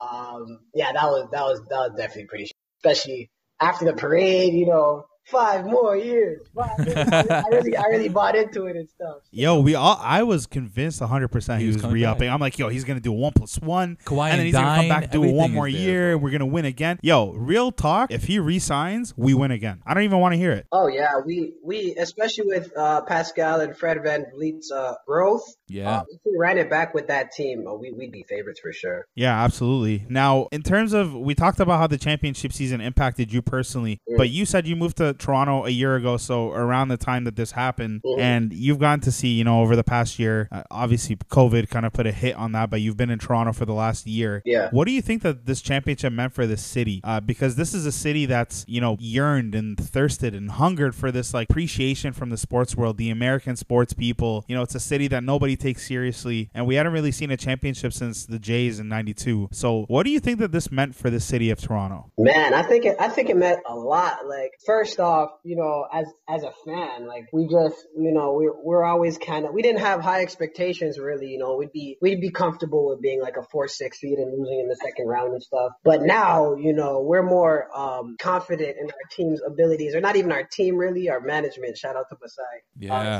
um, 0.00 0.60
yeah, 0.74 0.92
that 0.92 1.04
was 1.04 1.28
that 1.32 1.42
was 1.42 1.60
that 1.68 1.76
was 1.76 1.92
definitely 1.96 2.26
pretty. 2.26 2.46
sh- 2.46 2.52
Especially 2.84 3.30
after 3.60 3.84
the 3.84 3.92
parade, 3.92 4.54
you 4.54 4.66
know, 4.66 5.04
five 5.30 5.64
more 5.64 5.96
years. 5.96 6.40
Five 6.54 6.86
years. 6.86 6.96
I 7.30 7.44
really 7.50 7.76
I 7.76 7.84
really 7.84 8.08
bought 8.08 8.36
into 8.36 8.66
it 8.66 8.76
and 8.76 8.88
stuff. 8.88 9.18
Yo, 9.30 9.60
we 9.60 9.74
all 9.74 9.98
I 10.02 10.22
was 10.22 10.46
convinced 10.46 11.00
100% 11.00 11.56
he, 11.58 11.62
He 11.62 11.66
was 11.68 11.82
was 11.82 11.92
re-upping. 11.92 12.28
back. 12.28 12.34
I'm 12.34 12.40
like, 12.40 12.58
yo, 12.58 12.68
he's 12.68 12.84
going 12.84 12.98
to 12.98 13.02
do 13.02 13.12
a 13.12 13.16
1 13.16 13.32
plus 13.34 13.56
1 13.60 13.98
Kawhi 14.04 14.30
and 14.30 14.38
then 14.38 14.46
he's 14.46 14.54
going 14.54 14.64
to 14.64 14.70
come 14.74 14.88
Dine, 14.88 15.00
back 15.02 15.10
do 15.10 15.24
it 15.24 15.32
one 15.32 15.52
more 15.52 15.70
there, 15.70 15.80
year 15.80 16.12
and 16.12 16.22
we're 16.22 16.30
going 16.30 16.40
to 16.40 16.46
win 16.46 16.64
again. 16.64 16.98
Yo, 17.02 17.32
real 17.32 17.70
talk, 17.72 18.10
if 18.10 18.24
he 18.24 18.38
resigns, 18.38 19.16
we 19.16 19.34
win 19.34 19.50
again. 19.50 19.82
I 19.86 19.94
don't 19.94 20.02
even 20.04 20.18
want 20.18 20.32
to 20.32 20.38
hear 20.38 20.52
it. 20.52 20.66
Oh 20.72 20.88
yeah, 20.88 21.12
we 21.24 21.52
we 21.64 21.94
especially 21.98 22.46
with 22.46 22.76
uh, 22.76 23.02
Pascal 23.02 23.60
and 23.60 23.76
Fred 23.76 23.98
VanVleet's 23.98 24.70
uh, 24.72 24.94
growth. 25.06 25.44
Yeah. 25.70 25.98
uh, 25.98 26.02
if 26.10 26.20
we 26.24 26.32
ran 26.38 26.58
it 26.58 26.68
back 26.68 26.94
with 26.94 27.06
that 27.08 27.32
team, 27.32 27.66
uh, 27.66 27.74
we 27.74 27.92
we'd 27.92 28.12
be 28.12 28.24
favorites 28.28 28.60
for 28.60 28.72
sure. 28.72 29.06
Yeah, 29.14 29.42
absolutely. 29.42 30.04
Now, 30.08 30.48
in 30.52 30.62
terms 30.62 30.92
of 30.92 31.14
we 31.14 31.34
talked 31.34 31.60
about 31.60 31.78
how 31.78 31.86
the 31.86 31.98
championship 31.98 32.52
season 32.52 32.80
impacted 32.80 33.32
you 33.32 33.42
personally, 33.42 33.98
Mm. 34.10 34.16
but 34.16 34.30
you 34.30 34.44
said 34.44 34.66
you 34.66 34.76
moved 34.76 34.96
to 34.98 35.14
Toronto 35.14 35.64
a 35.66 35.70
year 35.70 35.94
ago, 35.96 36.16
so 36.16 36.50
around 36.50 36.88
the 36.88 36.96
time 36.96 37.24
that 37.24 37.36
this 37.36 37.52
happened, 37.52 38.00
Mhm. 38.04 38.18
and 38.18 38.52
you've 38.52 38.78
gotten 38.78 39.00
to 39.00 39.12
see, 39.12 39.28
you 39.28 39.44
know, 39.44 39.60
over 39.60 39.76
the 39.76 39.84
past 39.84 40.18
year, 40.18 40.48
uh, 40.50 40.62
obviously 40.70 41.16
COVID 41.16 41.68
kind 41.68 41.86
of 41.86 41.92
put 41.92 42.06
a 42.06 42.12
hit 42.12 42.34
on 42.36 42.52
that, 42.52 42.70
but 42.70 42.80
you've 42.80 42.96
been 42.96 43.10
in 43.10 43.18
Toronto 43.18 43.52
for 43.52 43.64
the 43.64 43.74
last 43.74 44.06
year. 44.06 44.42
Yeah. 44.44 44.68
What 44.72 44.86
do 44.86 44.92
you 44.92 45.02
think 45.02 45.22
that 45.22 45.46
this 45.46 45.60
championship 45.60 46.12
meant 46.12 46.32
for 46.32 46.46
this 46.46 46.62
city? 46.62 47.00
Uh, 47.04 47.20
because 47.20 47.56
this 47.56 47.74
is 47.74 47.86
a 47.86 47.92
city 47.92 48.26
that's, 48.26 48.64
you 48.66 48.80
know, 48.80 48.96
yearned 48.98 49.54
and 49.54 49.76
thirsted 49.78 50.34
and 50.34 50.50
hungered 50.52 50.94
for 50.94 51.12
this 51.12 51.32
like 51.34 51.48
appreciation 51.50 52.12
from 52.12 52.30
the 52.30 52.36
sports 52.36 52.76
world, 52.76 52.96
the 52.96 53.10
American 53.10 53.56
sports 53.56 53.92
people. 53.92 54.44
You 54.48 54.56
know, 54.56 54.62
it's 54.62 54.74
a 54.74 54.80
city 54.80 55.06
that 55.08 55.22
nobody 55.22 55.56
takes 55.60 55.86
seriously, 55.86 56.50
and 56.54 56.66
we 56.66 56.74
hadn't 56.74 56.92
really 56.92 57.12
seen 57.12 57.30
a 57.30 57.36
championship 57.36 57.92
since 57.92 58.26
the 58.26 58.38
Jays 58.38 58.80
in 58.80 58.88
'92. 58.88 59.48
So, 59.52 59.84
what 59.88 60.04
do 60.04 60.10
you 60.10 60.20
think 60.20 60.38
that 60.40 60.52
this 60.52 60.70
meant 60.72 60.94
for 60.94 61.10
the 61.10 61.20
city 61.20 61.50
of 61.50 61.60
Toronto? 61.60 62.10
Man, 62.18 62.54
I 62.54 62.62
think 62.62 62.84
it, 62.84 62.96
I 62.98 63.08
think 63.08 63.30
it 63.30 63.36
meant 63.36 63.60
a 63.66 63.74
lot. 63.76 64.26
Like, 64.26 64.52
first 64.66 64.98
off, 65.00 65.30
you 65.44 65.56
know, 65.56 65.86
as 65.92 66.06
as 66.28 66.42
a 66.42 66.52
fan, 66.66 67.06
like 67.06 67.26
we 67.32 67.46
just, 67.48 67.76
you 67.96 68.12
know, 68.12 68.32
we're 68.34 68.54
we're 68.62 68.84
always 68.84 69.18
kind 69.18 69.46
of 69.46 69.52
we 69.54 69.62
didn't 69.62 69.80
have 69.80 70.00
high 70.00 70.22
expectations 70.22 70.98
really. 70.98 71.28
You 71.28 71.38
know, 71.38 71.56
we'd 71.56 71.72
be 71.72 71.96
we'd 72.00 72.20
be 72.20 72.30
comfortable 72.30 72.88
with 72.88 73.00
being 73.00 73.20
like 73.20 73.36
a 73.36 73.42
four 73.52 73.68
six 73.68 74.00
seed 74.00 74.18
and 74.18 74.32
losing 74.38 74.60
in 74.60 74.68
the 74.68 74.76
second 74.76 75.06
round 75.06 75.32
and 75.32 75.42
stuff. 75.42 75.72
But 75.84 76.02
now, 76.02 76.54
you 76.56 76.72
know, 76.72 77.00
we're 77.02 77.22
more 77.22 77.68
um 77.76 78.16
confident 78.20 78.76
in 78.80 78.86
our 78.86 79.06
team's 79.10 79.40
abilities, 79.46 79.94
or 79.94 80.00
not 80.00 80.16
even 80.16 80.32
our 80.32 80.44
team 80.44 80.76
really, 80.76 81.08
our 81.10 81.20
management. 81.20 81.76
Shout 81.76 81.96
out 81.96 82.06
to 82.10 82.16
Masai. 82.20 82.44
Yeah, 82.78 82.94
Uh, 82.94 83.18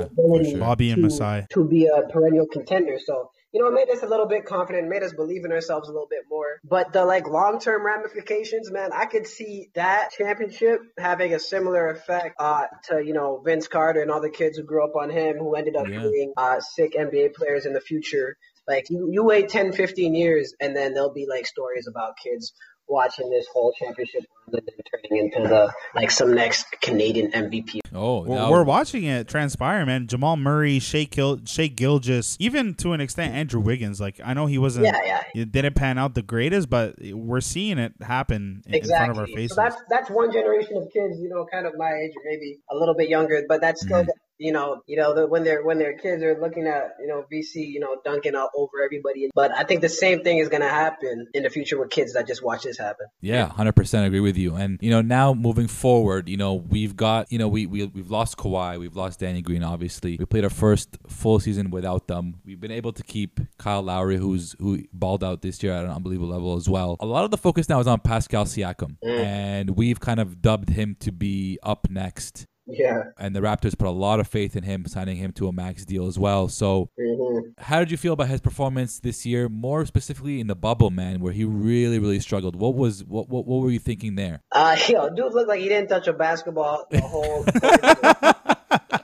sure. 0.49 0.59
Bobby 0.59 0.91
and 0.91 0.97
to- 0.99 1.03
Masai. 1.03 1.47
to 1.51 1.65
be 1.69 1.87
a 1.87 2.03
perennial 2.31 2.47
contender. 2.47 2.99
So, 3.05 3.31
you 3.53 3.61
know, 3.61 3.69
it 3.69 3.75
made 3.75 3.91
us 3.95 4.03
a 4.03 4.07
little 4.07 4.27
bit 4.27 4.47
confident, 4.47 4.89
made 4.89 5.03
us 5.03 5.13
believe 5.13 5.45
in 5.45 5.53
ourselves 5.53 5.89
a 5.89 5.93
little 5.93 6.09
bit 6.09 6.23
more. 6.29 6.61
But 6.65 6.93
the 6.93 7.05
like 7.05 7.27
long 7.29 7.59
term 7.61 7.85
ramifications, 7.85 8.71
man, 8.71 8.91
I 8.93 9.07
could 9.07 9.27
see 9.27 9.71
that 9.75 10.11
championship 10.17 10.81
having 10.99 11.35
a 11.35 11.39
similar 11.41 11.89
effect 11.89 12.37
uh, 12.39 12.67
to, 12.89 13.03
you 13.05 13.13
know, 13.13 13.43
Vince 13.45 13.69
Carter 13.69 14.03
and 14.03 14.11
all 14.11 14.21
the 14.21 14.31
kids 14.31 14.57
who 14.57 14.65
grew 14.65 14.85
up 14.85 14.95
on 14.97 15.11
him 15.11 15.37
who 15.39 15.55
ended 15.57 15.77
up 15.77 15.89
Yeah. 15.89 16.03
being 16.03 16.33
uh, 16.37 16.61
sick 16.61 16.95
NBA 16.95 17.35
players 17.35 17.67
in 17.67 17.73
the 17.73 17.81
future. 17.81 18.37
Like 18.69 18.89
you, 18.89 19.09
you 19.11 19.25
wait 19.25 19.49
10, 19.49 19.73
15 19.73 20.15
years 20.15 20.55
and 20.61 20.77
then 20.77 20.95
there'll 20.95 21.13
be 21.13 21.27
like 21.29 21.47
stories 21.47 21.89
about 21.89 22.13
kids 22.23 22.53
watching 22.91 23.31
this 23.31 23.47
whole 23.53 23.73
championship 23.73 24.25
run 24.53 24.61
and 24.61 24.63
then 24.67 25.11
turning 25.11 25.31
into 25.33 25.49
the 25.49 25.73
like 25.95 26.11
some 26.11 26.35
next 26.35 26.67
Canadian 26.83 27.31
MVP. 27.33 27.79
Oh, 27.95 28.23
We're, 28.23 28.51
we're 28.51 28.65
watching 28.65 29.05
it 29.05 29.29
transpire, 29.29 29.85
man. 29.87 30.07
Jamal 30.07 30.37
Murray, 30.37 30.79
Shai, 30.79 31.05
Gil- 31.05 31.41
Shai 31.45 31.69
Gilgeous, 31.69 32.37
even 32.41 32.75
to 32.75 32.93
an 32.93 33.01
extent 33.01 33.35
Andrew 33.35 33.61
Wiggins. 33.61 34.01
Like 34.01 34.21
I 34.25 34.35
know 34.35 34.47
he 34.47 34.59
wasn't, 34.59 34.87
Yeah, 34.87 34.99
yeah. 35.05 35.23
it 35.35 35.53
didn't 35.53 35.75
pan 35.75 35.99
out 35.99 36.15
the 36.15 36.23
greatest, 36.23 36.69
but 36.69 36.95
we're 37.01 37.41
seeing 37.41 37.79
it 37.79 37.93
happen 38.03 38.63
in- 38.67 38.75
in 38.75 38.85
front 38.85 39.11
of 39.13 39.19
our 39.19 39.27
faces. 39.27 39.55
So 39.57 39.63
that's 39.63 39.77
that's 39.89 40.11
one 40.11 40.33
generation 40.33 40.77
of 40.77 40.85
kids, 40.93 41.19
you 41.21 41.29
know, 41.29 41.47
kind 41.51 41.67
of 41.67 41.75
my 41.77 41.91
age 41.93 42.13
or 42.17 42.23
maybe 42.25 42.59
a 42.71 42.77
little 42.77 42.95
bit 42.95 43.09
younger, 43.09 43.43
but 43.49 43.61
that's 43.61 43.81
still, 43.83 44.01
Mm-hmm. 44.03 44.11
You 44.41 44.53
know, 44.53 44.83
you 44.87 44.97
know, 44.97 45.15
the, 45.15 45.27
when 45.27 45.45
they're 45.45 45.63
when 45.63 45.79
their 45.79 45.97
kids 45.97 46.23
are 46.23 46.41
looking 46.41 46.67
at, 46.67 46.97
you 46.99 47.07
know, 47.07 47.27
VC, 47.31 47.57
you 47.57 47.79
know, 47.79 47.97
dunking 48.05 48.35
all 48.35 48.49
over 48.57 48.83
everybody. 48.83 49.31
But 49.35 49.53
I 49.53 49.65
think 49.65 49.83
the 49.83 49.89
same 49.91 50.25
thing 50.25 50.39
is 50.39 50.49
gonna 50.49 50.69
happen 50.69 51.29
in 51.35 51.43
the 51.43 51.51
future 51.51 51.79
with 51.79 51.91
kids 51.91 52.15
that 52.15 52.27
just 52.27 52.43
watch 52.43 52.63
this 52.63 52.79
happen. 52.79 53.07
Yeah, 53.21 53.49
hundred 53.49 53.77
percent 53.77 54.07
agree 54.07 54.21
with 54.21 54.39
you. 54.39 54.55
And 54.57 54.79
you 54.81 54.91
know, 54.91 55.03
now 55.03 55.35
moving 55.35 55.69
forward, 55.69 56.29
you 56.29 56.39
know, 56.39 56.55
we've 56.55 56.97
got 56.97 57.31
you 57.31 57.39
know 57.39 57.49
we 57.49 57.67
we 57.67 57.85
we've 57.85 58.11
lost 58.11 58.39
Kawhi, 58.39 58.81
we've 58.81 58.97
lost 58.97 59.21
Danny 59.21 59.43
Green. 59.43 59.63
Obviously, 59.63 60.17
we 60.19 60.25
played 60.25 60.45
our 60.45 60.51
first 60.51 60.97
full 61.07 61.39
season 61.39 61.71
without 61.71 62.09
them. 62.09 62.37
We've 62.45 62.61
been 62.61 62.73
able 62.73 62.93
to 62.95 63.03
keep 63.03 63.41
Kyle 63.59 63.83
Lowry, 63.83 64.17
who's 64.17 64.57
who 64.59 64.83
balled 64.95 65.23
out 65.23 65.43
this 65.43 65.63
year 65.63 65.75
at 65.75 65.85
an 65.85 65.91
unbelievable 65.91 66.31
level 66.33 66.57
as 66.57 66.67
well. 66.67 66.97
A 67.01 67.07
lot 67.07 67.25
of 67.25 67.31
the 67.31 67.39
focus 67.39 67.69
now 67.69 67.79
is 67.81 67.87
on 67.87 68.01
Pascal 68.01 68.47
Siakam, 68.47 68.97
mm. 69.05 69.25
and 69.25 69.77
we've 69.77 70.01
kind 70.01 70.19
of 70.19 70.41
dubbed 70.41 70.71
him 70.71 70.97
to 71.01 71.13
be 71.13 71.59
up 71.63 71.91
next. 71.91 72.47
Yeah. 72.71 73.05
And 73.19 73.35
the 73.35 73.41
Raptors 73.41 73.77
put 73.77 73.89
a 73.89 73.91
lot 73.91 74.21
of 74.21 74.29
faith 74.29 74.57
in 74.57 74.65
him, 74.65 74.87
signing 74.87 75.17
him 75.17 75.33
to 75.33 75.49
a 75.49 75.53
max 75.53 75.85
deal 75.85 76.07
as 76.07 76.19
well. 76.19 76.49
So, 76.49 76.91
hmm 76.99 77.41
how 77.59 77.79
did 77.79 77.91
you 77.91 77.97
feel 77.97 78.13
about 78.13 78.29
his 78.29 78.41
performance 78.41 78.99
this 79.01 79.25
year, 79.27 79.49
more 79.49 79.85
specifically 79.87 80.41
in 80.41 80.47
the 80.47 80.55
bubble, 80.55 80.91
man, 80.91 81.21
where 81.21 81.33
he 81.33 81.45
really, 81.45 81.99
really 81.99 82.21
struggled? 82.21 82.57
What 82.57 82.75
was 82.75 83.05
what 83.05 83.29
what, 83.29 83.47
what 83.47 83.63
were 83.63 83.71
you 83.71 83.79
thinking 83.79 84.15
there? 84.15 84.43
Uh, 84.53 84.77
yo, 84.89 85.09
dude 85.11 85.33
looked 85.33 85.49
like 85.49 85.61
he 85.61 85.69
didn't 85.69 85.89
touch 85.89 86.07
a 86.09 86.13
basketball 86.13 86.87
the 86.91 87.01
whole. 87.01 87.45
I 87.63 88.35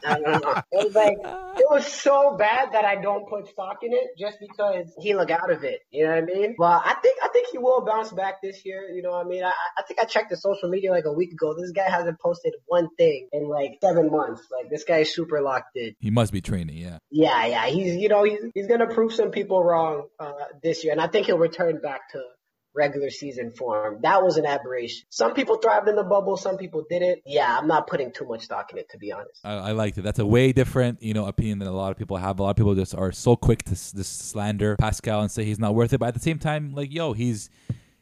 don't 0.03 0.07
know. 0.07 0.15
It 0.15 0.15
was 0.26 0.95
like 0.95 1.18
it 1.23 1.66
was 1.71 1.87
so 1.87 2.37
bad 2.37 2.73
that 2.73 2.85
I 2.85 3.00
don't 3.00 3.28
put 3.28 3.49
stock 3.49 3.78
in 3.83 3.92
it 3.92 4.18
just 4.18 4.38
because 4.40 4.92
he 4.99 5.14
looked 5.14 5.30
out 5.30 5.50
of 5.50 5.64
it. 5.64 5.80
You 5.90 6.04
know 6.04 6.14
what 6.14 6.23
I 6.23 6.26
mean? 6.26 6.54
But 6.59 6.83
I 6.85 6.95
think 7.02 7.18
I 7.23 7.28
think 7.28 7.49
he 7.50 7.59
will 7.59 7.85
bounce 7.85 8.12
back 8.12 8.42
this 8.42 8.64
year. 8.64 8.88
You 8.88 9.02
know 9.02 9.11
what 9.11 9.26
I 9.26 9.28
mean? 9.28 9.45
I, 9.45 9.52
I 9.78 9.83
think 9.87 10.00
I 10.00 10.04
checked 10.04 10.30
the 10.30 10.37
social 10.37 10.68
media 10.68 10.90
like 10.90 11.04
a 11.04 11.12
week 11.12 11.33
ago. 11.33 11.54
This 11.59 11.73
guy 11.73 11.88
hasn't 11.88 12.18
posted 12.21 12.54
one 12.66 12.88
thing 12.97 13.28
in 13.33 13.49
like 13.49 13.78
seven 13.83 14.11
months. 14.11 14.42
Like 14.50 14.71
this 14.71 14.85
guy 14.85 14.99
is 14.99 15.14
super 15.14 15.40
locked 15.40 15.76
in. 15.76 15.95
He 16.00 16.11
must 16.11 16.33
be 16.33 16.40
training, 16.40 16.76
yeah. 16.76 16.99
Yeah, 17.11 17.47
yeah. 17.47 17.66
He's 17.66 17.97
you 17.97 18.09
know 18.09 18.25
he's 18.25 18.40
he's 18.54 18.66
gonna 18.66 18.92
prove 18.92 19.12
some 19.12 19.30
people 19.30 19.62
wrong 19.62 20.09
uh, 20.18 20.33
this 20.62 20.85
year, 20.85 20.92
and 20.92 21.00
I 21.00 21.06
think 21.06 21.26
he'll 21.26 21.38
return 21.38 21.80
back 21.80 22.12
to 22.12 22.23
regular 22.76 23.11
season 23.11 23.52
form. 23.52 23.99
That 24.02 24.23
was 24.23 24.37
an 24.37 24.47
aberration. 24.47 25.06
Some 25.09 25.35
people 25.35 25.56
thrived 25.56 25.88
in 25.88 25.97
the 25.97 26.04
bubble, 26.04 26.37
some 26.37 26.56
people 26.56 26.85
didn't. 26.88 27.23
Yeah, 27.26 27.56
I'm 27.59 27.66
not 27.66 27.87
putting 27.87 28.12
too 28.12 28.26
much 28.26 28.42
stock 28.42 28.73
in 28.73 28.78
it 28.78 28.90
to 28.90 28.99
be 28.99 29.12
honest. 29.12 29.40
I, 29.45 29.54
I 29.54 29.73
liked 29.73 29.99
it. 29.99 30.02
That's 30.02 30.18
a 30.18 30.26
way 30.26 30.52
different, 30.52 31.02
you 31.02 31.14
know, 31.14 31.26
opinion 31.26 31.59
than 31.59 31.68
a 31.68 31.73
lot 31.73 31.90
of 31.90 31.99
people 31.99 32.16
have. 32.16 32.38
A 32.38 32.42
lot 32.42 32.50
of 32.50 32.56
people 32.56 32.75
just 32.75 32.95
are 32.95 33.12
so 33.12 33.37
quick 33.37 33.64
to 33.64 33.71
just 33.71 34.28
slander 34.28 34.76
Pascal 34.76 35.21
and 35.23 35.30
say 35.30 35.45
he's 35.45 35.59
not 35.59 35.75
worth 35.75 35.92
it. 35.92 35.99
But 35.99 36.09
at 36.09 36.14
the 36.14 36.21
same 36.21 36.38
time, 36.38 36.75
like, 36.75 36.92
yo, 36.92 37.12
he's 37.12 37.50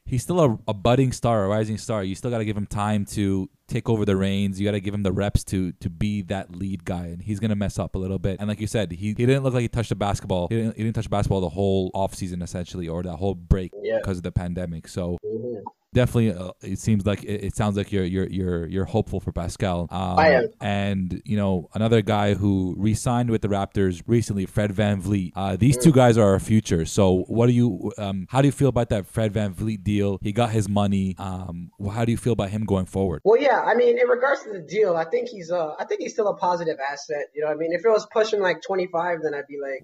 he's 0.06 0.22
still 0.22 0.40
a, 0.40 0.58
a 0.68 0.74
budding 0.74 1.12
star, 1.12 1.44
a 1.44 1.48
rising 1.48 1.78
star. 1.78 2.04
You 2.04 2.14
still 2.14 2.30
got 2.30 2.38
to 2.38 2.44
give 2.44 2.56
him 2.56 2.66
time 2.66 3.04
to 3.06 3.48
take 3.68 3.88
over 3.88 4.04
the 4.04 4.16
reins. 4.16 4.60
You 4.60 4.66
got 4.66 4.72
to 4.72 4.80
give 4.80 4.94
him 4.94 5.02
the 5.02 5.12
reps 5.12 5.44
to 5.44 5.72
to 5.72 5.88
be 5.90 6.22
that 6.22 6.54
lead 6.54 6.84
guy, 6.84 7.06
and 7.06 7.22
he's 7.22 7.40
gonna 7.40 7.56
mess 7.56 7.78
up 7.78 7.94
a 7.94 7.98
little 7.98 8.18
bit. 8.18 8.38
And 8.40 8.48
like 8.48 8.60
you 8.60 8.66
said, 8.66 8.90
he, 8.92 9.08
he 9.08 9.14
didn't 9.14 9.42
look 9.42 9.54
like 9.54 9.62
he 9.62 9.68
touched 9.68 9.88
the 9.88 9.94
basketball. 9.96 10.48
He 10.48 10.56
didn't, 10.56 10.76
he 10.76 10.82
didn't 10.82 10.94
touch 10.96 11.08
basketball 11.10 11.40
the 11.40 11.48
whole 11.48 11.90
off 11.94 12.14
season 12.14 12.42
essentially, 12.42 12.88
or 12.88 13.02
that 13.02 13.16
whole 13.16 13.34
break 13.34 13.72
Yeah. 13.82 13.98
because 13.98 14.18
of 14.18 14.22
the 14.22 14.32
pandemic. 14.32 14.88
So 14.88 15.18
Mhm. 15.24 15.62
Definitely 15.94 16.34
uh, 16.34 16.52
it 16.60 16.78
seems 16.78 17.06
like 17.06 17.22
it, 17.24 17.44
it 17.44 17.56
sounds 17.56 17.76
like 17.76 17.92
you're 17.92 18.04
you're 18.04 18.26
you're 18.26 18.66
you're 18.66 18.84
hopeful 18.84 19.20
for 19.20 19.32
Pascal. 19.32 19.88
Um, 19.90 20.18
I 20.18 20.28
am. 20.30 20.48
And 20.60 21.22
you 21.24 21.36
know 21.36 21.68
another 21.74 22.02
guy 22.02 22.34
who 22.34 22.74
re-signed 22.76 23.30
with 23.30 23.42
the 23.42 23.48
Raptors 23.48 24.02
recently, 24.06 24.46
Fred 24.46 24.72
VanVleet. 24.72 25.32
Uh, 25.34 25.56
these 25.56 25.76
two 25.76 25.92
guys 25.92 26.18
are 26.18 26.28
our 26.32 26.40
future. 26.40 26.84
So 26.84 27.24
what 27.28 27.46
do 27.46 27.52
you 27.52 27.92
um, 27.96 28.26
how 28.28 28.42
do 28.42 28.48
you 28.48 28.52
feel 28.52 28.68
about 28.68 28.88
that 28.90 29.06
Fred 29.06 29.32
VanVleet 29.32 29.82
deal? 29.82 30.18
He 30.20 30.32
got 30.32 30.50
his 30.50 30.68
money. 30.68 31.14
Um, 31.18 31.70
how 31.92 32.04
do 32.04 32.12
you 32.12 32.18
feel 32.18 32.32
about 32.32 32.50
him 32.50 32.64
going 32.64 32.86
forward? 32.86 33.20
Well, 33.24 33.40
yeah. 33.40 33.60
I 33.60 33.74
mean, 33.74 33.98
in 33.98 34.08
regards 34.08 34.42
to 34.42 34.52
the 34.52 34.60
deal, 34.60 34.96
I 34.96 35.04
think 35.04 35.28
he's 35.28 35.50
uh, 35.50 35.74
I 35.78 35.84
think 35.84 36.02
he's 36.02 36.12
still 36.12 36.28
a 36.28 36.36
positive 36.36 36.78
asset. 36.80 37.26
You 37.34 37.44
know, 37.44 37.50
I 37.50 37.54
mean, 37.54 37.72
if 37.72 37.84
it 37.84 37.88
was 37.88 38.06
pushing 38.12 38.40
like 38.40 38.62
25, 38.62 39.22
then 39.22 39.34
I'd 39.34 39.46
be 39.46 39.58
like, 39.60 39.82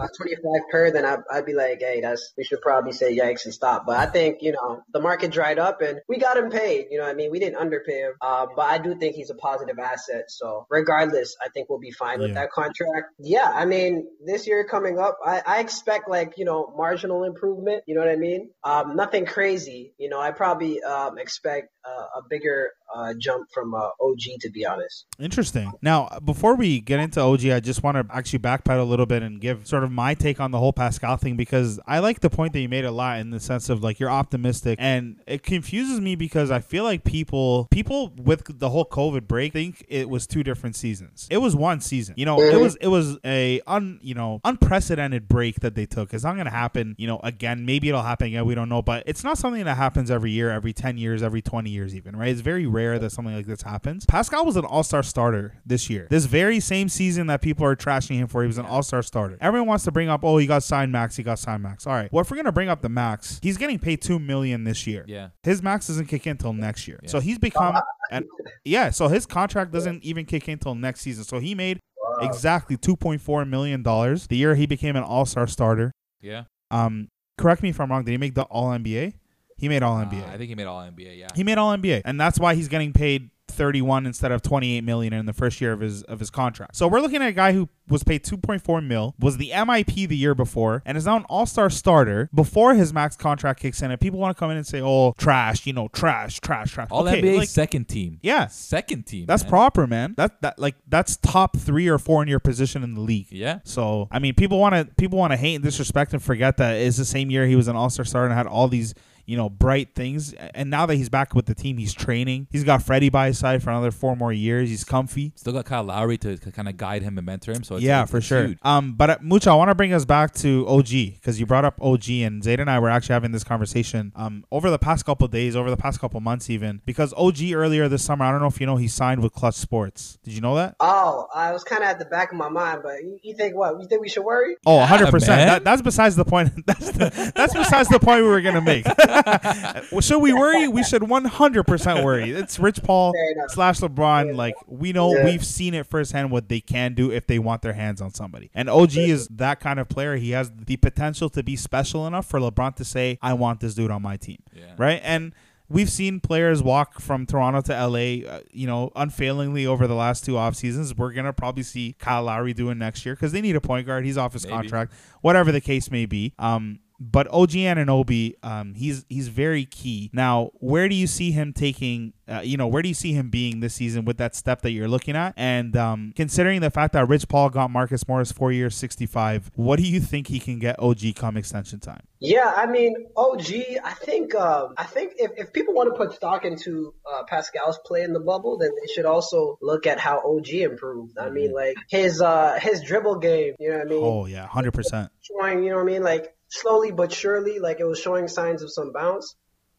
uh, 0.00 0.08
25 0.16 0.52
per, 0.70 0.90
then 0.90 1.04
I'd, 1.04 1.20
I'd 1.30 1.46
be 1.46 1.54
like, 1.54 1.78
hey, 1.80 2.00
that's 2.00 2.32
we 2.36 2.44
should 2.44 2.60
probably 2.60 2.92
say 2.92 3.16
yikes 3.16 3.44
and 3.44 3.54
stop. 3.54 3.86
But 3.86 3.96
I 3.96 4.06
think 4.06 4.38
you 4.42 4.52
know 4.52 4.82
the 4.92 5.00
market 5.00 5.30
dried 5.54 5.66
up 5.66 5.80
and 5.80 6.00
we 6.08 6.18
got 6.18 6.36
him 6.36 6.50
paid. 6.50 6.86
You 6.90 6.98
know, 6.98 7.04
what 7.04 7.12
I 7.12 7.14
mean, 7.14 7.30
we 7.30 7.38
didn't 7.38 7.56
underpay 7.56 8.00
him. 8.00 8.12
Um, 8.20 8.48
but 8.56 8.62
I 8.62 8.78
do 8.78 8.94
think 8.94 9.14
he's 9.14 9.30
a 9.30 9.34
positive 9.34 9.78
asset. 9.78 10.24
So 10.28 10.66
regardless, 10.70 11.36
I 11.44 11.48
think 11.48 11.68
we'll 11.68 11.78
be 11.78 11.90
fine 11.90 12.20
with 12.20 12.34
that 12.34 12.50
contract. 12.50 13.12
Yeah, 13.18 13.50
I 13.52 13.64
mean, 13.64 14.06
this 14.24 14.46
year 14.46 14.64
coming 14.64 14.98
up, 14.98 15.18
I, 15.24 15.42
I 15.46 15.60
expect 15.60 16.08
like 16.08 16.34
you 16.36 16.44
know 16.44 16.72
marginal 16.76 17.24
improvement. 17.24 17.84
You 17.86 17.94
know 17.94 18.00
what 18.00 18.10
I 18.10 18.16
mean? 18.16 18.50
Um, 18.64 18.96
nothing 18.96 19.26
crazy. 19.26 19.94
You 19.98 20.08
know, 20.08 20.20
I 20.20 20.30
probably 20.30 20.82
um, 20.82 21.18
expect 21.18 21.68
uh, 21.84 22.20
a 22.20 22.22
bigger 22.28 22.70
uh, 22.94 23.14
jump 23.18 23.48
from 23.52 23.74
uh, 23.74 23.88
OG 24.00 24.20
to 24.40 24.50
be 24.50 24.64
honest. 24.64 25.06
Interesting. 25.18 25.72
Now, 25.82 26.08
before 26.24 26.56
we 26.56 26.80
get 26.80 27.00
into 27.00 27.20
OG, 27.20 27.46
I 27.46 27.60
just 27.60 27.82
want 27.82 27.96
to 27.96 28.14
actually 28.14 28.40
backpedal 28.40 28.80
a 28.80 28.84
little 28.84 29.06
bit 29.06 29.22
and 29.22 29.40
give 29.40 29.66
sort 29.66 29.84
of 29.84 29.90
my 29.90 30.14
take 30.14 30.40
on 30.40 30.50
the 30.50 30.58
whole 30.58 30.72
Pascal 30.72 31.16
thing 31.16 31.36
because 31.36 31.80
I 31.86 32.00
like 32.00 32.20
the 32.20 32.30
point 32.30 32.52
that 32.52 32.60
you 32.60 32.68
made 32.68 32.84
a 32.84 32.90
lot 32.90 33.20
in 33.20 33.30
the 33.30 33.40
sense 33.40 33.68
of 33.68 33.82
like 33.82 33.98
you're 33.98 34.10
optimistic, 34.10 34.78
and 34.80 35.20
it 35.26 35.42
confuses 35.42 36.00
me 36.00 36.16
because 36.16 36.50
I 36.50 36.60
feel 36.60 36.84
like 36.84 37.04
people 37.04 37.68
people 37.70 38.12
with 38.16 38.58
the 38.58 38.70
whole 38.70 38.84
COVID 38.84 39.26
break 39.26 39.52
think 39.52 39.84
it 39.88 40.08
was 40.08 40.26
two 40.26 40.42
different 40.42 40.76
seasons. 40.76 41.28
It 41.30 41.38
was 41.38 41.56
one 41.56 41.80
season. 41.80 42.14
You 42.18 42.26
know, 42.26 42.40
it 42.40 42.60
was 42.60 42.76
it 42.76 42.88
was 42.88 43.18
a 43.24 43.60
un 43.66 44.00
you 44.02 44.14
know 44.14 44.40
unprecedented 44.44 45.28
break 45.28 45.60
that 45.60 45.74
they 45.74 45.86
took. 45.86 46.12
It's 46.12 46.24
not 46.24 46.34
going 46.34 46.46
to 46.46 46.50
happen. 46.50 46.94
You 46.98 47.06
know, 47.06 47.20
again, 47.22 47.64
maybe 47.64 47.88
it'll 47.88 48.02
happen 48.02 48.28
again. 48.28 48.44
We 48.44 48.54
don't 48.54 48.68
know, 48.68 48.82
but 48.82 49.04
it's 49.06 49.24
not 49.24 49.38
something 49.38 49.64
that 49.64 49.76
happens 49.76 50.10
every 50.10 50.30
year, 50.30 50.50
every 50.50 50.72
ten 50.72 50.98
years, 50.98 51.22
every 51.22 51.42
twenty 51.42 51.70
years, 51.70 51.94
even 51.94 52.16
right. 52.16 52.28
It's 52.28 52.40
very 52.40 52.66
rare 52.66 52.81
that 52.98 53.10
something 53.10 53.34
like 53.34 53.46
this 53.46 53.62
happens. 53.62 54.04
Pascal 54.06 54.44
was 54.44 54.56
an 54.56 54.64
All 54.64 54.82
Star 54.82 55.02
starter 55.02 55.54
this 55.64 55.88
year. 55.88 56.06
This 56.10 56.26
very 56.26 56.60
same 56.60 56.88
season 56.88 57.26
that 57.28 57.42
people 57.42 57.64
are 57.66 57.76
trashing 57.76 58.16
him 58.16 58.26
for, 58.26 58.42
he 58.42 58.46
was 58.46 58.58
an 58.58 58.66
All 58.66 58.82
Star 58.82 59.02
starter. 59.02 59.38
Everyone 59.40 59.68
wants 59.68 59.84
to 59.84 59.92
bring 59.92 60.08
up, 60.08 60.24
oh, 60.24 60.38
he 60.38 60.46
got 60.46 60.62
signed 60.62 60.92
max, 60.92 61.16
he 61.16 61.22
got 61.22 61.38
signed 61.38 61.62
max. 61.62 61.86
All 61.86 61.92
right, 61.92 62.12
well, 62.12 62.22
if 62.22 62.30
we're 62.30 62.36
gonna 62.36 62.52
bring 62.52 62.68
up 62.68 62.82
the 62.82 62.88
max, 62.88 63.38
he's 63.42 63.56
getting 63.56 63.78
paid 63.78 64.02
two 64.02 64.18
million 64.18 64.64
this 64.64 64.86
year. 64.86 65.04
Yeah. 65.06 65.28
His 65.42 65.62
max 65.62 65.86
doesn't 65.86 66.06
kick 66.06 66.26
in 66.26 66.32
until 66.32 66.52
next 66.52 66.86
year. 66.88 67.00
Yeah. 67.02 67.10
So 67.10 67.20
he's 67.20 67.38
become, 67.38 67.76
and 68.10 68.24
yeah, 68.64 68.90
so 68.90 69.08
his 69.08 69.26
contract 69.26 69.72
doesn't 69.72 70.04
even 70.04 70.26
kick 70.26 70.48
in 70.48 70.54
until 70.54 70.74
next 70.74 71.00
season. 71.00 71.24
So 71.24 71.38
he 71.38 71.54
made 71.54 71.80
exactly 72.20 72.76
two 72.76 72.96
point 72.96 73.20
four 73.20 73.44
million 73.44 73.82
dollars 73.82 74.26
the 74.26 74.36
year 74.36 74.54
he 74.54 74.66
became 74.66 74.96
an 74.96 75.02
All 75.02 75.26
Star 75.26 75.46
starter. 75.46 75.92
Yeah. 76.20 76.44
Um, 76.70 77.08
correct 77.38 77.62
me 77.62 77.70
if 77.70 77.80
I'm 77.80 77.90
wrong. 77.90 78.04
Did 78.04 78.12
he 78.12 78.18
make 78.18 78.34
the 78.34 78.44
All 78.44 78.70
NBA? 78.70 79.14
He 79.62 79.68
made 79.68 79.84
All 79.84 79.96
NBA. 79.96 80.24
Uh, 80.24 80.32
I 80.32 80.38
think 80.38 80.48
he 80.48 80.56
made 80.56 80.66
All 80.66 80.82
NBA. 80.82 81.18
Yeah. 81.18 81.28
He 81.36 81.44
made 81.44 81.56
All 81.56 81.70
NBA, 81.74 82.02
and 82.04 82.20
that's 82.20 82.40
why 82.40 82.56
he's 82.56 82.66
getting 82.66 82.92
paid 82.92 83.30
31 83.46 84.06
instead 84.06 84.32
of 84.32 84.42
28 84.42 84.82
million 84.82 85.12
in 85.12 85.26
the 85.26 85.32
first 85.32 85.60
year 85.60 85.72
of 85.72 85.80
his 85.80 86.02
of 86.04 86.18
his 86.18 86.30
contract. 86.30 86.74
So 86.74 86.88
we're 86.88 87.00
looking 87.00 87.22
at 87.22 87.28
a 87.28 87.32
guy 87.32 87.52
who 87.52 87.68
was 87.88 88.02
paid 88.02 88.24
2.4 88.24 88.84
mil, 88.84 89.14
was 89.20 89.36
the 89.36 89.50
MIP 89.50 90.08
the 90.08 90.16
year 90.16 90.34
before, 90.34 90.82
and 90.84 90.96
is 90.98 91.06
now 91.06 91.16
an 91.16 91.24
All-Star 91.28 91.68
starter 91.68 92.30
before 92.34 92.74
his 92.74 92.92
max 92.92 93.16
contract 93.16 93.60
kicks 93.60 93.82
in. 93.82 93.90
And 93.90 94.00
people 94.00 94.18
want 94.18 94.36
to 94.36 94.38
come 94.38 94.50
in 94.50 94.56
and 94.56 94.66
say, 94.66 94.80
"Oh, 94.80 95.12
trash," 95.18 95.66
you 95.66 95.72
know, 95.72 95.88
trash, 95.88 96.40
trash, 96.40 96.72
trash. 96.72 96.88
All 96.90 97.06
okay, 97.06 97.22
NBA 97.22 97.36
like, 97.38 97.48
second 97.48 97.88
team. 97.88 98.18
Yeah. 98.22 98.48
Second 98.48 99.06
team. 99.06 99.26
that's 99.26 99.44
man. 99.44 99.50
proper, 99.50 99.86
man. 99.86 100.14
That 100.16 100.42
that 100.42 100.58
like 100.58 100.74
that's 100.88 101.16
top 101.18 101.56
three 101.56 101.86
or 101.86 101.98
four 101.98 102.22
in 102.22 102.28
your 102.28 102.40
position 102.40 102.82
in 102.82 102.94
the 102.94 103.00
league. 103.00 103.28
Yeah. 103.30 103.60
So 103.62 104.08
I 104.10 104.18
mean, 104.18 104.34
people 104.34 104.58
want 104.58 104.74
to 104.74 104.92
people 104.96 105.18
want 105.18 105.32
to 105.32 105.36
hate 105.36 105.54
and 105.54 105.62
disrespect 105.62 106.12
and 106.12 106.22
forget 106.22 106.56
that 106.56 106.72
it's 106.76 106.96
the 106.96 107.04
same 107.04 107.30
year 107.30 107.46
he 107.46 107.54
was 107.54 107.68
an 107.68 107.76
All 107.76 107.90
Star 107.90 108.04
starter 108.04 108.26
and 108.26 108.34
had 108.34 108.46
all 108.46 108.66
these 108.66 108.94
you 109.26 109.36
know 109.36 109.48
bright 109.48 109.94
things. 109.94 110.32
And 110.34 110.70
now 110.70 110.86
that 110.86 110.94
he's 110.96 111.08
back 111.08 111.34
with 111.34 111.46
the 111.46 111.54
team, 111.54 111.78
he's 111.78 111.92
training. 111.94 112.46
He's 112.50 112.64
got 112.64 112.82
Freddie 112.82 113.08
by 113.10 113.28
his 113.28 113.38
side 113.38 113.62
for 113.62 113.70
another 113.70 113.90
four 113.90 114.16
more 114.16 114.32
years. 114.32 114.68
He's 114.68 114.84
comfy. 114.84 115.32
Still 115.36 115.52
got 115.52 115.64
Kyle 115.64 115.84
Lowry 115.84 116.18
to, 116.18 116.36
kind 116.38 116.68
of 116.68 116.76
guide 116.76 117.02
him 117.02 117.18
and 117.18 117.26
mentor 117.26 117.52
him. 117.52 117.62
So 117.64 117.76
it's, 117.76 117.84
yeah, 117.84 117.98
it's- 117.98 118.10
for 118.10 118.18
it's 118.18 118.26
sure. 118.26 118.46
huge. 118.46 118.58
Um, 118.62 118.94
but 118.94 119.10
uh, 119.10 119.18
Mucho, 119.20 119.50
I 119.52 119.54
want 119.54 119.70
to 119.70 119.74
bring 119.74 119.92
us 119.92 120.04
back 120.04 120.34
to 120.34 120.66
OG 120.68 120.88
because 120.88 121.38
you 121.40 121.46
brought 121.46 121.64
up 121.64 121.80
OG 121.80 122.08
and 122.10 122.42
Zayd 122.42 122.60
and 122.60 122.70
I 122.70 122.78
were 122.78 122.90
actually 122.90 123.14
having 123.14 123.32
this 123.32 123.44
conversation 123.44 124.12
um 124.16 124.44
over 124.50 124.70
the 124.70 124.78
past 124.78 125.04
couple 125.04 125.26
days, 125.28 125.54
over 125.56 125.70
the 125.70 125.76
past 125.76 126.00
couple 126.00 126.20
months, 126.20 126.50
even 126.50 126.80
because 126.84 127.14
OG 127.16 127.52
earlier 127.52 127.88
this 127.88 128.02
summer. 128.04 128.24
I 128.24 128.30
don't 128.32 128.40
know 128.40 128.46
if 128.48 128.60
you 128.60 128.66
know 128.66 128.76
he 128.76 128.88
signed 128.88 129.22
with 129.22 129.32
Clutch 129.32 129.54
Sports. 129.54 130.18
Did 130.24 130.34
you 130.34 130.40
know 130.40 130.54
that? 130.56 130.76
Oh, 130.80 131.26
I 131.34 131.52
was 131.52 131.64
kind 131.64 131.82
of 131.82 131.88
at 131.88 131.98
the 131.98 132.04
back 132.04 132.32
of 132.32 132.38
my 132.38 132.48
mind, 132.48 132.80
but 132.82 133.02
you, 133.02 133.18
you 133.22 133.34
think 133.36 133.54
what? 133.56 133.80
You 133.80 133.86
think 133.86 134.00
we 134.00 134.08
should 134.08 134.24
worry? 134.24 134.56
Oh, 134.66 134.76
Yeah, 134.78 134.88
100%. 134.88 135.26
That, 135.26 135.64
that's 135.64 135.82
besides 135.82 136.16
the 136.16 136.24
point. 136.24 136.50
That's 136.66 136.90
the, 136.92 137.32
that's 137.34 137.54
besides 137.54 137.88
the 137.88 137.98
point 137.98 138.22
we 138.22 138.28
were 138.28 138.40
going 138.40 138.54
to 138.54 138.60
make. 138.60 138.84
Well, 139.92 140.00
should 140.00 140.20
we 140.20 140.32
worry? 140.32 140.68
We 140.68 140.82
should 140.84 141.02
100% 141.02 142.04
worry. 142.04 142.30
It's 142.30 142.58
Rich 142.58 142.82
Paul 142.82 143.12
slash 143.48 143.80
LeBron. 143.80 144.36
Like, 144.36 144.54
we 144.66 144.92
know 144.92 145.14
Yeah. 145.14 145.24
we've 145.24 145.44
seen 145.44 145.74
it 145.74 145.86
firsthand 145.86 146.30
what 146.30 146.48
they 146.48 146.60
can 146.60 146.94
do 146.94 147.10
if 147.10 147.26
they 147.26 147.38
want 147.38 147.62
their 147.62 147.72
hands 147.74 148.00
on 148.00 148.12
somebody. 148.14 148.50
And 148.54 148.68
OG 148.70 148.96
is 148.96 149.28
that 149.28 149.60
kind 149.60 149.78
of 149.80 149.88
player. 149.88 150.16
He 150.16 150.30
has 150.30 150.50
the 150.54 150.76
potential 150.76 151.28
to 151.30 151.42
be 151.42 151.56
special 151.56 152.06
enough 152.06 152.26
for 152.26 152.40
LeBron 152.40 152.76
to 152.76 152.84
say, 152.84 153.18
I 153.22 153.34
want 153.34 153.60
this 153.60 153.74
dude 153.74 153.90
on 153.90 154.02
my 154.02 154.16
team. 154.16 154.38
Yeah. 154.54 154.74
Right? 154.78 155.00
And 155.04 155.34
we've 155.68 155.90
seen 155.90 156.20
players 156.20 156.62
walk 156.62 157.00
from 157.00 157.26
Toronto 157.26 157.60
to 157.62 157.86
LA, 157.86 158.28
uh, 158.28 158.40
you 158.52 158.66
know, 158.66 158.90
unfailingly 158.96 159.66
over 159.66 159.86
the 159.86 159.94
last 159.94 160.24
two 160.24 160.36
off 160.36 160.54
seasons. 160.54 160.94
We're 160.96 161.12
going 161.12 161.24
to 161.26 161.32
probably 161.32 161.62
see 161.62 161.94
Kyle 161.98 162.24
Lowry 162.24 162.52
doing 162.54 162.78
next 162.78 163.04
year 163.06 163.14
because 163.14 163.32
they 163.32 163.40
need 163.40 163.56
a 163.56 163.60
point 163.60 163.86
guard. 163.86 164.04
He's 164.04 164.18
off 164.18 164.32
his 164.32 164.44
Maybe. 164.46 164.56
contract, 164.56 164.92
whatever 165.20 165.50
the 165.52 165.60
case 165.60 165.90
may 165.90 166.06
be. 166.06 166.34
Um, 166.38 166.78
but 167.10 167.26
OG 167.28 167.50
Anunoby, 167.50 168.34
um, 168.42 168.74
he's 168.74 169.04
he's 169.08 169.28
very 169.28 169.64
key. 169.64 170.10
Now, 170.12 170.50
where 170.54 170.88
do 170.88 170.94
you 170.94 171.06
see 171.06 171.32
him 171.32 171.52
taking? 171.52 172.12
Uh, 172.28 172.40
you 172.40 172.56
know, 172.56 172.68
where 172.68 172.82
do 172.82 172.88
you 172.88 172.94
see 172.94 173.12
him 173.12 173.28
being 173.28 173.60
this 173.60 173.74
season 173.74 174.04
with 174.04 174.18
that 174.18 174.36
step 174.36 174.62
that 174.62 174.70
you're 174.70 174.88
looking 174.88 175.16
at? 175.16 175.34
And 175.36 175.76
um, 175.76 176.12
considering 176.14 176.60
the 176.60 176.70
fact 176.70 176.92
that 176.92 177.08
Rich 177.08 177.28
Paul 177.28 177.50
got 177.50 177.70
Marcus 177.70 178.06
Morris 178.06 178.30
four 178.30 178.52
years, 178.52 178.76
sixty 178.76 179.06
five, 179.06 179.50
what 179.54 179.78
do 179.78 179.86
you 179.86 180.00
think 180.00 180.28
he 180.28 180.38
can 180.38 180.58
get 180.58 180.78
OG 180.78 181.16
come 181.16 181.36
extension 181.36 181.80
time? 181.80 182.02
Yeah, 182.24 182.48
I 182.54 182.66
mean, 182.66 183.08
OG, 183.16 183.52
I 183.82 183.94
think 183.94 184.32
um, 184.36 184.74
I 184.76 184.84
think 184.84 185.14
if, 185.16 185.32
if 185.36 185.52
people 185.52 185.74
want 185.74 185.92
to 185.92 185.96
put 185.96 186.14
stock 186.14 186.44
into 186.44 186.94
uh, 187.04 187.24
Pascal's 187.24 187.80
play 187.84 188.02
in 188.02 188.12
the 188.12 188.20
bubble, 188.20 188.58
then 188.58 188.70
they 188.80 188.92
should 188.92 189.06
also 189.06 189.58
look 189.60 189.88
at 189.88 189.98
how 189.98 190.20
OG 190.24 190.48
improved. 190.50 191.18
I 191.18 191.30
mean, 191.30 191.52
like 191.52 191.76
his 191.90 192.22
uh, 192.22 192.60
his 192.60 192.82
dribble 192.84 193.18
game, 193.18 193.54
you 193.58 193.70
know 193.70 193.78
what 193.78 193.86
I 193.86 193.90
mean? 193.90 194.04
Oh 194.04 194.26
yeah, 194.26 194.46
hundred 194.46 194.72
percent. 194.72 195.10
showing, 195.20 195.64
you 195.64 195.70
know 195.70 195.76
what 195.76 195.82
I 195.82 195.86
mean? 195.86 196.04
Like 196.04 196.32
slowly 196.48 196.92
but 196.92 197.12
surely, 197.12 197.58
like 197.58 197.80
it 197.80 197.86
was 197.86 197.98
showing 197.98 198.28
signs 198.28 198.62
of 198.62 198.72
some 198.72 198.92
bounce. 198.92 199.34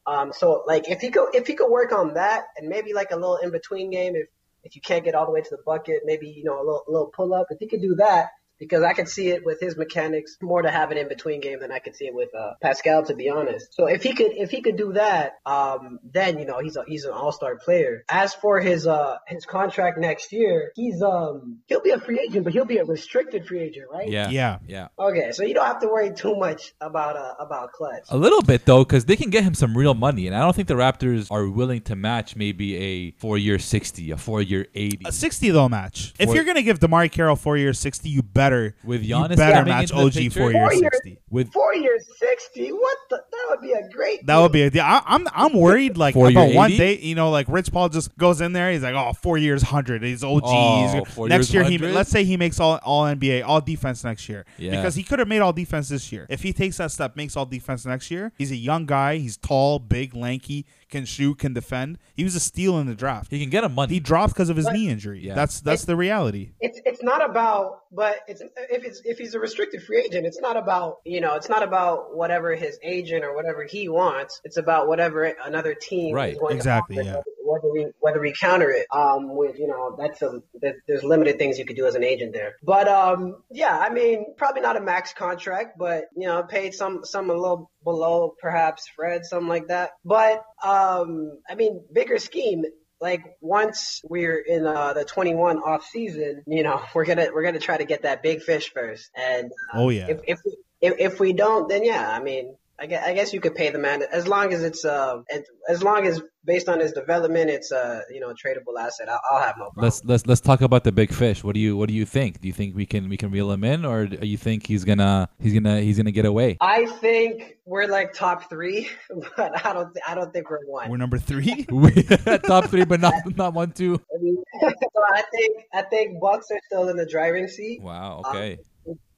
Um, 0.06 0.34
so 0.34 0.66
like 0.68 0.90
if 0.90 1.00
he 1.00 1.12
could 1.12 1.34
if 1.34 1.48
he 1.48 1.54
could 1.54 1.70
work 1.72 1.94
on 1.94 2.16
that 2.16 2.44
and 2.58 2.68
maybe 2.68 2.94
like 2.94 3.12
a 3.12 3.16
little 3.16 3.38
in 3.38 3.52
between 3.52 3.90
game 3.90 4.18
if 4.18 4.28
if 4.66 4.76
you 4.76 4.82
can't 4.82 5.06
get 5.06 5.16
all 5.16 5.26
the 5.26 5.32
way 5.32 5.42
to 5.42 5.50
the 5.50 5.62
bucket, 5.66 6.02
maybe 6.04 6.28
you 6.28 6.44
know 6.44 6.58
a 6.58 6.64
little 6.64 6.84
a 6.88 6.92
little 6.92 7.12
pull 7.16 7.34
up. 7.34 7.48
If 7.52 7.60
he 7.60 7.68
could 7.68 7.82
do 7.82 7.96
that, 8.00 8.32
because 8.64 8.84
I 8.84 8.94
could 8.94 9.10
see 9.10 9.30
it 9.30 9.46
with 9.46 9.60
his 9.60 9.78
mechanics 9.78 10.38
more 10.42 10.62
to 10.62 10.72
have 10.72 10.92
an 10.92 10.98
in 10.98 11.08
between 11.08 11.42
game 11.42 11.60
than 11.60 11.72
I 11.72 11.80
could 11.80 11.96
see 11.96 12.06
it 12.06 12.14
with 12.14 12.30
uh, 12.34 12.54
Pascal, 12.62 13.04
to 13.06 13.16
be 13.16 13.30
honest. 13.30 13.74
So 13.74 13.88
if 13.88 14.04
he 14.04 14.14
could 14.14 14.32
if 14.32 14.52
he 14.52 14.62
could 14.62 14.78
do 14.78 14.94
that, 14.94 15.34
um, 15.46 16.00
then 16.04 16.40
you 16.40 16.46
know 16.46 16.60
he's 16.60 16.76
a, 16.76 16.84
he's 16.88 17.06
an 17.06 17.12
all 17.12 17.32
star 17.32 17.58
player. 17.58 18.04
As 18.10 18.34
for 18.34 18.60
his 18.60 18.88
uh 18.88 19.18
his 19.28 19.46
contract 19.46 20.00
next 20.00 20.32
year, 20.32 20.72
he's 20.76 21.02
um 21.02 21.60
he'll 21.68 21.82
be 21.82 21.92
a 21.92 22.00
free 22.00 22.20
agent, 22.20 22.44
but 22.44 22.54
he'll 22.54 22.66
be 22.66 22.78
a 22.78 22.86
restricted 22.86 23.48
free 23.48 23.62
agent, 23.62 23.86
right? 23.92 24.10
Yeah. 24.10 24.30
Yeah. 24.30 24.60
Yeah. 24.68 24.88
Okay, 24.98 25.32
so 25.32 25.44
you 25.44 25.54
don't 25.54 25.66
have 25.66 25.80
to 25.80 25.88
worry 25.88 26.14
too 26.14 26.36
much 26.36 26.74
about 26.80 27.18
uh 27.18 27.34
about 27.40 27.72
clutch. 27.72 28.04
A 28.10 28.18
little 28.18 28.42
bit 28.42 28.66
though, 28.66 28.84
because 28.84 29.06
they 29.06 29.16
can 29.16 29.30
get 29.30 29.44
him 29.44 29.54
some 29.54 29.78
real 29.78 29.94
money, 29.94 30.28
and 30.28 30.36
I 30.36 30.40
don't 30.40 30.56
think 30.56 30.68
the 30.68 30.76
Raptors 30.76 31.28
are 31.32 31.48
willing 31.48 31.82
to 31.82 31.96
match 31.96 32.36
maybe 32.36 32.78
a 32.78 33.12
four-year 33.12 33.60
sixty, 33.60 34.12
a 34.12 34.18
four-year 34.18 34.68
eighty. 34.74 35.04
A 35.06 35.12
sixty 35.12 35.50
though 35.50 35.70
match. 35.70 36.14
If 36.20 36.34
you're 36.34 36.44
gonna 36.44 36.62
give 36.62 36.80
Damari 36.80 37.12
Carroll 37.12 37.36
four 37.36 37.58
years 37.58 37.80
sixty, 37.80 38.10
you 38.10 38.22
better 38.22 38.53
With 38.84 39.04
you 39.04 39.16
Giannis 39.16 39.36
better 39.38 39.66
match 39.66 39.92
into 39.92 40.04
OG 40.04 40.14
picture? 40.14 40.40
four 40.40 40.52
years 40.54 40.80
sixty. 40.80 41.18
With 41.30 41.52
Four 41.54 41.76
years 41.76 42.06
sixty. 42.18 42.70
What 42.72 42.98
the? 43.10 43.18
That 43.32 43.46
would 43.50 43.62
be 43.62 43.72
a 43.74 43.90
great. 43.90 44.26
That 44.26 44.38
would 44.40 44.52
be 44.52 44.62
a 44.64 44.70
deal. 44.70 44.84
I, 44.84 45.02
I'm 45.06 45.28
I'm 45.34 45.54
worried 45.54 45.98
like 45.98 46.14
Four 46.14 46.30
about 46.30 46.48
year 46.50 46.56
one 46.56 46.72
80? 46.72 46.78
day, 46.78 46.98
you 47.00 47.16
know, 47.16 47.30
like 47.30 47.48
Rich 47.50 47.72
Paul 47.72 47.90
just 47.90 48.16
goes 48.18 48.42
in 48.42 48.54
there. 48.54 48.72
He's 48.72 48.84
like, 48.84 48.96
oh, 48.96 49.14
four 49.14 49.38
years 49.38 49.62
hundred. 49.64 50.04
He's 50.04 50.24
OG. 50.24 50.42
Oh, 50.46 50.80
He's- 50.94 51.18
next 51.18 51.18
years 51.30 51.54
year, 51.54 51.64
he 51.64 51.78
100? 51.78 51.94
let's 51.96 52.10
say 52.10 52.24
he 52.24 52.38
makes 52.38 52.60
all 52.60 52.80
all 52.84 53.04
NBA, 53.06 53.44
all 53.46 53.62
defense 53.62 54.04
next 54.04 54.28
year. 54.30 54.46
Yeah. 54.58 54.72
Because 54.72 54.96
he 54.96 55.04
could 55.04 55.20
have 55.20 55.28
made 55.28 55.40
all 55.40 55.54
defense 55.54 55.90
this 55.90 56.12
year. 56.12 56.26
If 56.30 56.44
he 56.44 56.54
takes 56.54 56.78
that 56.78 56.92
step, 56.92 57.16
makes 57.16 57.36
all 57.36 57.46
defense 57.46 57.86
next 57.86 58.10
year. 58.12 58.32
He's 58.38 58.52
a 58.52 58.56
young 58.56 58.86
guy. 58.86 59.18
He's 59.18 59.38
tall, 59.38 59.80
big, 59.80 60.16
lanky, 60.16 60.66
can 60.94 61.04
shoot, 61.06 61.40
can 61.40 61.54
defend. 61.54 61.98
He 62.16 62.24
was 62.24 62.36
a 62.36 62.40
steal 62.40 62.80
in 62.80 62.88
the 62.88 62.96
draft. 62.96 63.32
he 63.32 63.40
can 63.42 63.50
get 63.50 63.64
him 63.66 63.74
money. 63.76 63.94
He 63.94 64.00
dropped 64.00 64.34
because 64.34 64.50
of 64.50 64.56
his 64.56 64.68
knee 64.68 64.88
injury. 64.88 65.20
Yeah. 65.20 65.34
That's 65.36 65.60
that's 65.60 65.84
the 65.84 65.98
reality. 65.98 66.52
It's 66.62 66.80
it's 66.86 67.04
not 67.04 67.28
about, 67.28 67.82
but 67.92 68.18
it's 68.28 68.42
if 68.42 68.84
it's 68.86 69.02
if 69.04 69.18
he's 69.18 69.34
a 69.34 69.40
restricted 69.40 69.84
free 69.84 70.04
agent, 70.06 70.26
it's 70.26 70.40
not 70.40 70.56
about 70.56 71.00
you 71.04 71.20
know, 71.20 71.36
it's 71.36 71.50
not 71.50 71.64
about 71.64 72.16
whatever 72.16 72.56
his 72.56 72.80
agent 72.84 73.26
or 73.26 73.36
whatever 73.36 73.66
he 73.66 73.90
wants. 73.90 74.40
It's 74.46 74.58
about 74.58 74.88
whatever 74.88 75.24
another 75.24 75.74
team 75.76 76.14
Right, 76.16 76.34
is 76.34 76.40
going 76.40 76.56
exactly, 76.56 76.96
to 76.98 77.04
yeah. 77.04 77.22
Whether 77.54 77.72
we 77.72 77.88
whether 78.00 78.20
we 78.20 78.34
counter 78.40 78.70
it. 78.72 78.88
Um, 78.92 79.36
with 79.36 79.60
you 79.60 79.68
know, 79.68 79.96
that's 79.98 80.22
a 80.22 80.42
there- 80.62 80.82
there's 80.88 81.04
limited 81.04 81.38
things 81.38 81.60
you 81.60 81.66
could 81.66 81.76
do 81.76 81.86
as 81.86 81.96
an 81.96 82.04
agent 82.04 82.34
there. 82.34 82.56
But 82.64 82.88
um, 82.88 83.44
yeah, 83.52 83.78
I 83.78 83.90
mean, 83.90 84.26
probably 84.38 84.62
not 84.62 84.78
a 84.78 84.82
max 84.82 85.14
contract, 85.14 85.78
but 85.78 86.06
you 86.16 86.28
know, 86.28 86.44
paid 86.44 86.74
some 86.74 87.04
some 87.04 87.30
a 87.30 87.34
little 87.34 87.70
below 87.84 88.34
perhaps 88.42 88.88
Fred, 88.96 89.26
something 89.26 89.48
like 89.48 89.68
that. 89.68 89.92
But 90.04 90.44
um, 90.64 91.38
I 91.50 91.56
mean, 91.56 91.82
bigger 91.94 92.18
scheme 92.20 92.64
like 93.02 93.22
once 93.42 94.00
we're 94.08 94.38
in 94.40 94.66
uh, 94.66 94.94
the 94.94 95.04
21 95.04 95.58
off 95.58 95.86
season, 95.86 96.42
you 96.48 96.64
know, 96.64 96.82
we're 96.96 97.06
gonna 97.06 97.28
we're 97.34 97.44
gonna 97.44 97.60
try 97.60 97.78
to 97.78 97.86
get 97.86 98.04
that 98.04 98.24
big 98.24 98.42
fish 98.42 98.72
first. 98.74 99.10
And 99.16 99.52
uh, 99.74 99.78
Oh, 99.80 99.90
yeah. 99.90 100.08
if 100.10 100.20
if 100.26 100.40
we, 100.46 100.58
if, 100.82 100.94
if 101.00 101.20
we 101.20 101.34
don't, 101.34 101.68
then 101.70 101.84
yeah, 101.84 102.10
I 102.10 102.22
mean, 102.22 102.56
I 102.80 102.88
guess, 102.88 103.06
I 103.06 103.14
guess 103.14 103.34
you 103.34 103.40
could 103.40 103.56
pay 103.56 103.70
the 103.70 103.78
man 103.80 104.04
as 104.12 104.28
long 104.28 104.52
as 104.52 104.64
it's 104.64 104.84
uh 104.84 105.22
as 105.70 105.84
long 105.84 106.08
as 106.08 106.22
based 106.44 106.68
on 106.68 106.80
his 106.80 106.92
development, 106.92 107.50
it's 107.50 107.72
a 107.72 108.02
you 108.12 108.20
know 108.20 108.32
a 108.32 108.34
tradable 108.34 108.78
asset. 108.80 109.08
I'll, 109.10 109.22
I'll 109.32 109.42
have 109.42 109.56
no 109.58 109.66
problem. 109.66 109.84
let's 109.86 110.04
let's 110.06 110.26
let's 110.26 110.42
talk 110.42 110.62
about 110.62 110.84
the 110.84 110.92
big 110.92 111.14
fish. 111.14 111.44
What 111.44 111.54
do 111.54 111.62
you 111.62 111.78
what 111.78 111.88
do 111.88 111.94
you 111.94 112.06
think? 112.06 112.42
Do 112.42 112.48
you 112.48 112.54
think 112.54 112.76
we 112.76 112.86
can 112.86 113.10
we 113.10 113.16
can 113.16 113.30
reel 113.32 113.52
him 113.52 113.64
in, 113.64 113.86
or 113.86 114.08
do 114.08 114.26
you 114.26 114.38
think 114.38 114.66
he's 114.66 114.84
gonna 114.86 115.30
he's 115.40 115.54
gonna 115.54 115.82
he's 115.82 115.98
gonna 115.98 116.12
get 116.12 116.26
away? 116.26 116.58
I 116.62 116.88
think 116.88 117.58
we're 117.66 117.88
like 117.88 118.14
top 118.14 118.50
three, 118.50 118.90
but 119.38 119.66
I 119.66 119.72
don't 119.74 119.94
th- 119.94 120.04
I 120.08 120.16
don't 120.16 120.34
think 120.34 120.50
we're 120.50 120.66
one. 120.66 120.90
We're 120.90 120.98
number 120.98 121.20
three. 121.20 121.66
Top 122.48 122.66
three, 122.66 122.86
but 122.86 123.00
not 123.00 123.14
not 123.38 123.54
one 123.54 123.72
two. 123.72 124.02
I 124.14 124.22
mean, 124.22 124.44
so 124.62 124.68
I 125.14 125.22
think 125.32 125.64
I 125.74 125.82
think 125.84 126.20
Bucks 126.20 126.48
are 126.52 126.60
still 126.66 126.90
in 126.90 126.98
the 126.98 127.06
driving 127.06 127.48
seat. 127.48 127.82
Wow. 127.82 128.24
Um, 128.26 128.36
Okay. 128.36 128.58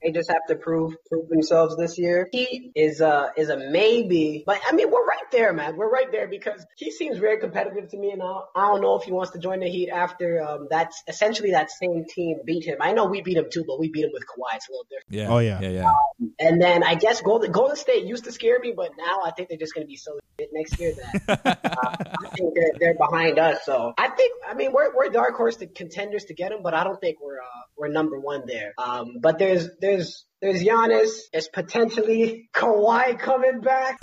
They 0.06 0.12
just 0.12 0.30
have 0.30 0.46
to 0.50 0.56
prove 0.56 0.96
prove 1.10 1.30
themselves 1.30 1.76
this 1.78 1.98
year. 1.98 2.30
He 2.32 2.72
is 2.76 3.02
a 3.02 3.32
is 3.36 3.50
a 3.50 3.58
maybe, 3.58 4.44
but 4.46 4.62
I 4.68 4.74
mean 4.74 4.92
we're 4.92 5.06
right 5.06 5.32
there, 5.32 5.52
man. 5.52 5.76
We're 5.76 5.90
right 5.90 6.12
there 6.12 6.28
because 6.28 6.64
he 6.78 6.92
seems 6.92 7.18
very 7.18 7.40
competitive 7.40 7.90
to 7.90 7.98
me, 7.98 8.12
and 8.12 8.22
I, 8.22 8.42
I 8.56 8.68
don't 8.68 8.82
know 8.82 8.98
if 8.98 9.04
he 9.04 9.12
wants 9.12 9.32
to 9.32 9.40
join 9.40 9.62
the 9.62 9.68
Heat 9.68 9.90
after 9.90 10.44
um, 10.44 10.68
that's 10.70 11.02
essentially 11.08 11.52
that 11.52 11.72
same 11.72 12.06
team 12.08 12.38
beat 12.46 12.66
him. 12.66 12.78
I 12.82 12.92
know 12.92 13.06
we 13.06 13.22
beat 13.22 13.38
him 13.38 13.48
too, 13.52 13.64
but 13.68 13.80
we 13.80 13.90
beat 13.90 14.06
him 14.06 14.12
with 14.14 14.24
Kawhi. 14.24 14.56
It's 14.58 14.70
a 14.70 14.72
little 14.72 14.86
different. 14.90 15.10
Yeah. 15.10 15.34
Oh, 15.34 15.40
yeah. 15.40 15.60
Yeah. 15.62 15.92
Yeah. 16.20 16.25
And 16.40 16.62
then 16.62 16.84
I 16.84 16.96
guess 16.96 17.22
Golden 17.22 17.52
Golden 17.52 17.76
State 17.76 18.06
used 18.06 18.26
to 18.26 18.32
scare 18.32 18.60
me, 18.60 18.74
but 18.76 18.92
now 18.98 19.20
I 19.26 19.32
think 19.32 19.50
they're 19.50 19.58
just 19.58 19.74
going 19.74 19.86
to 19.86 19.88
be 19.88 19.96
so 19.96 20.20
shit 20.40 20.50
next 20.52 20.80
year 20.80 20.94
that 20.94 21.24
uh, 21.66 21.96
I 22.24 22.30
think 22.30 22.54
they're, 22.56 22.72
they're 22.80 22.96
behind 22.96 23.40
us. 23.40 23.60
So 23.66 23.94
I 23.98 24.10
think 24.10 24.34
I 24.48 24.54
mean 24.54 24.72
we're 24.74 24.96
we're 24.96 25.10
dark 25.10 25.36
horse 25.36 25.58
to 25.58 25.68
contenders 25.68 26.26
to 26.26 26.34
get 26.34 26.50
them, 26.50 26.60
but 26.64 26.74
I 26.74 26.84
don't 26.84 27.00
think 27.00 27.18
we're 27.22 27.40
uh, 27.40 27.64
we're 27.78 27.88
number 27.88 28.20
one 28.20 28.44
there. 28.46 28.74
Um, 28.78 29.18
but 29.22 29.40
there's 29.40 29.70
there's 29.80 30.26
there's 30.42 30.62
Giannis. 30.62 31.12
There's 31.32 31.48
potentially 31.48 32.50
Kawhi 32.54 33.18
coming 33.18 33.62
back. 33.62 34.00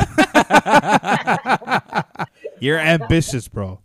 You're 2.60 2.78
ambitious, 2.78 3.48
bro. 3.48 3.80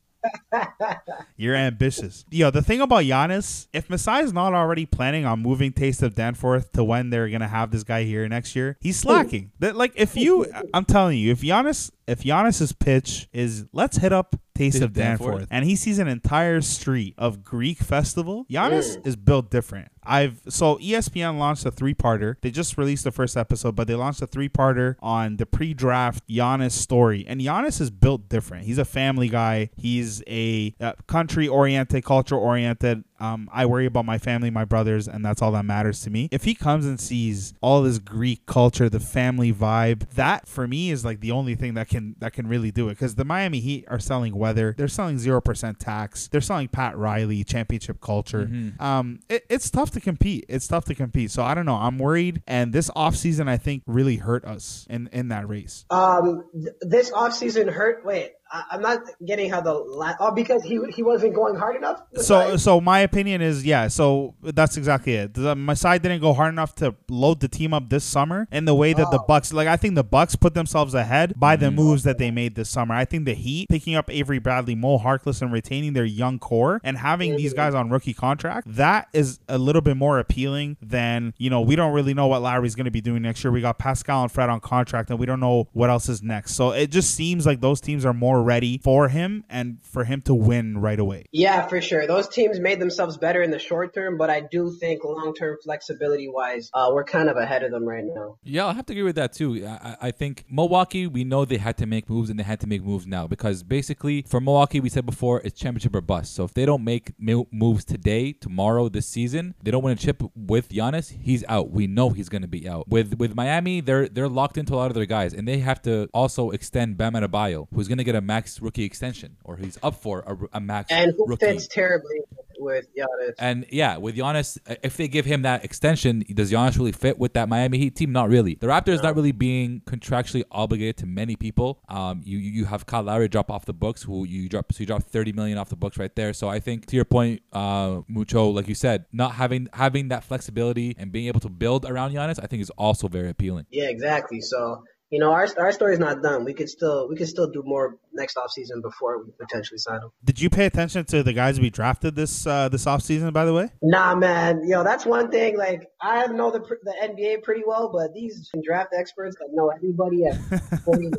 You're 1.38 1.56
ambitious. 1.56 2.26
Yo, 2.32 2.50
the 2.52 2.62
thing 2.62 2.82
about 2.82 3.04
Giannis, 3.04 3.68
if 3.74 3.88
Masai's 3.88 4.34
not 4.34 4.54
already 4.54 4.86
planning 4.86 5.26
on 5.26 5.40
moving 5.42 5.72
Taste 5.72 6.02
of 6.02 6.16
Danforth 6.16 6.72
to 6.74 6.84
when 6.84 7.10
they're 7.10 7.30
gonna 7.30 7.48
have 7.48 7.72
this 7.72 7.84
guy 7.84 8.04
here 8.04 8.28
next 8.28 8.56
year, 8.56 8.78
he's 8.80 8.98
slacking. 9.00 9.52
That 9.60 9.76
like 9.76 9.94
if 9.96 10.16
you, 10.16 10.46
I'm 10.74 10.86
telling 10.86 11.18
you, 11.20 11.32
if 11.32 11.42
Giannis, 11.42 11.92
if 12.08 12.24
Giannis's 12.24 12.72
pitch 12.72 13.28
is 13.34 13.66
let's 13.74 13.98
hit 13.98 14.14
up 14.14 14.36
Taste 14.56 14.82
of 14.82 14.94
Danforth, 14.94 15.48
and 15.52 15.66
he 15.66 15.76
sees 15.76 16.00
an 16.00 16.08
entire 16.08 16.62
street 16.62 17.14
of 17.18 17.44
Greek 17.44 17.78
festival, 17.78 18.46
Giannis 18.50 19.06
is 19.06 19.16
built 19.16 19.52
different. 19.52 19.90
I've 20.04 20.42
so 20.48 20.78
ESPN 20.78 21.38
launched 21.38 21.66
a 21.66 21.72
three-parter. 21.72 22.38
They 22.42 22.50
just 22.50 22.78
released 22.78 23.04
the 23.04 23.12
first 23.12 23.36
episode, 23.38 23.76
but 23.76 23.88
they 23.88 23.96
launched 23.96 24.22
a 24.22 24.28
three-parter 24.28 24.96
on 25.02 25.38
the 25.38 25.46
pre-draft 25.46 26.28
Giannis 26.28 26.72
story. 26.72 27.26
And 27.28 27.42
Giannis 27.42 27.82
is 27.82 27.92
built 27.92 28.30
different. 28.30 28.66
He's 28.66 28.78
a 28.78 28.86
family 28.86 29.28
guy. 29.28 29.70
He's 29.76 30.24
a 30.28 30.74
uh, 30.80 30.94
country-oriented, 31.08 32.04
culture-oriented. 32.06 33.04
Um, 33.20 33.50
I 33.52 33.66
worry 33.66 33.86
about 33.86 34.06
my 34.06 34.18
family, 34.18 34.50
my 34.50 34.66
brothers, 34.66 35.08
and 35.08 35.26
that's 35.26 35.42
all 35.42 35.52
that 35.54 35.66
matters 35.66 36.02
to 36.02 36.10
me. 36.10 36.30
If 36.32 36.44
he 36.44 36.56
comes 36.56 36.86
and 36.86 37.00
sees 37.00 37.54
all 37.62 37.82
this 37.82 38.00
Greek 38.00 38.46
culture, 38.46 38.90
the 38.90 39.00
family 39.00 39.54
vibe, 39.54 40.10
that 40.12 40.48
for 40.48 40.68
me 40.68 40.92
is 40.92 41.04
like 41.04 41.20
the 41.20 41.32
only 41.32 41.56
thing 41.56 41.74
that 41.76 41.90
can 41.90 42.16
that 42.20 42.34
can 42.34 42.48
really 42.48 42.72
do 42.72 42.90
it. 42.90 42.94
Because 42.94 43.16
the 43.16 43.26
Miami 43.26 43.60
Heat 43.60 43.86
are 43.88 44.00
selling 44.00 44.36
weather, 44.36 44.76
they're 44.78 44.88
selling 44.88 45.18
zero 45.20 45.42
percent 45.42 45.80
tax, 45.80 46.28
they're 46.28 46.42
selling 46.42 46.68
Pat 46.68 46.98
Riley 46.98 47.44
championship 47.44 48.02
culture. 48.02 48.50
Um, 48.80 49.20
it, 49.30 49.46
it's 49.50 49.70
tough 49.70 49.92
to 49.92 50.00
compete. 50.00 50.46
It's 50.48 50.68
tough 50.68 50.86
to 50.86 50.96
compete. 50.96 51.32
So 51.32 51.44
I 51.44 51.54
don't 51.54 51.66
know. 51.66 51.76
I'm 51.76 51.98
worried, 51.98 52.42
and 52.48 52.74
this 52.74 52.90
offseason 52.92 53.48
I 53.48 53.58
think 53.58 53.84
really 53.86 54.18
hurt 54.18 54.46
us 54.46 54.86
in 54.90 55.10
in 55.12 55.30
that 55.30 55.48
race. 55.48 55.86
Um, 55.90 56.46
th- 56.54 56.76
this 56.82 57.12
offseason 57.12 57.72
hurt. 57.72 58.06
Wait, 58.06 58.34
I, 58.34 58.37
I'm 58.72 58.82
not 58.82 59.00
getting 59.26 59.50
how 59.50 59.62
the 59.62 59.74
la- 59.74 60.16
oh 60.20 60.32
because 60.32 60.64
he 60.64 60.80
he 60.94 61.04
wasn't 61.04 61.34
going 61.36 61.56
hard 61.56 61.76
enough. 61.76 62.02
So, 62.18 62.40
Right? 62.40 62.60
so 62.60 62.80
my 62.82 63.00
opinion 63.00 63.42
is, 63.42 63.66
yeah. 63.66 63.88
So 63.88 64.36
that's 64.42 64.78
exactly 64.78 65.14
it. 65.16 65.34
The, 65.34 65.56
side 65.76 66.02
didn't 66.02 66.22
go 66.22 66.34
hard 66.34 66.54
enough 66.54 66.74
to 66.76 66.96
load 67.10 67.40
the 67.40 67.48
team 67.48 67.74
up 67.74 67.90
this 67.90 68.04
summer 68.04 68.48
in 68.52 68.66
the 68.66 68.74
way 68.76 68.94
that 68.94 69.12
the 69.12 69.20
Oh. 69.20 69.26
Bucks, 69.28 69.52
like 69.54 69.68
I 69.68 69.78
think 69.78 69.96
the 69.96 70.04
Bucks 70.04 70.36
put 70.36 70.54
themselves 70.54 70.94
ahead 70.94 71.34
by 71.40 71.56
the 71.56 71.68
Mm-hmm. 71.68 71.76
moves 71.76 72.04
that 72.04 72.18
they 72.18 72.32
made 72.32 72.56
this 72.56 72.70
summer. 72.70 72.96
I 72.96 73.06
think 73.06 73.26
the 73.26 73.34
Heat 73.34 73.68
picking 73.70 73.96
up 73.96 74.10
Avery 74.10 74.40
Bradley, 74.40 74.76
Mo 74.76 74.98
Harkless, 75.00 75.42
and 75.42 75.52
retaining 75.52 75.94
their 75.94 76.06
young 76.06 76.40
core 76.40 76.80
and 76.84 76.98
having 76.98 77.36
these 77.36 77.52
Mm-hmm. 77.52 77.58
guys 77.58 77.74
on 77.76 77.90
rookie 77.90 78.14
contract, 78.14 78.68
that 78.76 79.08
is 79.14 79.40
a 79.48 79.58
little 79.58 79.82
bit 79.82 79.98
more 79.98 80.20
appealing 80.20 80.78
than 80.82 81.34
you 81.38 81.50
know. 81.50 81.62
We 81.62 81.76
don't 81.76 81.94
really 81.94 82.14
know 82.14 82.28
what 82.28 82.42
Lowry's 82.42 82.76
going 82.76 82.86
to 82.86 82.92
be 82.92 83.02
doing 83.02 83.22
next 83.22 83.44
year. 83.44 83.52
We 83.52 83.62
got 83.62 83.78
Pascal 83.80 84.24
and 84.24 84.32
Fred 84.32 84.50
on 84.50 84.60
contract, 84.62 85.10
and 85.10 85.20
we 85.20 85.26
don't 85.26 85.40
know 85.40 85.68
what 85.74 85.90
else 85.90 86.08
is 86.10 86.24
next. 86.24 86.54
So 86.56 86.72
it 86.72 86.92
just 86.92 87.14
seems 87.14 87.46
like 87.46 87.62
those 87.62 87.82
teams 87.82 88.06
are 88.06 88.14
more 88.14 88.37
ready 88.42 88.80
for 88.84 89.10
him 89.10 89.44
and 89.50 89.78
for 89.84 90.04
him 90.04 90.22
to 90.24 90.34
win 90.34 90.78
right 90.80 91.00
away. 91.00 91.26
Yeah, 91.32 91.68
for 91.68 91.82
sure. 91.82 92.08
Those 92.08 92.28
teams 92.28 92.60
made 92.60 92.80
themselves 92.80 93.18
better 93.18 93.42
in 93.42 93.52
the 93.52 93.60
short 93.60 93.94
term, 93.94 94.18
but 94.18 94.30
I 94.30 94.42
do 94.42 94.76
think 94.80 95.04
long 95.04 95.34
term 95.34 95.58
flexibility 95.64 96.28
wise, 96.28 96.70
uh, 96.74 96.90
we're 96.92 97.04
kind 97.04 97.30
of 97.30 97.38
ahead 97.38 97.64
of 97.64 97.72
them 97.72 97.86
right 97.86 98.04
now. 98.04 98.38
Yeah, 98.44 98.66
I 98.68 98.74
have 98.74 98.86
to 98.88 98.94
agree 98.94 99.04
with 99.04 99.16
that 99.16 99.34
too. 99.34 99.66
I, 99.66 99.96
I 100.02 100.08
I 100.08 100.12
think 100.12 100.46
Milwaukee, 100.50 101.06
we 101.06 101.26
know 101.26 101.44
they 101.44 101.58
had 101.58 101.78
to 101.78 101.86
make 101.86 102.10
moves 102.10 102.30
and 102.30 102.40
they 102.40 102.44
had 102.44 102.62
to 102.62 102.68
make 102.68 102.82
moves 102.82 103.06
now 103.06 103.28
because 103.28 103.62
basically 103.62 104.24
for 104.28 104.40
Milwaukee, 104.40 104.80
we 104.80 104.88
said 104.88 105.06
before, 105.06 105.42
it's 105.44 105.60
championship 105.60 105.94
or 105.96 106.02
bust. 106.02 106.34
So 106.34 106.46
if 106.46 106.54
they 106.54 106.66
don't 106.66 106.84
make 106.84 107.14
moves 107.20 107.84
today, 107.84 108.32
tomorrow, 108.32 108.88
this 108.88 109.06
season, 109.06 109.54
they 109.62 109.70
don't 109.70 109.84
win 109.84 109.94
a 109.94 109.98
chip 109.98 110.24
with 110.34 110.70
Giannis, 110.70 111.12
he's 111.22 111.44
out. 111.50 111.72
We 111.72 111.88
know 111.88 112.12
he's 112.12 112.30
going 112.30 112.42
to 112.42 112.48
be 112.48 112.70
out. 112.70 112.88
With 112.88 113.16
with 113.16 113.36
Miami, 113.36 113.82
they're 113.82 114.08
they're 114.08 114.30
locked 114.30 114.58
into 114.58 114.74
a 114.74 114.78
lot 114.78 114.92
of 114.92 114.96
their 114.96 115.06
guys 115.06 115.34
and 115.34 115.48
they 115.48 115.60
have 115.60 115.82
to 115.82 116.10
also 116.14 116.52
extend 116.52 116.98
Bam 116.98 117.14
Adebayo, 117.14 117.68
who's 117.74 117.90
going 117.90 117.98
to 117.98 118.06
get 118.06 118.16
a 118.16 118.22
max 118.28 118.62
rookie 118.62 118.84
extension 118.84 119.38
or 119.44 119.56
he's 119.58 119.78
up 119.82 119.96
for 119.96 120.20
a, 120.28 120.58
a 120.58 120.60
max 120.60 120.92
And 120.92 121.14
who 121.18 121.26
rookie. 121.28 121.46
fits 121.46 121.68
terribly 121.68 122.20
with 122.60 122.88
Giannis. 122.96 123.34
And 123.40 123.66
yeah, 123.72 123.98
with 123.98 124.16
Giannis, 124.18 124.58
if 124.84 124.98
they 124.98 125.08
give 125.08 125.26
him 125.26 125.44
that 125.44 125.64
extension, 125.64 126.24
does 126.34 126.52
Giannis 126.52 126.78
really 126.78 126.92
fit 126.92 127.18
with 127.20 127.34
that 127.34 127.48
Miami 127.48 127.78
Heat 127.78 127.96
team? 127.96 128.12
Not 128.12 128.30
really. 128.30 128.56
The 128.56 128.68
Raptors 128.68 129.02
not 129.04 129.16
really 129.16 129.32
being 129.32 129.82
contractually 129.86 130.44
obligated 130.52 130.98
to 130.98 131.06
many 131.06 131.36
people. 131.36 131.80
Um, 131.88 132.22
you 132.26 132.38
you 132.40 132.66
have 132.66 132.86
Kyle 132.86 133.04
Lowry 133.04 133.28
drop 133.28 133.52
off 133.52 133.66
the 133.66 133.74
books, 133.74 134.04
who 134.04 134.26
you 134.26 134.50
drop 134.50 134.74
so 134.74 134.80
you 134.80 134.86
drop 134.86 135.04
thirty 135.04 135.32
million 135.32 135.58
off 135.58 135.70
the 135.70 135.76
books 135.76 135.98
right 135.98 136.14
there. 136.16 136.34
So 136.34 136.50
I 136.50 136.60
think 136.60 136.88
to 136.88 136.96
your 136.96 137.06
point, 137.06 137.42
uh, 137.54 138.02
Mucho, 138.08 138.50
like 138.50 138.68
you 138.68 138.76
said, 138.76 139.06
not 139.12 139.34
having 139.34 139.70
having 139.74 140.10
that 140.10 140.24
flexibility 140.24 140.96
and 140.98 141.12
being 141.12 141.28
able 141.28 141.40
to 141.42 141.50
build 141.50 141.86
around 141.86 142.12
Giannis, 142.14 142.40
I 142.42 142.48
think 142.48 142.62
is 142.62 142.72
also 142.72 143.08
very 143.08 143.30
appealing. 143.30 143.66
Yeah, 143.70 143.90
exactly. 143.90 144.42
So 144.42 144.84
you 145.10 145.20
know, 145.20 145.32
our 145.32 145.48
our 145.58 145.72
story's 145.72 146.00
not 146.00 146.22
done. 146.22 146.44
We 146.46 146.54
could 146.54 146.70
still 146.70 147.08
we 147.08 147.16
could 147.16 147.28
still 147.28 147.50
do 147.50 147.64
more 147.66 147.98
next 148.14 148.36
offseason 148.36 148.82
before 148.82 149.24
we 149.24 149.32
potentially 149.40 149.78
sign 149.78 150.02
him. 150.02 150.10
Did 150.26 150.42
you 150.42 150.50
pay 150.50 150.66
attention 150.66 151.06
to 151.06 151.22
the 151.24 151.34
guys 151.34 151.60
we 151.60 151.70
drafted 151.70 152.16
this 152.16 152.46
uh, 152.48 152.68
this 152.70 152.86
offseason, 152.86 153.32
by 153.32 153.46
the 153.46 153.54
way? 153.54 153.70
Nah, 153.82 154.16
man. 154.16 154.68
Yo, 154.68 154.84
that's 154.84 155.06
one 155.06 155.30
thing. 155.32 155.58
Like, 155.58 155.88
I 156.02 156.28
know 156.28 156.52
the 156.52 156.60
the 156.60 156.94
NBA 157.04 157.44
pretty 157.44 157.64
well, 157.66 157.90
but 157.94 158.14
these 158.14 158.50
draft 158.64 158.90
experts 158.98 159.36
that 159.40 159.50
know 159.54 159.70
everybody 159.70 160.26
at 160.26 160.36
49, 160.86 161.12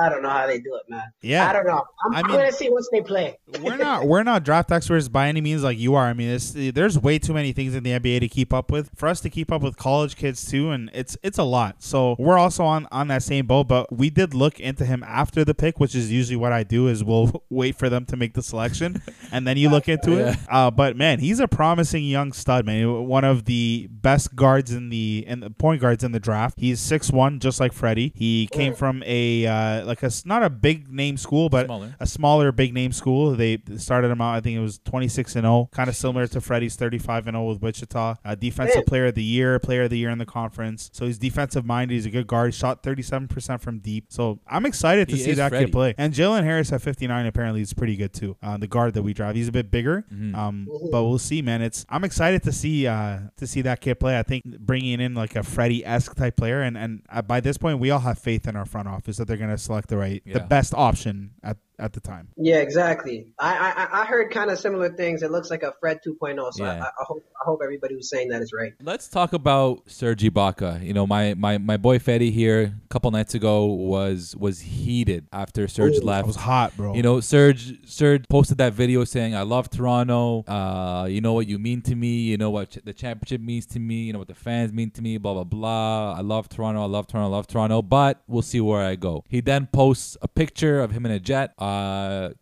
I 0.00 0.08
don't 0.08 0.22
know 0.22 0.28
how 0.30 0.46
they 0.46 0.58
do 0.58 0.74
it, 0.74 0.90
man. 0.90 1.02
Yeah. 1.22 1.48
I 1.48 1.52
don't 1.52 1.66
know. 1.66 1.84
I'm, 2.04 2.14
I 2.14 2.18
I'm 2.20 2.26
mean- 2.26 2.36
gonna 2.36 2.52
see 2.52 2.70
once 2.70 2.88
they 2.90 3.00
play. 3.02 3.38
we're 3.60 3.76
not 3.76 4.06
we're 4.06 4.22
not 4.22 4.44
draft 4.44 4.72
experts 4.72 5.08
by 5.08 5.28
any 5.28 5.40
means 5.40 5.62
like 5.62 5.78
you 5.78 5.94
are. 5.94 6.06
I 6.06 6.14
mean, 6.14 6.30
it's, 6.30 6.52
there's 6.54 6.98
way 6.98 7.18
too 7.18 7.34
many 7.34 7.52
things 7.52 7.74
in 7.74 7.82
the 7.84 7.90
NBA 7.90 8.20
to 8.20 8.28
keep 8.28 8.52
up 8.52 8.70
with. 8.70 8.90
For 8.96 9.08
us 9.08 9.20
to 9.20 9.30
keep 9.30 9.52
up 9.52 9.62
with 9.62 9.76
college 9.76 10.16
kids 10.16 10.50
too, 10.50 10.70
and 10.70 10.90
it's 10.94 11.16
it's 11.22 11.38
a 11.38 11.42
lot. 11.44 11.82
So 11.82 12.16
we're 12.18 12.38
also 12.38 12.64
on 12.64 12.88
on 12.90 13.08
that 13.08 13.22
same 13.22 13.35
But 13.42 13.92
we 13.96 14.10
did 14.10 14.34
look 14.34 14.60
into 14.60 14.84
him 14.84 15.02
after 15.06 15.44
the 15.44 15.54
pick, 15.54 15.78
which 15.80 15.94
is 15.94 16.10
usually 16.10 16.36
what 16.36 16.52
I 16.52 16.62
do. 16.62 16.88
Is 16.88 17.02
we'll 17.04 17.42
wait 17.50 17.76
for 17.76 17.88
them 17.88 18.04
to 18.06 18.16
make 18.16 18.34
the 18.34 18.42
selection, 18.42 19.02
and 19.32 19.46
then 19.46 19.56
you 19.56 19.68
look 19.68 19.88
into 19.88 20.18
it. 20.18 20.36
Uh, 20.48 20.70
but 20.70 20.96
man, 20.96 21.18
he's 21.18 21.40
a 21.40 21.48
promising 21.48 22.04
young 22.04 22.32
stud, 22.32 22.64
man. 22.66 23.06
One 23.06 23.24
of 23.24 23.44
the 23.44 23.88
best 23.90 24.34
guards 24.36 24.72
in 24.72 24.88
the 24.90 25.24
in 25.26 25.40
the 25.40 25.50
point 25.50 25.80
guards 25.80 26.04
in 26.04 26.12
the 26.12 26.20
draft. 26.20 26.58
He's 26.60 26.80
six 26.80 27.10
one, 27.10 27.40
just 27.40 27.60
like 27.60 27.72
Freddie. 27.72 28.12
He 28.14 28.48
came 28.52 28.74
from 28.74 29.02
a 29.06 29.46
uh, 29.46 29.84
like 29.84 30.02
a 30.02 30.10
not 30.24 30.42
a 30.42 30.50
big 30.50 30.90
name 30.92 31.16
school, 31.16 31.48
but 31.48 31.66
Smaller. 31.66 31.96
a 32.00 32.06
smaller 32.06 32.52
big 32.52 32.72
name 32.72 32.92
school. 32.92 33.32
They 33.34 33.58
started 33.76 34.10
him 34.10 34.20
out. 34.20 34.34
I 34.34 34.40
think 34.40 34.56
it 34.56 34.60
was 34.60 34.78
26 34.78 35.36
and 35.36 35.44
0, 35.44 35.68
kind 35.72 35.88
of 35.88 35.96
similar 35.96 36.26
to 36.28 36.40
Freddie's 36.40 36.76
35 36.76 37.26
and 37.28 37.34
0 37.34 37.44
with 37.44 37.62
Wichita. 37.62 38.16
Uh, 38.24 38.34
defensive 38.34 38.86
player 38.86 39.06
of 39.06 39.14
the 39.14 39.22
year, 39.24 39.58
player 39.58 39.82
of 39.84 39.90
the 39.90 39.98
year 39.98 40.10
in 40.10 40.18
the 40.18 40.26
conference. 40.26 40.90
So 40.92 41.06
he's 41.06 41.18
defensive 41.18 41.64
minded. 41.64 41.94
He's 41.94 42.06
a 42.06 42.10
good 42.10 42.26
guard. 42.26 42.54
Shot 42.54 42.82
37% 43.28 43.60
from 43.60 43.78
deep. 43.78 44.06
So 44.08 44.40
I'm 44.46 44.66
excited 44.66 45.08
to 45.08 45.16
He 45.16 45.22
see 45.22 45.30
is 45.30 45.36
that 45.38 45.50
Freddie. 45.50 45.66
kid 45.66 45.72
play. 45.72 45.94
And 45.98 46.12
Jalen 46.12 46.44
Harris 46.44 46.72
at 46.72 46.82
59 46.82 47.26
apparently 47.26 47.60
is 47.60 47.72
pretty 47.74 47.96
good 47.96 48.12
too. 48.12 48.36
Uh, 48.42 48.56
the 48.56 48.66
guard 48.66 48.94
that 48.94 49.02
we 49.02 49.12
drive, 49.12 49.34
he's 49.36 49.48
a 49.48 49.52
bit 49.52 49.70
bigger. 49.70 50.04
Mm-hmm. 50.12 50.34
Um, 50.34 50.68
but 50.90 51.04
we'll 51.04 51.18
see, 51.18 51.42
man. 51.42 51.62
It's 51.62 51.84
I'm 51.88 52.04
excited 52.04 52.42
to 52.44 52.52
see 52.52 52.86
uh, 52.86 53.20
to 53.36 53.46
see 53.46 53.62
that 53.62 53.80
kid 53.80 54.00
play. 54.00 54.18
I 54.18 54.22
think 54.22 54.44
bringing 54.44 55.00
in 55.00 55.14
like 55.14 55.36
a 55.36 55.42
Freddie 55.42 55.84
esque 55.84 56.14
type 56.14 56.36
player, 56.36 56.62
and 56.62 56.76
and 56.76 57.02
uh, 57.10 57.22
by 57.22 57.40
this 57.40 57.58
point 57.58 57.78
we 57.78 57.90
all 57.90 58.00
have 58.00 58.18
faith 58.18 58.46
in 58.46 58.56
our 58.56 58.64
front 58.66 58.88
office 58.88 59.16
that 59.16 59.26
they're 59.26 59.36
gonna 59.36 59.58
select 59.58 59.88
the 59.88 59.96
right, 59.96 60.22
the 60.26 60.40
best 60.40 60.74
option 60.74 61.32
at 61.42 61.56
at 61.78 61.92
the 61.92 62.00
time. 62.00 62.28
Yeah, 62.36 62.56
exactly. 62.58 63.32
I 63.38 63.72
I, 63.92 64.02
I 64.02 64.04
heard 64.06 64.30
kind 64.30 64.50
of 64.50 64.58
similar 64.58 64.90
things. 64.90 65.22
It 65.22 65.30
looks 65.30 65.50
like 65.50 65.62
a 65.62 65.72
Fred 65.80 66.00
2.0. 66.06 66.52
So 66.54 66.64
I, 66.64 66.76
Yeah. 66.76 66.82
I, 66.84 66.86
I 66.86 67.04
hope 67.06 67.24
I 67.40 67.44
hope 67.44 67.60
everybody 67.62 67.94
who's 67.94 68.08
saying 68.10 68.28
that 68.30 68.42
is 68.42 68.52
right. 68.52 68.72
Let's 68.82 69.08
talk 69.08 69.32
about 69.32 69.82
Serge 69.86 70.22
Ibaka. 70.22 70.82
You 70.84 70.92
know, 70.94 71.06
my 71.06 71.34
my 71.34 71.58
my 71.58 71.76
boy 71.76 71.98
Fetty 71.98 72.32
here 72.32 72.74
a 72.84 72.88
couple 72.88 73.10
nights 73.10 73.34
ago 73.34 73.66
was 73.66 74.34
was 74.36 74.60
heated 74.60 75.26
after 75.32 75.68
Serge 75.68 75.94
Ooh, 75.94 75.98
It 75.98 76.04
left. 76.04 76.26
was 76.26 76.36
hot, 76.36 76.76
bro. 76.76 76.94
You 76.94 77.02
know, 77.02 77.20
Serge 77.20 77.86
Serge 77.88 78.24
posted 78.28 78.58
that 78.58 78.72
video 78.72 79.04
saying, 79.04 79.34
"I 79.34 79.42
love 79.42 79.68
Toronto. 79.70 80.44
Uh, 80.48 81.06
you 81.10 81.20
know 81.20 81.32
what 81.34 81.46
you 81.46 81.58
mean 81.58 81.82
to 81.82 81.94
me. 81.94 82.20
You 82.30 82.36
know 82.38 82.50
what 82.50 82.70
ch- 82.70 82.78
the 82.84 82.92
championship 82.94 83.40
means 83.40 83.66
to 83.66 83.78
me. 83.78 84.04
You 84.04 84.12
know 84.12 84.18
what 84.18 84.28
the 84.28 84.34
fans 84.34 84.72
mean 84.72 84.90
to 84.92 85.02
me. 85.02 85.18
Blah 85.18 85.34
blah 85.34 85.44
blah. 85.44 86.14
I 86.16 86.20
love 86.22 86.48
Toronto. 86.48 86.82
I 86.82 86.86
love 86.86 87.06
Toronto. 87.06 87.28
I 87.32 87.36
love 87.36 87.46
Toronto. 87.46 87.82
But 87.82 88.22
we'll 88.26 88.42
see 88.42 88.60
where 88.60 88.82
I 88.82 88.96
go." 88.96 89.24
He 89.28 89.40
then 89.40 89.66
posts 89.66 90.16
a 90.22 90.28
picture 90.28 90.80
of 90.80 90.90
him 90.92 91.04
in 91.06 91.12
a 91.12 91.20
jet, 91.20 91.52
uh, 91.58 91.64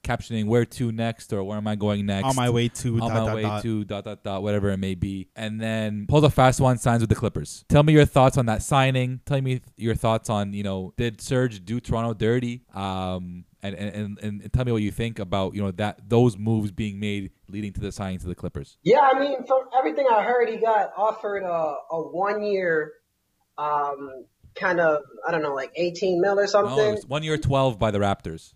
captioning 0.02 0.46
"Where 0.46 0.64
to 0.64 0.92
next?" 0.92 1.32
or 1.32 1.42
"Where 1.44 1.56
am 1.56 1.66
I 1.66 1.74
going 1.76 2.06
next?" 2.06 2.28
on 2.28 2.36
my 2.36 2.50
way 2.50 2.68
to 2.68 2.94
on 2.94 3.00
dot, 3.00 3.10
my 3.10 3.26
dot, 3.26 3.34
way 3.34 3.42
dot. 3.42 3.62
to 3.62 3.84
dot 3.84 4.04
dot 4.04 4.24
dot 4.24 4.42
whatever 4.42 4.70
it 4.70 4.78
may 4.78 4.94
be, 4.94 5.28
and 5.36 5.60
then 5.60 6.06
pulls 6.06 6.24
a 6.24 6.30
fast 6.30 6.60
one, 6.60 6.78
signs 6.78 7.00
with 7.00 7.10
the 7.10 7.16
Clippers. 7.16 7.64
Tell 7.68 7.82
me 7.82 7.92
your 7.92 8.04
thoughts 8.04 8.38
on 8.38 8.46
that 8.46 8.62
signing. 8.62 9.20
Tell 9.26 9.40
me 9.40 9.60
your 9.76 9.94
thoughts 9.94 10.30
on 10.30 10.52
you 10.52 10.62
know 10.62 10.92
did 10.96 11.20
Serge 11.20 11.64
do 11.64 11.80
Toronto 11.80 12.14
dirty? 12.14 12.62
Um, 12.74 13.44
and 13.64 13.74
and, 13.74 14.18
and, 14.18 14.42
and 14.42 14.52
tell 14.52 14.64
me 14.64 14.72
what 14.72 14.82
you 14.82 14.90
think 14.90 15.18
about 15.18 15.54
you 15.54 15.62
know 15.62 15.70
that 15.72 16.08
those 16.08 16.36
moves 16.36 16.70
being 16.70 17.00
made 17.00 17.30
leading 17.48 17.72
to 17.72 17.80
the 17.80 17.90
signing 17.90 18.18
to 18.18 18.26
the 18.26 18.34
Clippers. 18.34 18.78
Yeah, 18.82 19.00
I 19.00 19.18
mean, 19.18 19.44
from 19.46 19.62
everything 19.76 20.06
I 20.10 20.22
heard, 20.22 20.48
he 20.48 20.56
got 20.56 20.92
offered 20.96 21.42
a, 21.42 21.76
a 21.90 22.02
one 22.02 22.42
year, 22.42 22.92
um, 23.56 24.26
kind 24.54 24.80
of 24.80 25.02
I 25.26 25.30
don't 25.30 25.42
know, 25.42 25.54
like 25.54 25.72
18 25.76 26.20
mil 26.20 26.38
or 26.38 26.46
something. 26.46 26.94
it's 26.94 27.06
one 27.06 27.22
year 27.22 27.38
twelve 27.38 27.78
by 27.78 27.90
the 27.90 27.98
Raptors. 27.98 28.52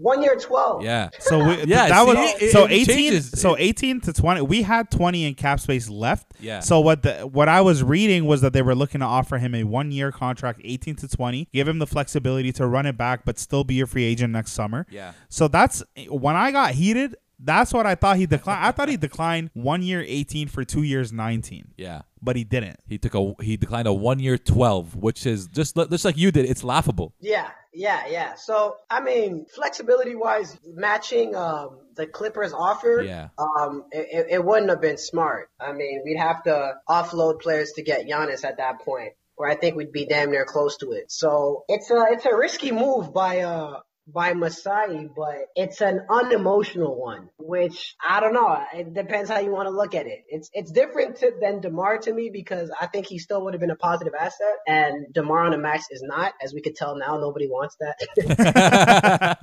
One 0.00 0.22
year 0.22 0.36
12. 0.36 0.82
Yeah. 0.82 1.10
So 1.18 1.38
we, 1.44 1.56
Yeah, 1.64 1.88
that 1.88 2.00
see, 2.02 2.06
was 2.06 2.42
it- 2.42 2.50
so 2.52 2.64
it 2.64 2.72
18 2.72 2.86
changes. 2.96 3.30
so 3.40 3.56
18 3.58 4.00
to 4.02 4.12
20 4.12 4.40
we 4.42 4.62
had 4.62 4.90
20 4.90 5.24
in 5.26 5.34
cap 5.34 5.60
space 5.60 5.88
left. 5.88 6.32
Yeah. 6.40 6.60
So 6.60 6.80
what 6.80 7.02
the 7.02 7.26
what 7.26 7.48
I 7.48 7.60
was 7.60 7.82
reading 7.82 8.24
was 8.24 8.40
that 8.40 8.52
they 8.52 8.62
were 8.62 8.74
looking 8.74 9.00
to 9.00 9.06
offer 9.06 9.38
him 9.38 9.54
a 9.54 9.64
1 9.64 9.92
year 9.92 10.10
contract 10.12 10.60
18 10.64 10.96
to 10.96 11.08
20, 11.08 11.48
give 11.52 11.68
him 11.68 11.78
the 11.78 11.86
flexibility 11.86 12.52
to 12.52 12.66
run 12.66 12.86
it 12.86 12.96
back 12.96 13.24
but 13.24 13.38
still 13.38 13.64
be 13.64 13.80
a 13.80 13.86
free 13.86 14.04
agent 14.04 14.32
next 14.32 14.52
summer. 14.52 14.86
Yeah. 14.90 15.12
So 15.28 15.48
that's 15.48 15.82
when 16.08 16.36
I 16.36 16.50
got 16.52 16.72
heated 16.72 17.16
that's 17.42 17.72
what 17.72 17.86
I 17.86 17.94
thought 17.94 18.18
he 18.18 18.26
declined. 18.26 18.62
I 18.66 18.70
thought 18.70 18.90
he 18.90 18.98
declined 18.98 19.48
one 19.54 19.82
year 19.82 20.04
18 20.06 20.48
for 20.48 20.62
two 20.62 20.82
years 20.82 21.10
19, 21.10 21.72
Yeah. 21.78 22.02
but 22.20 22.36
he 22.36 22.44
didn't. 22.44 22.80
He 22.86 22.98
took 22.98 23.14
a 23.14 23.32
he 23.42 23.56
declined 23.56 23.88
a 23.88 23.94
one 23.94 24.18
year 24.18 24.36
twelve, 24.36 24.94
which 24.94 25.24
is 25.24 25.46
just 25.46 25.74
just 25.74 26.04
like 26.04 26.18
you 26.18 26.30
did. 26.32 26.44
It's 26.44 26.62
laughable. 26.62 27.14
Yeah, 27.18 27.48
yeah, 27.72 28.06
yeah. 28.08 28.34
So 28.34 28.76
I 28.90 29.00
mean, 29.00 29.46
flexibility 29.54 30.14
wise, 30.14 30.56
matching 30.66 31.34
um, 31.36 31.78
the 31.94 32.06
Clippers 32.06 32.52
offer, 32.52 33.02
Yeah. 33.04 33.28
um, 33.38 33.84
it, 33.92 34.26
it- 34.30 34.44
wouldn't 34.44 34.70
have 34.70 34.80
been 34.80 34.98
smart. 34.98 35.50
I 35.60 35.72
mean, 35.72 36.02
we'd 36.04 36.18
have 36.18 36.42
to 36.44 36.74
offload 36.88 37.40
players 37.40 37.72
to 37.72 37.82
get 37.82 38.06
Giannis 38.06 38.44
at 38.44 38.56
that 38.58 38.80
point, 38.80 39.12
where 39.36 39.48
I 39.50 39.54
think 39.54 39.76
we'd 39.76 39.92
be 39.92 40.06
damn 40.06 40.30
near 40.30 40.44
close 40.44 40.76
to 40.78 40.92
it. 40.92 41.10
So 41.12 41.64
it's 41.68 41.90
a 41.90 42.04
it's 42.10 42.26
a 42.26 42.34
risky 42.34 42.72
move 42.72 43.12
by 43.12 43.40
uh 43.40 43.80
by 44.12 44.34
Masai, 44.34 45.08
but 45.14 45.48
it's 45.54 45.80
an 45.80 46.06
unemotional 46.08 46.96
one, 46.96 47.28
which 47.38 47.96
I 48.04 48.20
don't 48.20 48.32
know. 48.32 48.62
It 48.74 48.94
depends 48.94 49.30
how 49.30 49.40
you 49.40 49.50
want 49.50 49.66
to 49.66 49.74
look 49.74 49.94
at 49.94 50.06
it. 50.06 50.24
It's 50.28 50.50
it's 50.52 50.70
different 50.70 51.16
to, 51.16 51.32
than 51.40 51.60
Demar 51.60 51.98
to 51.98 52.12
me 52.12 52.30
because 52.32 52.70
I 52.78 52.86
think 52.86 53.06
he 53.06 53.18
still 53.18 53.44
would 53.44 53.54
have 53.54 53.60
been 53.60 53.70
a 53.70 53.76
positive 53.76 54.14
asset, 54.18 54.56
and 54.66 55.12
Demar 55.12 55.44
on 55.44 55.54
a 55.54 55.58
max 55.58 55.86
is 55.90 56.02
not, 56.02 56.32
as 56.42 56.52
we 56.52 56.60
could 56.60 56.76
tell 56.76 56.96
now. 56.96 57.18
Nobody 57.18 57.48
wants 57.48 57.76
that. 57.80 59.38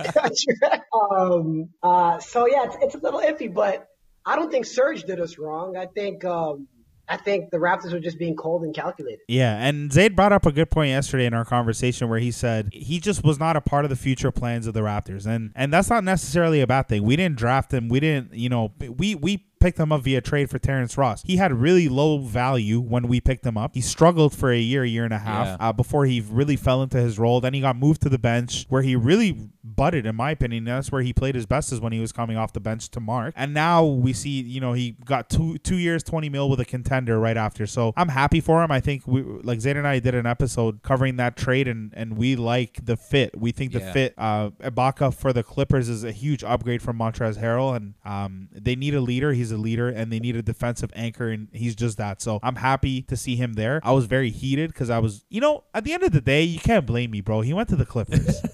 um. 0.92 1.70
Uh. 1.82 2.18
So 2.20 2.46
yeah, 2.46 2.64
it's, 2.64 2.76
it's 2.80 2.94
a 2.94 2.98
little 2.98 3.20
iffy, 3.20 3.52
but 3.52 3.88
I 4.24 4.36
don't 4.36 4.50
think 4.50 4.66
Serge 4.66 5.04
did 5.04 5.20
us 5.20 5.38
wrong. 5.38 5.76
I 5.76 5.86
think 5.86 6.24
um. 6.24 6.68
I 7.08 7.16
think 7.16 7.50
the 7.50 7.56
Raptors 7.56 7.92
were 7.92 8.00
just 8.00 8.18
being 8.18 8.36
cold 8.36 8.62
and 8.62 8.74
calculated. 8.74 9.20
Yeah, 9.28 9.56
and 9.56 9.92
Zayd 9.92 10.14
brought 10.14 10.32
up 10.32 10.46
a 10.46 10.52
good 10.52 10.70
point 10.70 10.90
yesterday 10.90 11.26
in 11.26 11.34
our 11.34 11.44
conversation 11.44 12.08
where 12.08 12.18
he 12.18 12.30
said 12.30 12.68
he 12.72 13.00
just 13.00 13.24
was 13.24 13.38
not 13.38 13.56
a 13.56 13.60
part 13.60 13.84
of 13.84 13.90
the 13.90 13.96
future 13.96 14.30
plans 14.30 14.66
of 14.66 14.74
the 14.74 14.80
Raptors, 14.80 15.26
and 15.26 15.52
and 15.54 15.72
that's 15.72 15.90
not 15.90 16.04
necessarily 16.04 16.60
a 16.60 16.66
bad 16.66 16.88
thing. 16.88 17.02
We 17.02 17.16
didn't 17.16 17.36
draft 17.36 17.72
him. 17.72 17.88
We 17.88 18.00
didn't, 18.00 18.34
you 18.34 18.48
know, 18.48 18.72
we 18.80 19.14
we 19.14 19.47
picked 19.60 19.78
him 19.78 19.92
up 19.92 20.02
via 20.02 20.20
trade 20.20 20.50
for 20.50 20.58
Terrence 20.58 20.96
Ross. 20.96 21.22
He 21.22 21.36
had 21.36 21.52
really 21.52 21.88
low 21.88 22.18
value 22.18 22.80
when 22.80 23.08
we 23.08 23.20
picked 23.20 23.44
him 23.44 23.56
up. 23.58 23.74
He 23.74 23.80
struggled 23.80 24.34
for 24.34 24.50
a 24.52 24.58
year, 24.58 24.84
year 24.84 25.04
and 25.04 25.14
a 25.14 25.18
half 25.18 25.46
Yeah. 25.46 25.56
uh, 25.68 25.72
before 25.72 26.06
he 26.06 26.20
really 26.20 26.56
fell 26.56 26.82
into 26.82 26.98
his 26.98 27.18
role. 27.18 27.40
Then 27.40 27.54
he 27.54 27.60
got 27.60 27.76
moved 27.76 28.02
to 28.02 28.08
the 28.08 28.18
bench 28.18 28.66
where 28.68 28.82
he 28.82 28.96
really 28.96 29.50
butted, 29.64 30.06
in 30.06 30.16
my 30.16 30.30
opinion. 30.30 30.64
That's 30.64 30.90
where 30.90 31.02
he 31.02 31.12
played 31.12 31.34
his 31.34 31.46
best 31.46 31.72
is 31.72 31.80
when 31.80 31.92
he 31.92 32.00
was 32.00 32.12
coming 32.12 32.36
off 32.36 32.52
the 32.52 32.60
bench 32.60 32.90
to 32.90 33.00
Mark. 33.00 33.34
And 33.36 33.52
now 33.54 33.84
we 33.84 34.12
see, 34.12 34.40
you 34.40 34.60
know, 34.60 34.72
he 34.72 34.92
got 35.04 35.28
two 35.28 35.58
two 35.58 35.76
years, 35.76 36.02
twenty 36.02 36.28
mil 36.28 36.48
with 36.48 36.60
a 36.60 36.64
contender 36.64 37.18
right 37.18 37.36
after. 37.36 37.66
So 37.66 37.92
I'm 37.96 38.08
happy 38.08 38.40
for 38.40 38.62
him. 38.62 38.70
I 38.70 38.80
think 38.80 39.06
we 39.06 39.22
like 39.22 39.60
Zayd 39.60 39.76
and 39.76 39.86
I 39.86 39.98
did 39.98 40.14
an 40.14 40.26
episode 40.26 40.82
covering 40.82 41.16
that 41.16 41.36
trade, 41.36 41.68
and 41.68 41.92
and 41.94 42.16
we 42.16 42.36
like 42.36 42.84
the 42.84 42.96
fit. 42.96 43.38
We 43.38 43.52
think 43.52 43.72
the 43.72 43.80
Yeah. 43.80 43.92
fit 43.92 44.14
uh, 44.16 44.50
Ibaka 44.62 45.14
for 45.14 45.32
the 45.32 45.42
Clippers 45.42 45.88
is 45.88 46.04
a 46.04 46.12
huge 46.12 46.42
upgrade 46.44 46.82
from 46.82 46.98
Montrezl 46.98 47.42
Harrell, 47.42 47.76
and 47.76 47.94
um, 48.04 48.48
they 48.52 48.74
need 48.76 48.94
a 48.94 49.00
leader. 49.00 49.32
He's 49.32 49.47
a 49.52 49.56
leader, 49.56 49.88
and 49.88 50.12
they 50.12 50.18
need 50.18 50.36
a 50.36 50.42
defensive 50.42 50.90
anchor, 50.94 51.28
and 51.28 51.48
he's 51.52 51.74
just 51.74 51.98
that. 51.98 52.20
So 52.22 52.40
I'm 52.42 52.56
happy 52.56 53.02
to 53.02 53.16
see 53.16 53.36
him 53.36 53.54
there. 53.54 53.80
I 53.82 53.92
was 53.92 54.06
very 54.06 54.30
heated 54.30 54.72
because 54.72 54.90
I 54.90 54.98
was, 54.98 55.24
you 55.28 55.40
know, 55.40 55.64
at 55.74 55.84
the 55.84 55.92
end 55.92 56.02
of 56.02 56.12
the 56.12 56.20
day, 56.20 56.42
you 56.42 56.58
can't 56.58 56.86
blame 56.86 57.10
me, 57.10 57.20
bro. 57.20 57.40
He 57.40 57.52
went 57.52 57.68
to 57.70 57.76
the 57.76 57.86
Clippers. 57.86 58.42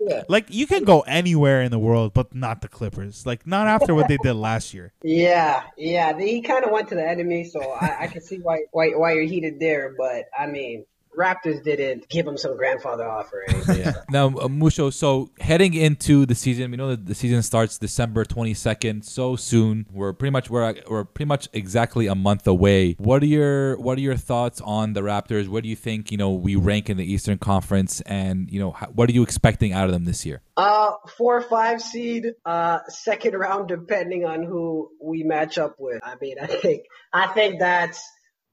Yeah. 0.00 0.22
Like 0.28 0.46
you 0.48 0.66
can 0.66 0.84
go 0.84 1.00
anywhere 1.00 1.62
in 1.62 1.70
the 1.70 1.78
world, 1.78 2.14
but 2.14 2.34
not 2.34 2.62
the 2.62 2.68
Clippers. 2.68 3.26
Like 3.26 3.46
not 3.46 3.66
after 3.66 3.94
what 3.94 4.08
they 4.08 4.16
did 4.18 4.34
last 4.34 4.72
year. 4.74 4.92
Yeah, 5.02 5.62
yeah. 5.76 6.18
He 6.18 6.40
kind 6.42 6.64
of 6.64 6.70
went 6.70 6.88
to 6.88 6.94
the 6.94 7.06
enemy, 7.06 7.44
so 7.44 7.60
I, 7.60 7.96
I 8.02 8.06
can 8.06 8.20
see 8.20 8.38
why, 8.38 8.62
why 8.72 8.90
why 8.90 9.12
you're 9.12 9.24
heated 9.24 9.58
there. 9.58 9.94
But 9.96 10.26
I 10.38 10.46
mean, 10.46 10.84
Raptors 11.16 11.62
didn't 11.62 12.08
give 12.08 12.26
him 12.26 12.36
some 12.36 12.56
grandfather 12.56 13.08
offer. 13.08 13.44
Yeah. 13.68 13.92
now, 14.10 14.28
uh, 14.38 14.48
Mucho, 14.48 14.90
so 14.90 15.30
heading 15.40 15.74
into 15.74 16.24
the 16.26 16.34
season, 16.34 16.70
we 16.70 16.76
know 16.76 16.88
that 16.88 17.06
the 17.06 17.14
season 17.14 17.42
starts 17.42 17.76
December 17.78 18.24
22nd, 18.24 19.04
so 19.04 19.36
soon. 19.36 19.86
We're 19.92 20.12
pretty 20.14 20.32
much 20.32 20.48
we're 20.48 20.74
we're 20.88 21.04
pretty 21.04 21.28
much 21.28 21.48
exactly 21.52 22.06
a 22.06 22.14
month 22.14 22.46
away. 22.46 22.94
What 22.94 23.22
are 23.22 23.26
your 23.26 23.78
what 23.78 23.98
are 23.98 24.00
your 24.00 24.16
thoughts 24.16 24.60
on 24.62 24.94
the 24.94 25.02
Raptors? 25.02 25.48
Where 25.48 25.60
do 25.62 25.68
you 25.68 25.76
think, 25.76 26.10
you 26.10 26.16
know, 26.16 26.32
we 26.32 26.56
rank 26.56 26.88
in 26.88 26.96
the 26.96 27.04
Eastern 27.04 27.38
Conference 27.38 28.00
and, 28.02 28.50
you 28.50 28.58
know, 28.58 28.72
how, 28.72 28.86
what 28.86 29.08
are 29.08 29.12
you 29.12 29.22
expecting 29.22 29.72
out 29.72 29.84
of 29.84 29.92
them 29.92 30.04
this 30.04 30.24
year? 30.24 30.40
Uh, 30.56 30.92
four 31.16 31.36
or 31.36 31.42
five 31.42 31.80
seed, 31.82 32.26
uh, 32.44 32.78
second 32.88 33.34
round, 33.34 33.68
depending 33.68 34.24
on 34.24 34.42
who 34.42 34.90
we 35.00 35.22
match 35.22 35.58
up 35.58 35.76
with. 35.78 36.00
I 36.02 36.14
mean, 36.20 36.36
I 36.40 36.46
think 36.46 36.82
I 37.12 37.26
think 37.28 37.60
that's 37.60 38.02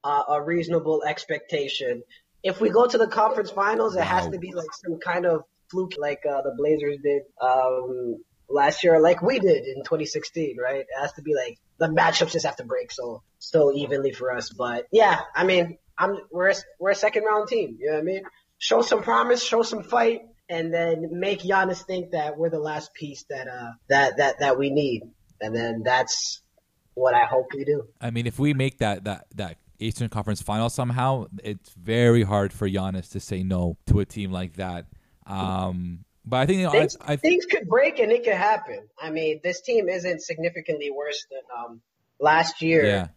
uh, 0.03 0.23
a 0.29 0.41
reasonable 0.41 1.03
expectation. 1.03 2.03
If 2.45 2.61
we 2.61 2.69
go 2.69 2.85
to 2.85 2.97
the 2.97 3.07
conference 3.07 3.49
finals, 3.49 3.95
it 3.95 4.03
has 4.03 4.29
to 4.29 4.37
be 4.37 4.53
like 4.53 4.71
some 4.71 4.99
kind 4.99 5.25
of 5.25 5.41
fluke, 5.71 5.93
like 5.97 6.21
uh, 6.29 6.43
the 6.43 6.53
Blazers 6.55 6.99
did 7.03 7.23
um, 7.41 8.17
last 8.47 8.83
year, 8.83 8.99
like 8.99 9.21
we 9.23 9.39
did 9.39 9.65
in 9.65 9.83
2016, 9.83 10.57
right? 10.61 10.81
It 10.81 10.87
has 10.99 11.11
to 11.13 11.23
be 11.23 11.33
like 11.33 11.57
the 11.79 11.87
matchups 11.87 12.33
just 12.33 12.45
have 12.45 12.57
to 12.57 12.63
break 12.63 12.91
so 12.91 13.23
so 13.39 13.73
evenly 13.73 14.11
for 14.11 14.31
us. 14.31 14.49
But 14.49 14.85
yeah, 14.91 15.19
I 15.35 15.43
mean, 15.43 15.79
I'm 15.97 16.17
we're 16.31 16.49
a, 16.49 16.55
we're 16.79 16.91
a 16.91 16.95
second 16.95 17.23
round 17.23 17.47
team. 17.47 17.77
You 17.79 17.87
know 17.87 17.93
what 17.93 18.01
I 18.01 18.03
mean? 18.03 18.23
Show 18.57 18.81
some 18.81 19.01
promise, 19.01 19.43
show 19.43 19.63
some 19.63 19.83
fight, 19.83 20.21
and 20.47 20.73
then 20.73 21.09
make 21.11 21.41
Giannis 21.41 21.83
think 21.83 22.11
that 22.11 22.37
we're 22.37 22.51
the 22.51 22.59
last 22.59 22.93
piece 22.93 23.25
that 23.29 23.47
uh 23.47 23.71
that 23.89 24.17
that 24.17 24.39
that 24.39 24.57
we 24.59 24.69
need, 24.69 25.01
and 25.41 25.55
then 25.55 25.81
that's 25.83 26.41
what 26.93 27.13
I 27.13 27.25
hope 27.25 27.47
we 27.53 27.65
do. 27.65 27.87
I 27.99 28.11
mean, 28.11 28.27
if 28.27 28.39
we 28.39 28.53
make 28.53 28.77
that 28.79 29.05
that 29.05 29.25
that 29.35 29.57
Eastern 29.79 30.09
Conference 30.09 30.41
final 30.41 30.69
somehow, 30.69 31.25
it's 31.43 31.71
very 31.71 32.23
hard 32.23 32.53
for 32.53 32.69
Giannis 32.69 33.11
to 33.11 33.19
say 33.19 33.43
no 33.43 33.77
to 33.87 33.99
a 33.99 34.05
team 34.05 34.31
like 34.31 34.55
that. 34.55 34.85
Um, 35.27 36.05
but 36.25 36.37
I 36.37 36.45
think 36.45 36.59
you 36.59 36.63
know, 36.65 36.71
I, 36.71 36.79
Things, 36.79 36.97
I, 37.01 37.15
things 37.17 37.45
could 37.45 37.67
break 37.67 37.99
and 37.99 38.11
it 38.11 38.23
could 38.23 38.33
happen. 38.33 38.87
I 39.01 39.11
mean, 39.11 39.41
this 39.43 39.61
team 39.61 39.89
isn't 39.89 40.21
significantly 40.21 40.91
worse 40.91 41.25
than 41.29 41.41
um 41.57 41.81
last 42.19 42.61
year. 42.61 42.85
yeah. 42.85 43.07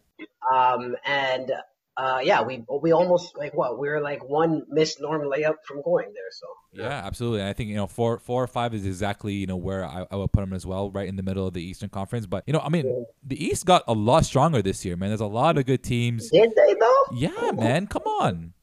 Um, 0.53 0.95
and 1.05 1.51
uh, 1.99 2.19
yeah, 2.23 2.41
we 2.41 2.63
we 2.81 2.93
almost 2.93 3.37
like 3.37 3.53
what 3.53 3.77
we 3.77 3.89
were 3.89 3.99
like 3.99 4.23
one 4.23 4.63
missed 4.69 5.01
norm 5.01 5.21
layup 5.23 5.55
from 5.67 5.81
going 5.81 6.07
there. 6.13 6.31
So 6.31 6.47
Yeah, 6.71 7.05
absolutely. 7.05 7.41
And 7.41 7.49
I 7.49 7.53
think 7.53 7.69
you 7.69 7.75
know 7.75 7.87
four, 7.87 8.19
four 8.19 8.41
or 8.41 8.47
five 8.47 8.73
is 8.73 8.85
exactly 8.85 9.33
you 9.33 9.47
know 9.47 9.57
where 9.57 9.83
I, 9.83 10.05
I 10.09 10.15
would 10.15 10.31
put 10.31 10.39
them 10.39 10.53
as 10.53 10.65
well, 10.65 10.91
right 10.91 11.09
in 11.09 11.17
the 11.17 11.23
middle 11.23 11.45
of 11.45 11.53
the 11.53 11.61
Eastern 11.61 11.89
Conference. 11.89 12.25
But 12.25 12.45
you 12.47 12.53
know, 12.53 12.61
I 12.61 12.69
mean, 12.69 13.05
the 13.25 13.43
East 13.43 13.65
got 13.65 13.83
a 13.85 13.93
lot 13.93 14.23
stronger 14.23 14.61
this 14.61 14.85
year, 14.85 14.95
man. 14.95 15.09
There's 15.09 15.19
a 15.19 15.25
lot 15.25 15.57
of 15.57 15.65
good 15.65 15.83
teams. 15.83 16.29
did 16.29 16.51
they 16.55 16.73
though? 16.73 17.03
Yeah, 17.13 17.51
man. 17.51 17.87
Come 17.87 18.03
on. 18.03 18.53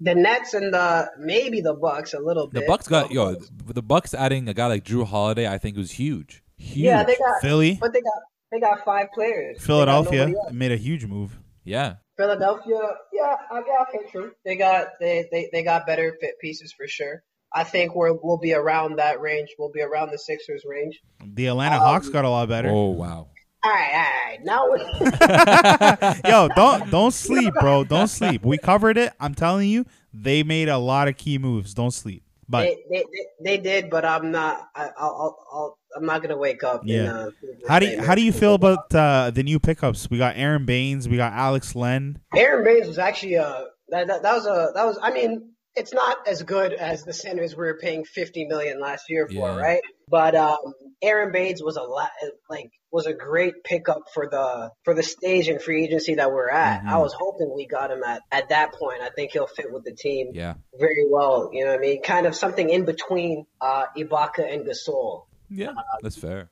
The 0.00 0.16
Nets 0.16 0.54
and 0.54 0.74
the 0.74 1.12
maybe 1.16 1.60
the 1.60 1.74
Bucks 1.74 2.12
a 2.12 2.18
little 2.18 2.48
bit. 2.48 2.62
The. 2.62 2.66
Bucks 2.66 2.88
got 2.88 3.12
yo. 3.12 3.36
The 3.66 3.82
Bucks 3.82 4.14
adding 4.14 4.48
a 4.48 4.54
guy 4.54 4.66
like 4.66 4.84
Jrue 4.84 5.06
Holiday, 5.06 5.46
I 5.46 5.58
think 5.58 5.76
was 5.76 5.92
huge. 5.92 6.42
Huge. 6.56 6.76
Yeah, 6.76 7.04
they 7.04 7.14
got 7.14 7.40
Philly, 7.40 7.78
but 7.80 7.92
they 7.92 8.00
got 8.00 8.22
they 8.50 8.58
got 8.58 8.84
five 8.84 9.12
players. 9.14 9.58
They 9.58 9.60
got 9.60 9.66
Philadelphia 9.66 10.34
made 10.50 10.72
a 10.72 10.76
huge 10.76 11.06
move. 11.06 11.38
yeah. 11.62 11.96
Philadelphia, 12.20 12.80
yeah, 13.14 13.36
I 13.50 13.62
yeah, 13.66 13.84
okay, 13.88 14.10
true. 14.10 14.32
They 14.44 14.56
got 14.56 14.88
they, 15.00 15.26
they 15.32 15.48
they 15.52 15.62
got 15.62 15.86
better 15.86 16.14
fit 16.20 16.38
pieces 16.38 16.70
for 16.70 16.86
sure. 16.86 17.22
I 17.54 17.64
think 17.64 17.94
we're 17.94 18.12
we'll 18.12 18.36
be 18.36 18.52
around 18.52 18.96
that 18.96 19.22
range. 19.22 19.48
We'll 19.58 19.72
be 19.72 19.80
around 19.80 20.10
the 20.10 20.18
Sixers 20.18 20.62
range. 20.66 21.00
The 21.24 21.46
Atlanta 21.46 21.78
Hawks 21.78 22.08
um, 22.08 22.12
got 22.12 22.24
a 22.26 22.28
lot 22.28 22.48
better. 22.48 22.68
Oh 22.68 22.90
wow. 22.90 23.28
All 23.62 23.70
right, 23.70 23.90
all 23.94 24.10
right. 24.26 24.38
Now 24.44 26.30
Yo, 26.30 26.48
don't 26.54 26.90
don't 26.90 27.10
sleep, 27.14 27.54
bro. 27.58 27.84
Don't 27.84 28.08
sleep. 28.08 28.44
We 28.44 28.58
covered 28.58 28.98
it. 28.98 29.14
I'm 29.18 29.34
telling 29.34 29.70
you, 29.70 29.86
they 30.12 30.42
made 30.42 30.68
a 30.68 30.78
lot 30.78 31.08
of 31.08 31.16
key 31.16 31.38
moves. 31.38 31.72
Don't 31.72 31.90
sleep. 31.90 32.22
But 32.50 32.62
they, 32.62 32.76
they, 32.90 33.04
they, 33.04 33.56
they 33.56 33.62
did, 33.62 33.90
but 33.90 34.04
I'm 34.04 34.30
not. 34.30 34.68
I, 34.74 34.90
I'll, 34.98 34.98
I'll, 34.98 35.46
I'll 35.52 35.78
I'm 35.96 36.06
not 36.06 36.22
gonna 36.22 36.36
wake 36.36 36.62
up. 36.64 36.82
Yeah. 36.84 36.98
And, 37.00 37.08
uh, 37.08 37.30
how 37.68 37.78
do 37.78 37.86
you, 37.86 38.02
how 38.02 38.14
do 38.14 38.22
you 38.22 38.32
feel 38.32 38.54
about 38.54 38.94
uh, 38.94 39.30
the 39.30 39.42
new 39.42 39.58
pickups? 39.58 40.08
We 40.10 40.18
got 40.18 40.36
Aron 40.36 40.64
Baynes. 40.66 41.08
We 41.08 41.16
got 41.16 41.32
Alex 41.32 41.74
Len. 41.74 42.18
Aron 42.36 42.64
Baynes 42.64 42.86
was 42.86 42.98
actually 42.98 43.36
uh 43.38 43.64
that, 43.88 44.06
that 44.06 44.22
that 44.22 44.34
was 44.34 44.46
a 44.46 44.72
that 44.74 44.84
was 44.86 44.98
I 45.02 45.10
mean 45.12 45.50
it's 45.76 45.94
not 45.94 46.26
as 46.26 46.42
good 46.42 46.72
as 46.72 47.04
the 47.04 47.12
centers 47.12 47.52
we 47.56 47.64
were 47.64 47.78
paying 47.80 48.04
50 48.04 48.46
million 48.46 48.80
last 48.80 49.04
year 49.08 49.26
for, 49.28 49.34
Yeah. 49.34 49.56
right? 49.56 49.80
But 50.08 50.34
um 50.34 50.58
Aron 51.02 51.32
Baynes 51.32 51.62
was 51.62 51.76
a 51.76 51.82
lot 51.82 52.10
like 52.48 52.70
was 52.92 53.06
a 53.06 53.14
great 53.14 53.62
pickup 53.64 54.02
for 54.12 54.28
the 54.28 54.70
for 54.84 54.94
the 54.94 55.02
stage 55.04 55.46
and 55.48 55.62
free 55.62 55.84
agency 55.84 56.16
that 56.16 56.30
we're 56.32 56.50
at. 56.50 56.82
I 56.84 56.98
was 56.98 57.14
hoping 57.16 57.52
we 57.54 57.66
got 57.68 57.90
him 57.92 58.02
at 58.02 58.22
at 58.32 58.48
that 58.48 58.74
point. 58.74 59.00
I 59.00 59.10
think 59.10 59.30
he'll 59.32 59.46
fit 59.46 59.72
with 59.72 59.84
the 59.84 59.92
team 59.94 60.32
Yeah. 60.34 60.54
very 60.78 61.06
well. 61.08 61.50
You 61.52 61.64
know 61.64 61.70
what 61.70 61.78
I 61.78 61.82
mean? 61.82 62.02
Kind 62.02 62.26
of 62.26 62.34
something 62.34 62.68
in 62.68 62.84
between 62.84 63.46
uh 63.60 63.84
Ibaka 63.96 64.52
and 64.52 64.66
Gasol. 64.66 65.26
Yeah. 65.50 65.72
That's 66.02 66.16
fair. 66.16 66.48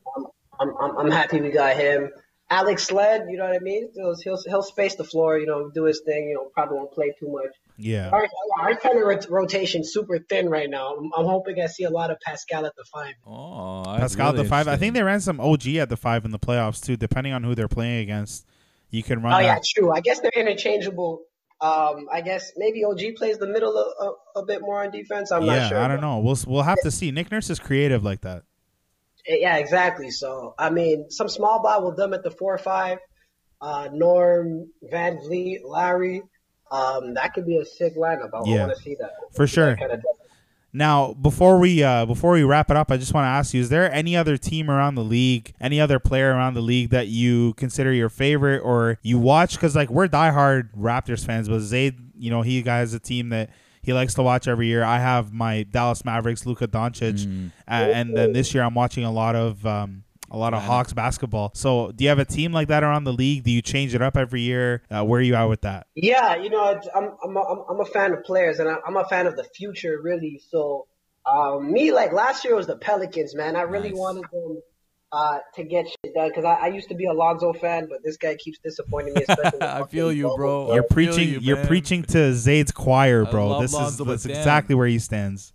I'm, 0.60 0.72
I'm, 0.80 0.98
I'm 0.98 1.10
happy 1.10 1.40
we 1.40 1.50
got 1.50 1.76
him. 1.76 2.10
Alex 2.50 2.90
Len, 2.90 3.28
you 3.28 3.36
know 3.36 3.44
what 3.44 3.54
I 3.54 3.58
mean? 3.58 3.90
He'll, 3.94 4.14
he'll, 4.24 4.38
he'll 4.46 4.62
space 4.62 4.94
the 4.94 5.04
floor, 5.04 5.38
you 5.38 5.46
know, 5.46 5.70
do 5.70 5.84
his 5.84 6.00
thing, 6.04 6.30
you 6.30 6.34
know, 6.34 6.50
probably 6.54 6.78
won't 6.78 6.92
play 6.92 7.12
too 7.20 7.30
much. 7.30 7.54
Yeah. 7.76 8.08
Our, 8.08 8.26
our 8.60 8.74
kind 8.76 8.98
of 8.98 9.06
rot- 9.06 9.28
rotation 9.28 9.84
super 9.84 10.18
thin 10.18 10.48
right 10.48 10.68
now. 10.68 10.96
I'm, 10.96 11.10
I'm 11.16 11.26
hoping 11.26 11.60
I 11.60 11.66
see 11.66 11.84
a 11.84 11.90
lot 11.90 12.10
of 12.10 12.18
Pascal 12.24 12.64
at 12.64 12.74
the 12.74 12.84
five. 12.92 13.12
Oh, 13.26 13.84
that's 13.84 14.14
Pascal 14.14 14.30
at 14.30 14.36
the 14.36 14.44
five. 14.44 14.66
I 14.66 14.76
think 14.76 14.94
they 14.94 15.02
ran 15.02 15.20
some 15.20 15.40
OG 15.40 15.66
at 15.76 15.90
the 15.90 15.96
five 15.96 16.24
in 16.24 16.30
the 16.30 16.38
playoffs 16.38 16.82
too. 16.82 16.96
Depending 16.96 17.34
on 17.34 17.44
who 17.44 17.54
they're 17.54 17.68
playing 17.68 18.00
against, 18.00 18.46
you 18.90 19.02
can 19.02 19.22
run. 19.22 19.34
Oh 19.34 19.38
yeah, 19.38 19.58
true. 19.74 19.92
I 19.92 20.00
guess 20.00 20.20
they're 20.20 20.32
interchangeable. 20.34 21.20
Um, 21.60 22.06
I 22.12 22.20
guess 22.20 22.52
maybe 22.56 22.84
OG 22.84 23.16
plays 23.16 23.38
the 23.38 23.48
middle 23.48 23.76
a, 23.76 24.04
a, 24.04 24.40
a 24.42 24.46
bit 24.46 24.60
more 24.62 24.82
on 24.82 24.90
defense. 24.90 25.32
I'm 25.32 25.42
yeah, 25.42 25.58
not 25.58 25.68
sure. 25.68 25.78
I 25.78 25.88
don't 25.88 26.00
know. 26.00 26.18
We'll 26.20 26.38
we'll 26.46 26.62
have 26.62 26.80
to 26.82 26.90
see. 26.90 27.10
Nick 27.10 27.30
Nurse 27.30 27.50
is 27.50 27.58
creative 27.58 28.02
like 28.04 28.22
that. 28.22 28.44
Yeah, 29.28 29.56
exactly. 29.58 30.10
So, 30.10 30.54
I 30.58 30.70
mean, 30.70 31.10
some 31.10 31.28
small 31.28 31.62
ball 31.62 31.82
will 31.82 31.94
them 31.94 32.14
at 32.14 32.22
the 32.22 32.30
four 32.30 32.54
or 32.54 32.58
five. 32.58 32.98
Uh, 33.60 33.88
Norm, 33.92 34.68
VanVleet, 34.90 35.58
Larry. 35.64 36.22
Um, 36.70 37.14
that 37.14 37.34
could 37.34 37.44
be 37.46 37.58
a 37.58 37.64
sick 37.64 37.96
lineup. 37.96 38.30
I, 38.32 38.42
Yeah. 38.48 38.66
want 38.66 38.76
to 38.76 38.82
see 38.82 38.96
that. 39.00 39.10
For 39.34 39.46
sure. 39.46 39.70
That 39.70 39.78
kind 39.78 39.92
of 39.92 40.02
Now, 40.72 41.14
before 41.14 41.58
we 41.58 41.82
uh, 41.82 42.04
before 42.06 42.32
we 42.32 42.42
wrap 42.42 42.70
it 42.70 42.76
up, 42.76 42.90
I 42.90 42.96
just 42.98 43.12
want 43.14 43.24
to 43.24 43.28
ask 43.28 43.52
you: 43.54 43.60
Is 43.60 43.68
there 43.70 43.90
any 43.92 44.16
other 44.16 44.36
team 44.36 44.70
around 44.70 44.94
the 44.94 45.04
league, 45.04 45.54
any 45.60 45.80
other 45.80 45.98
player 45.98 46.30
around 46.30 46.54
the 46.54 46.60
league 46.60 46.90
that 46.90 47.08
you 47.08 47.54
consider 47.54 47.92
your 47.92 48.10
favorite 48.10 48.60
or 48.60 48.98
you 49.02 49.18
watch? 49.18 49.54
Because 49.54 49.74
like 49.74 49.90
we're 49.90 50.08
diehard 50.08 50.68
Raptors 50.76 51.24
fans, 51.24 51.48
but 51.48 51.60
Zayd, 51.60 51.96
you 52.18 52.30
know, 52.30 52.42
he 52.42 52.62
guys 52.62 52.92
a 52.94 53.00
team 53.00 53.30
that 53.30 53.48
he 53.88 53.94
likes 53.94 54.14
to 54.14 54.22
watch 54.22 54.46
every 54.46 54.66
year. 54.68 54.84
I 54.84 54.98
have 54.98 55.32
my 55.32 55.62
Dallas 55.64 56.04
Mavericks, 56.04 56.44
Luka 56.46 56.68
Doncic, 56.68 57.26
uh, 57.26 57.70
and 57.70 58.16
then 58.16 58.32
this 58.32 58.52
year 58.54 58.62
I'm 58.62 58.74
watching 58.74 59.04
a 59.04 59.10
lot 59.12 59.34
of. 59.34 59.64
Um, 59.66 60.04
a 60.30 60.36
lot 60.36 60.52
of 60.52 60.60
Hawks 60.62 60.92
basketball. 60.92 61.52
So, 61.54 61.90
do 61.90 62.04
you 62.04 62.10
have 62.10 62.18
a 62.18 62.24
team 62.26 62.52
like 62.52 62.68
that 62.68 62.82
around 62.82 63.04
the 63.04 63.14
league? 63.14 63.44
Do 63.44 63.50
you 63.50 63.62
change 63.62 63.94
it 63.94 64.02
up 64.02 64.14
every 64.14 64.42
year? 64.42 64.82
Uh, 64.90 65.02
where 65.02 65.20
are 65.20 65.22
you 65.22 65.34
at 65.34 65.44
with 65.44 65.62
that? 65.62 65.86
Yeah, 65.94 66.36
you 66.36 66.50
know, 66.50 66.78
I'm 66.94 67.12
I'm 67.24 67.34
a, 67.34 67.40
I'm- 67.40 67.64
I'm 67.70 67.80
a 67.80 67.86
fan 67.86 68.12
of 68.12 68.22
players, 68.24 68.58
and 68.58 68.68
I- 68.68 68.76
I'm 68.86 68.98
a 68.98 69.06
fan 69.06 69.26
of 69.26 69.36
the 69.36 69.44
future, 69.44 69.98
really. 70.02 70.38
So, 70.50 70.86
um, 71.24 71.72
me 71.72 71.92
like 71.92 72.12
last 72.12 72.44
year 72.44 72.54
was 72.54 72.66
the 72.66 72.76
Pelicans, 72.76 73.34
man. 73.34 73.56
I 73.56 73.62
really 73.62 73.88
Nice. 73.88 73.98
wanted 73.98 74.24
them 74.30 74.60
uh, 75.12 75.38
to 75.54 75.64
get 75.64 75.86
shit 75.88 76.14
done 76.14 76.28
because 76.28 76.44
I, 76.44 76.54
I 76.54 76.66
used 76.68 76.88
to 76.88 76.94
be 76.94 77.06
a 77.06 77.12
Lonzo 77.12 77.52
fan, 77.52 77.86
but 77.88 77.98
this 78.04 78.16
guy 78.16 78.36
keeps 78.36 78.58
disappointing 78.58 79.14
me. 79.14 79.22
Especially 79.28 79.60
I 79.62 79.84
feel 79.84 80.12
you, 80.12 80.24
bubble. 80.24 80.36
bro. 80.36 80.74
You're 80.74 80.84
I 80.84 80.86
preaching. 80.86 81.28
you, 81.28 81.38
You, 81.40 81.56
are 81.56 81.66
preaching 81.66 82.02
to 82.04 82.34
Zayd's 82.34 82.72
choir, 82.72 83.24
bro. 83.24 83.60
This 83.60 83.72
Lonzo, 83.72 83.88
is 83.90 83.98
but 83.98 84.06
that's 84.06 84.26
exactly 84.26 84.74
where 84.74 84.86
he 84.86 84.98
stands. 84.98 85.52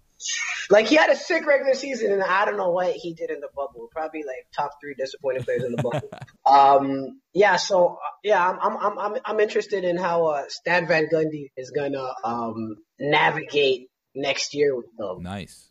Like 0.69 0.87
he 0.87 0.95
had 0.95 1.09
a 1.09 1.15
sick 1.15 1.45
regular 1.45 1.73
season, 1.73 2.11
and 2.13 2.23
I 2.23 2.45
don't 2.45 2.57
know 2.57 2.71
what 2.71 2.93
he 2.93 3.13
did 3.13 3.29
in 3.29 3.41
the 3.41 3.49
bubble. 3.55 3.89
Probably 3.91 4.23
like 4.23 4.47
top 4.55 4.71
three 4.81 4.95
disappointing 4.97 5.43
players 5.43 5.63
in 5.63 5.75
the 5.75 5.83
bubble. 5.83 6.09
um, 6.45 7.19
yeah. 7.33 7.57
So 7.57 7.99
yeah, 8.23 8.47
I'm 8.47 8.59
I'm 8.59 8.77
I'm 8.77 8.99
I'm 8.99 9.21
I'm 9.25 9.39
interested 9.39 9.83
in 9.83 9.97
how 9.97 10.27
uh, 10.27 10.43
Stan 10.47 10.87
Van 10.87 11.07
Gundy 11.13 11.51
is 11.57 11.71
gonna 11.71 12.07
um 12.23 12.77
navigate 12.99 13.89
next 14.15 14.53
year 14.53 14.75
with 14.75 14.85
them. 14.97 15.23
Nice. 15.23 15.69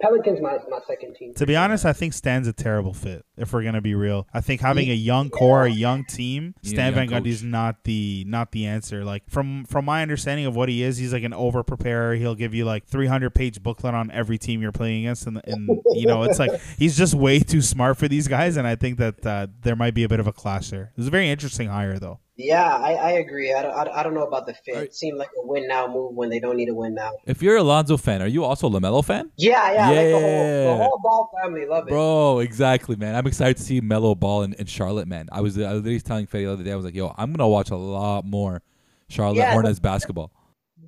Pelicans 0.00 0.40
my 0.40 0.58
my 0.68 0.78
second 0.86 1.14
team. 1.14 1.34
To 1.34 1.46
be 1.46 1.56
honest, 1.56 1.84
I 1.84 1.92
think 1.92 2.12
Stan's 2.12 2.48
a 2.48 2.52
terrible 2.52 2.92
fit. 2.94 3.24
If 3.36 3.52
we're 3.52 3.62
gonna 3.62 3.80
be 3.80 3.94
real, 3.94 4.26
I 4.32 4.40
think 4.40 4.60
having 4.60 4.90
a 4.90 4.94
young 4.94 5.30
core, 5.30 5.64
a 5.64 5.70
young 5.70 6.04
team, 6.04 6.54
You 6.62 6.70
need 6.70 6.76
Stan 6.76 6.94
Van 6.94 7.10
young 7.10 7.22
Gundy's 7.22 7.40
coach. 7.42 7.50
not 7.50 7.84
the 7.84 8.24
not 8.26 8.52
the 8.52 8.66
answer. 8.66 9.04
Like 9.04 9.24
from 9.28 9.64
from 9.66 9.84
my 9.84 10.02
understanding 10.02 10.46
of 10.46 10.56
what 10.56 10.68
he 10.68 10.82
is, 10.82 10.96
he's 10.96 11.12
like 11.12 11.22
an 11.22 11.34
over 11.34 11.62
preparer. 11.62 12.14
He'll 12.14 12.34
give 12.34 12.54
you 12.54 12.64
like 12.64 12.86
300 12.86 13.34
page 13.34 13.62
booklet 13.62 13.94
on 13.94 14.10
every 14.10 14.38
team 14.38 14.62
you're 14.62 14.72
playing 14.72 15.04
against, 15.04 15.26
and, 15.26 15.40
and 15.44 15.68
you 15.92 16.06
know 16.06 16.22
it's 16.22 16.38
like 16.38 16.60
he's 16.78 16.96
just 16.96 17.14
way 17.14 17.38
too 17.40 17.60
smart 17.62 17.98
for 17.98 18.08
these 18.08 18.26
guys. 18.28 18.56
And 18.56 18.66
I 18.66 18.76
think 18.76 18.98
that 18.98 19.26
uh, 19.26 19.46
there 19.62 19.76
might 19.76 19.94
be 19.94 20.04
a 20.04 20.08
bit 20.08 20.20
of 20.20 20.26
a 20.26 20.32
clash 20.32 20.70
there. 20.70 20.92
It 20.94 20.98
was 20.98 21.06
a 21.08 21.10
very 21.10 21.28
interesting 21.30 21.68
hire 21.68 21.98
though. 21.98 22.20
Yeah, 22.42 22.64
I, 22.74 22.94
I 22.94 23.10
agree. 23.12 23.52
I 23.52 23.62
don't, 23.62 23.74
I 23.74 23.84
don't- 23.84 23.94
I 23.96 24.02
don't 24.02 24.14
know 24.14 24.26
about 24.26 24.46
the 24.46 24.54
fit. 24.54 24.74
Alright. 24.74 24.88
It 24.88 24.94
seemed 24.94 25.18
like 25.18 25.28
a 25.36 25.46
win 25.46 25.68
now 25.68 25.86
move 25.86 26.14
when 26.14 26.30
they 26.30 26.40
don't 26.40 26.56
need 26.56 26.68
a 26.68 26.74
win 26.74 26.94
now. 26.94 27.10
If 27.26 27.42
you're 27.42 27.56
a 27.56 27.62
Lonzo 27.62 27.96
fan, 27.96 28.22
are 28.22 28.26
you 28.26 28.44
also 28.44 28.66
a 28.68 28.70
LaMelo 28.70 29.04
fan? 29.04 29.30
Yeah, 29.36 29.72
yeah, 29.72 29.88
like 29.88 29.96
the 30.08 30.12
whole, 30.20 30.76
the 30.76 30.76
whole 30.84 31.00
ball 31.02 31.30
family 31.42 31.66
love 31.66 31.86
it. 31.86 31.90
Bro, 31.90 32.38
exactly, 32.40 32.96
man. 32.96 33.14
I'm 33.14 33.26
excited 33.26 33.56
to 33.58 33.62
see 33.62 33.80
Melo 33.80 34.14
ball 34.14 34.42
in, 34.42 34.54
in 34.54 34.66
Charlotte, 34.66 35.06
man. 35.08 35.28
I 35.32 35.40
was 35.42 35.58
I 35.58 35.72
was 35.72 35.82
literally 35.82 36.00
telling 36.00 36.26
Fede 36.26 36.46
the 36.46 36.52
other 36.52 36.64
day, 36.64 36.72
I 36.72 36.76
was 36.76 36.84
like, 36.84 36.94
yo, 36.94 37.14
I'm 37.18 37.32
gonna 37.32 37.48
watch 37.48 37.70
a 37.70 37.76
lot 37.76 38.24
more 38.24 38.62
Charlotte 39.08 39.36
Yeah. 39.38 39.52
Hornets 39.52 39.80
basketball. 39.80 40.32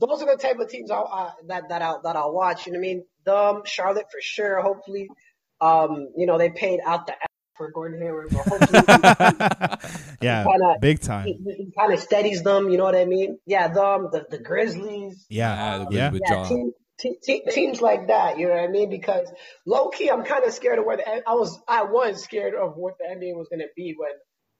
Those 0.00 0.22
are 0.22 0.34
the 0.36 0.42
type 0.42 0.58
of 0.58 0.68
teams 0.68 0.90
I'll, 0.90 1.08
uh, 1.12 1.30
that 1.48 1.68
that 1.68 1.82
I'll 1.82 2.00
that 2.02 2.16
I'll 2.16 2.32
watch. 2.32 2.66
You 2.66 2.72
know 2.72 2.78
what 2.78 2.84
I 2.84 2.88
mean? 2.88 3.04
Them, 3.24 3.62
Charlotte 3.64 4.06
for 4.10 4.20
sure. 4.20 4.60
Hopefully, 4.62 5.08
um, 5.60 6.08
you 6.16 6.26
know 6.26 6.38
they 6.38 6.50
paid 6.50 6.80
out 6.84 7.06
the 7.06 7.12
ass 7.12 7.28
for 7.56 7.70
Gordon 7.70 8.00
Hayward, 8.00 8.28
but 8.30 8.46
hopefully 8.46 8.82
yeah, 10.22 10.44
Kinda- 10.44 10.76
big 10.80 11.00
time. 11.00 11.26
he, 11.26 11.38
he 11.56 11.72
kind 11.78 11.92
of 11.92 12.00
steadies 12.00 12.42
them. 12.42 12.70
You 12.70 12.78
know 12.78 12.84
what 12.84 12.96
I 12.96 13.04
mean? 13.04 13.38
Yeah, 13.46 13.68
them, 13.68 14.08
the 14.12 14.24
the 14.30 14.38
Grizzlies. 14.38 15.26
Yeah, 15.28 15.54
Yeah, 15.54 15.86
yeah. 15.90 16.10
with 16.10 16.22
Yeah, 16.28 16.34
Ja. 16.42 16.48
team, 16.48 16.72
te- 16.98 17.16
te- 17.22 17.42
teams 17.50 17.80
like 17.80 18.08
that, 18.08 18.38
you 18.38 18.48
know 18.48 18.54
what 18.54 18.64
I 18.64 18.68
mean? 18.68 18.90
Because 18.90 19.30
low 19.66 19.88
key, 19.88 20.10
I'm 20.10 20.24
kind 20.24 20.44
of 20.44 20.52
scared 20.52 20.78
of 20.78 20.84
where 20.84 20.96
the 20.96 21.08
I 21.28 21.34
was. 21.34 21.58
I 21.68 21.84
was 21.84 22.22
scared 22.22 22.54
of 22.54 22.74
what 22.76 22.94
the 22.98 23.04
NBA 23.06 23.34
was 23.36 23.48
going 23.48 23.60
to 23.60 23.68
be 23.76 23.94
when 23.96 24.10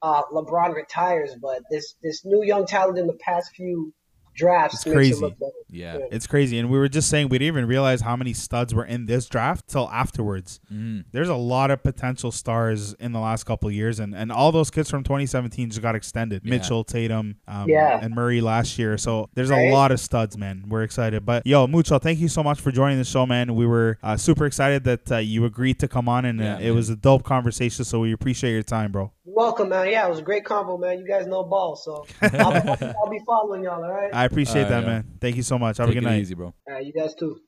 uh, 0.02 0.22
LeBron 0.32 0.74
retires. 0.74 1.34
But 1.40 1.62
this 1.70 1.94
this 2.02 2.24
new 2.24 2.42
young 2.44 2.66
talent 2.66 2.98
in 2.98 3.06
the 3.06 3.18
past 3.20 3.50
few 3.56 3.92
drafts 4.34 4.76
It's 4.76 4.86
makes 4.86 4.94
crazy. 4.96 5.12
it 5.16 5.20
look 5.20 5.38
better. 5.38 5.52
Yeah. 5.70 5.98
It's 6.10 6.26
crazy, 6.26 6.58
and 6.58 6.68
we 6.70 6.78
were 6.78 6.88
just 6.88 7.08
saying 7.08 7.28
we 7.30 7.38
didn't 7.38 7.54
even 7.56 7.66
realize 7.66 8.00
how 8.02 8.14
many 8.16 8.32
studs 8.34 8.74
were 8.74 8.84
in 8.84 9.06
this 9.06 9.26
draft 9.26 9.68
till 9.68 9.88
afterwards. 9.90 10.60
Mm. 10.72 11.04
There's 11.12 11.28
a 11.30 11.34
lot 11.34 11.70
of 11.70 11.82
potential 11.82 12.30
stars 12.30 12.92
in 12.94 13.12
the 13.12 13.20
last 13.20 13.44
couple 13.44 13.68
of 13.68 13.74
years, 13.74 13.98
and, 13.98 14.14
and 14.14 14.30
all 14.30 14.52
those 14.52 14.70
kids 14.70 14.90
from 14.90 15.02
2017 15.02 15.70
just 15.70 15.80
got 15.80 15.94
extended. 15.94 16.42
Yeah. 16.44 16.50
Mitchell, 16.50 16.84
Tatum, 16.84 17.36
um, 17.48 17.68
Yeah. 17.68 17.98
and 18.02 18.14
Murray 18.14 18.40
last 18.42 18.78
year. 18.78 18.98
So 18.98 19.28
there's 19.34 19.50
a 19.50 19.70
lot 19.70 19.92
of 19.92 20.00
studs, 20.00 20.36
man. 20.36 20.64
We're 20.68 20.82
excited. 20.82 21.24
But 21.24 21.46
yo, 21.46 21.66
Mucho, 21.66 21.98
thank 21.98 22.18
you 22.18 22.28
so 22.28 22.42
much 22.42 22.60
for 22.60 22.70
joining 22.70 22.98
the 22.98 23.04
show, 23.04 23.24
man. 23.26 23.54
We 23.54 23.66
were 23.66 23.98
uh, 24.02 24.16
super 24.18 24.44
excited 24.46 24.84
that 24.84 25.10
uh, 25.10 25.16
you 25.18 25.44
agreed 25.46 25.78
to 25.80 25.88
come 25.88 26.08
on, 26.08 26.24
and 26.26 26.38
Yeah, 26.40 26.56
uh, 26.56 26.60
it 26.60 26.70
was 26.72 26.90
a 26.90 26.96
dope 26.96 27.22
conversation. 27.24 27.84
So 27.84 28.00
we 28.00 28.12
appreciate 28.12 28.52
your 28.52 28.62
time, 28.62 28.92
bro. 28.92 29.12
You're 29.24 29.36
welcome, 29.36 29.68
man. 29.68 29.88
Yeah, 29.90 30.06
it 30.06 30.10
was 30.10 30.18
a 30.18 30.22
great 30.22 30.44
combo, 30.44 30.76
man. 30.78 30.98
You 30.98 31.06
guys 31.06 31.26
know 31.26 31.44
ball, 31.44 31.76
so 31.76 32.04
I'll, 32.20 32.52
I'll 33.04 33.10
be 33.10 33.20
following 33.24 33.62
y'all. 33.62 33.82
All 33.84 33.92
right. 33.92 34.10
I 34.12 34.24
appreciate 34.24 34.64
All 34.64 34.70
that, 34.70 34.76
right, 34.78 34.86
man. 34.86 35.04
Thank 35.20 35.36
you 35.36 35.42
so 35.44 35.58
much. 35.58 35.78
Have 35.78 35.86
Take 35.86 35.96
a 35.96 36.00
good 36.00 36.06
it 36.06 36.10
night. 36.10 36.20
easy, 36.20 36.34
bro. 36.34 36.46
All 36.46 36.54
right, 36.74 36.84
you 36.84 36.92
guys 36.92 37.14
too. 37.14 37.38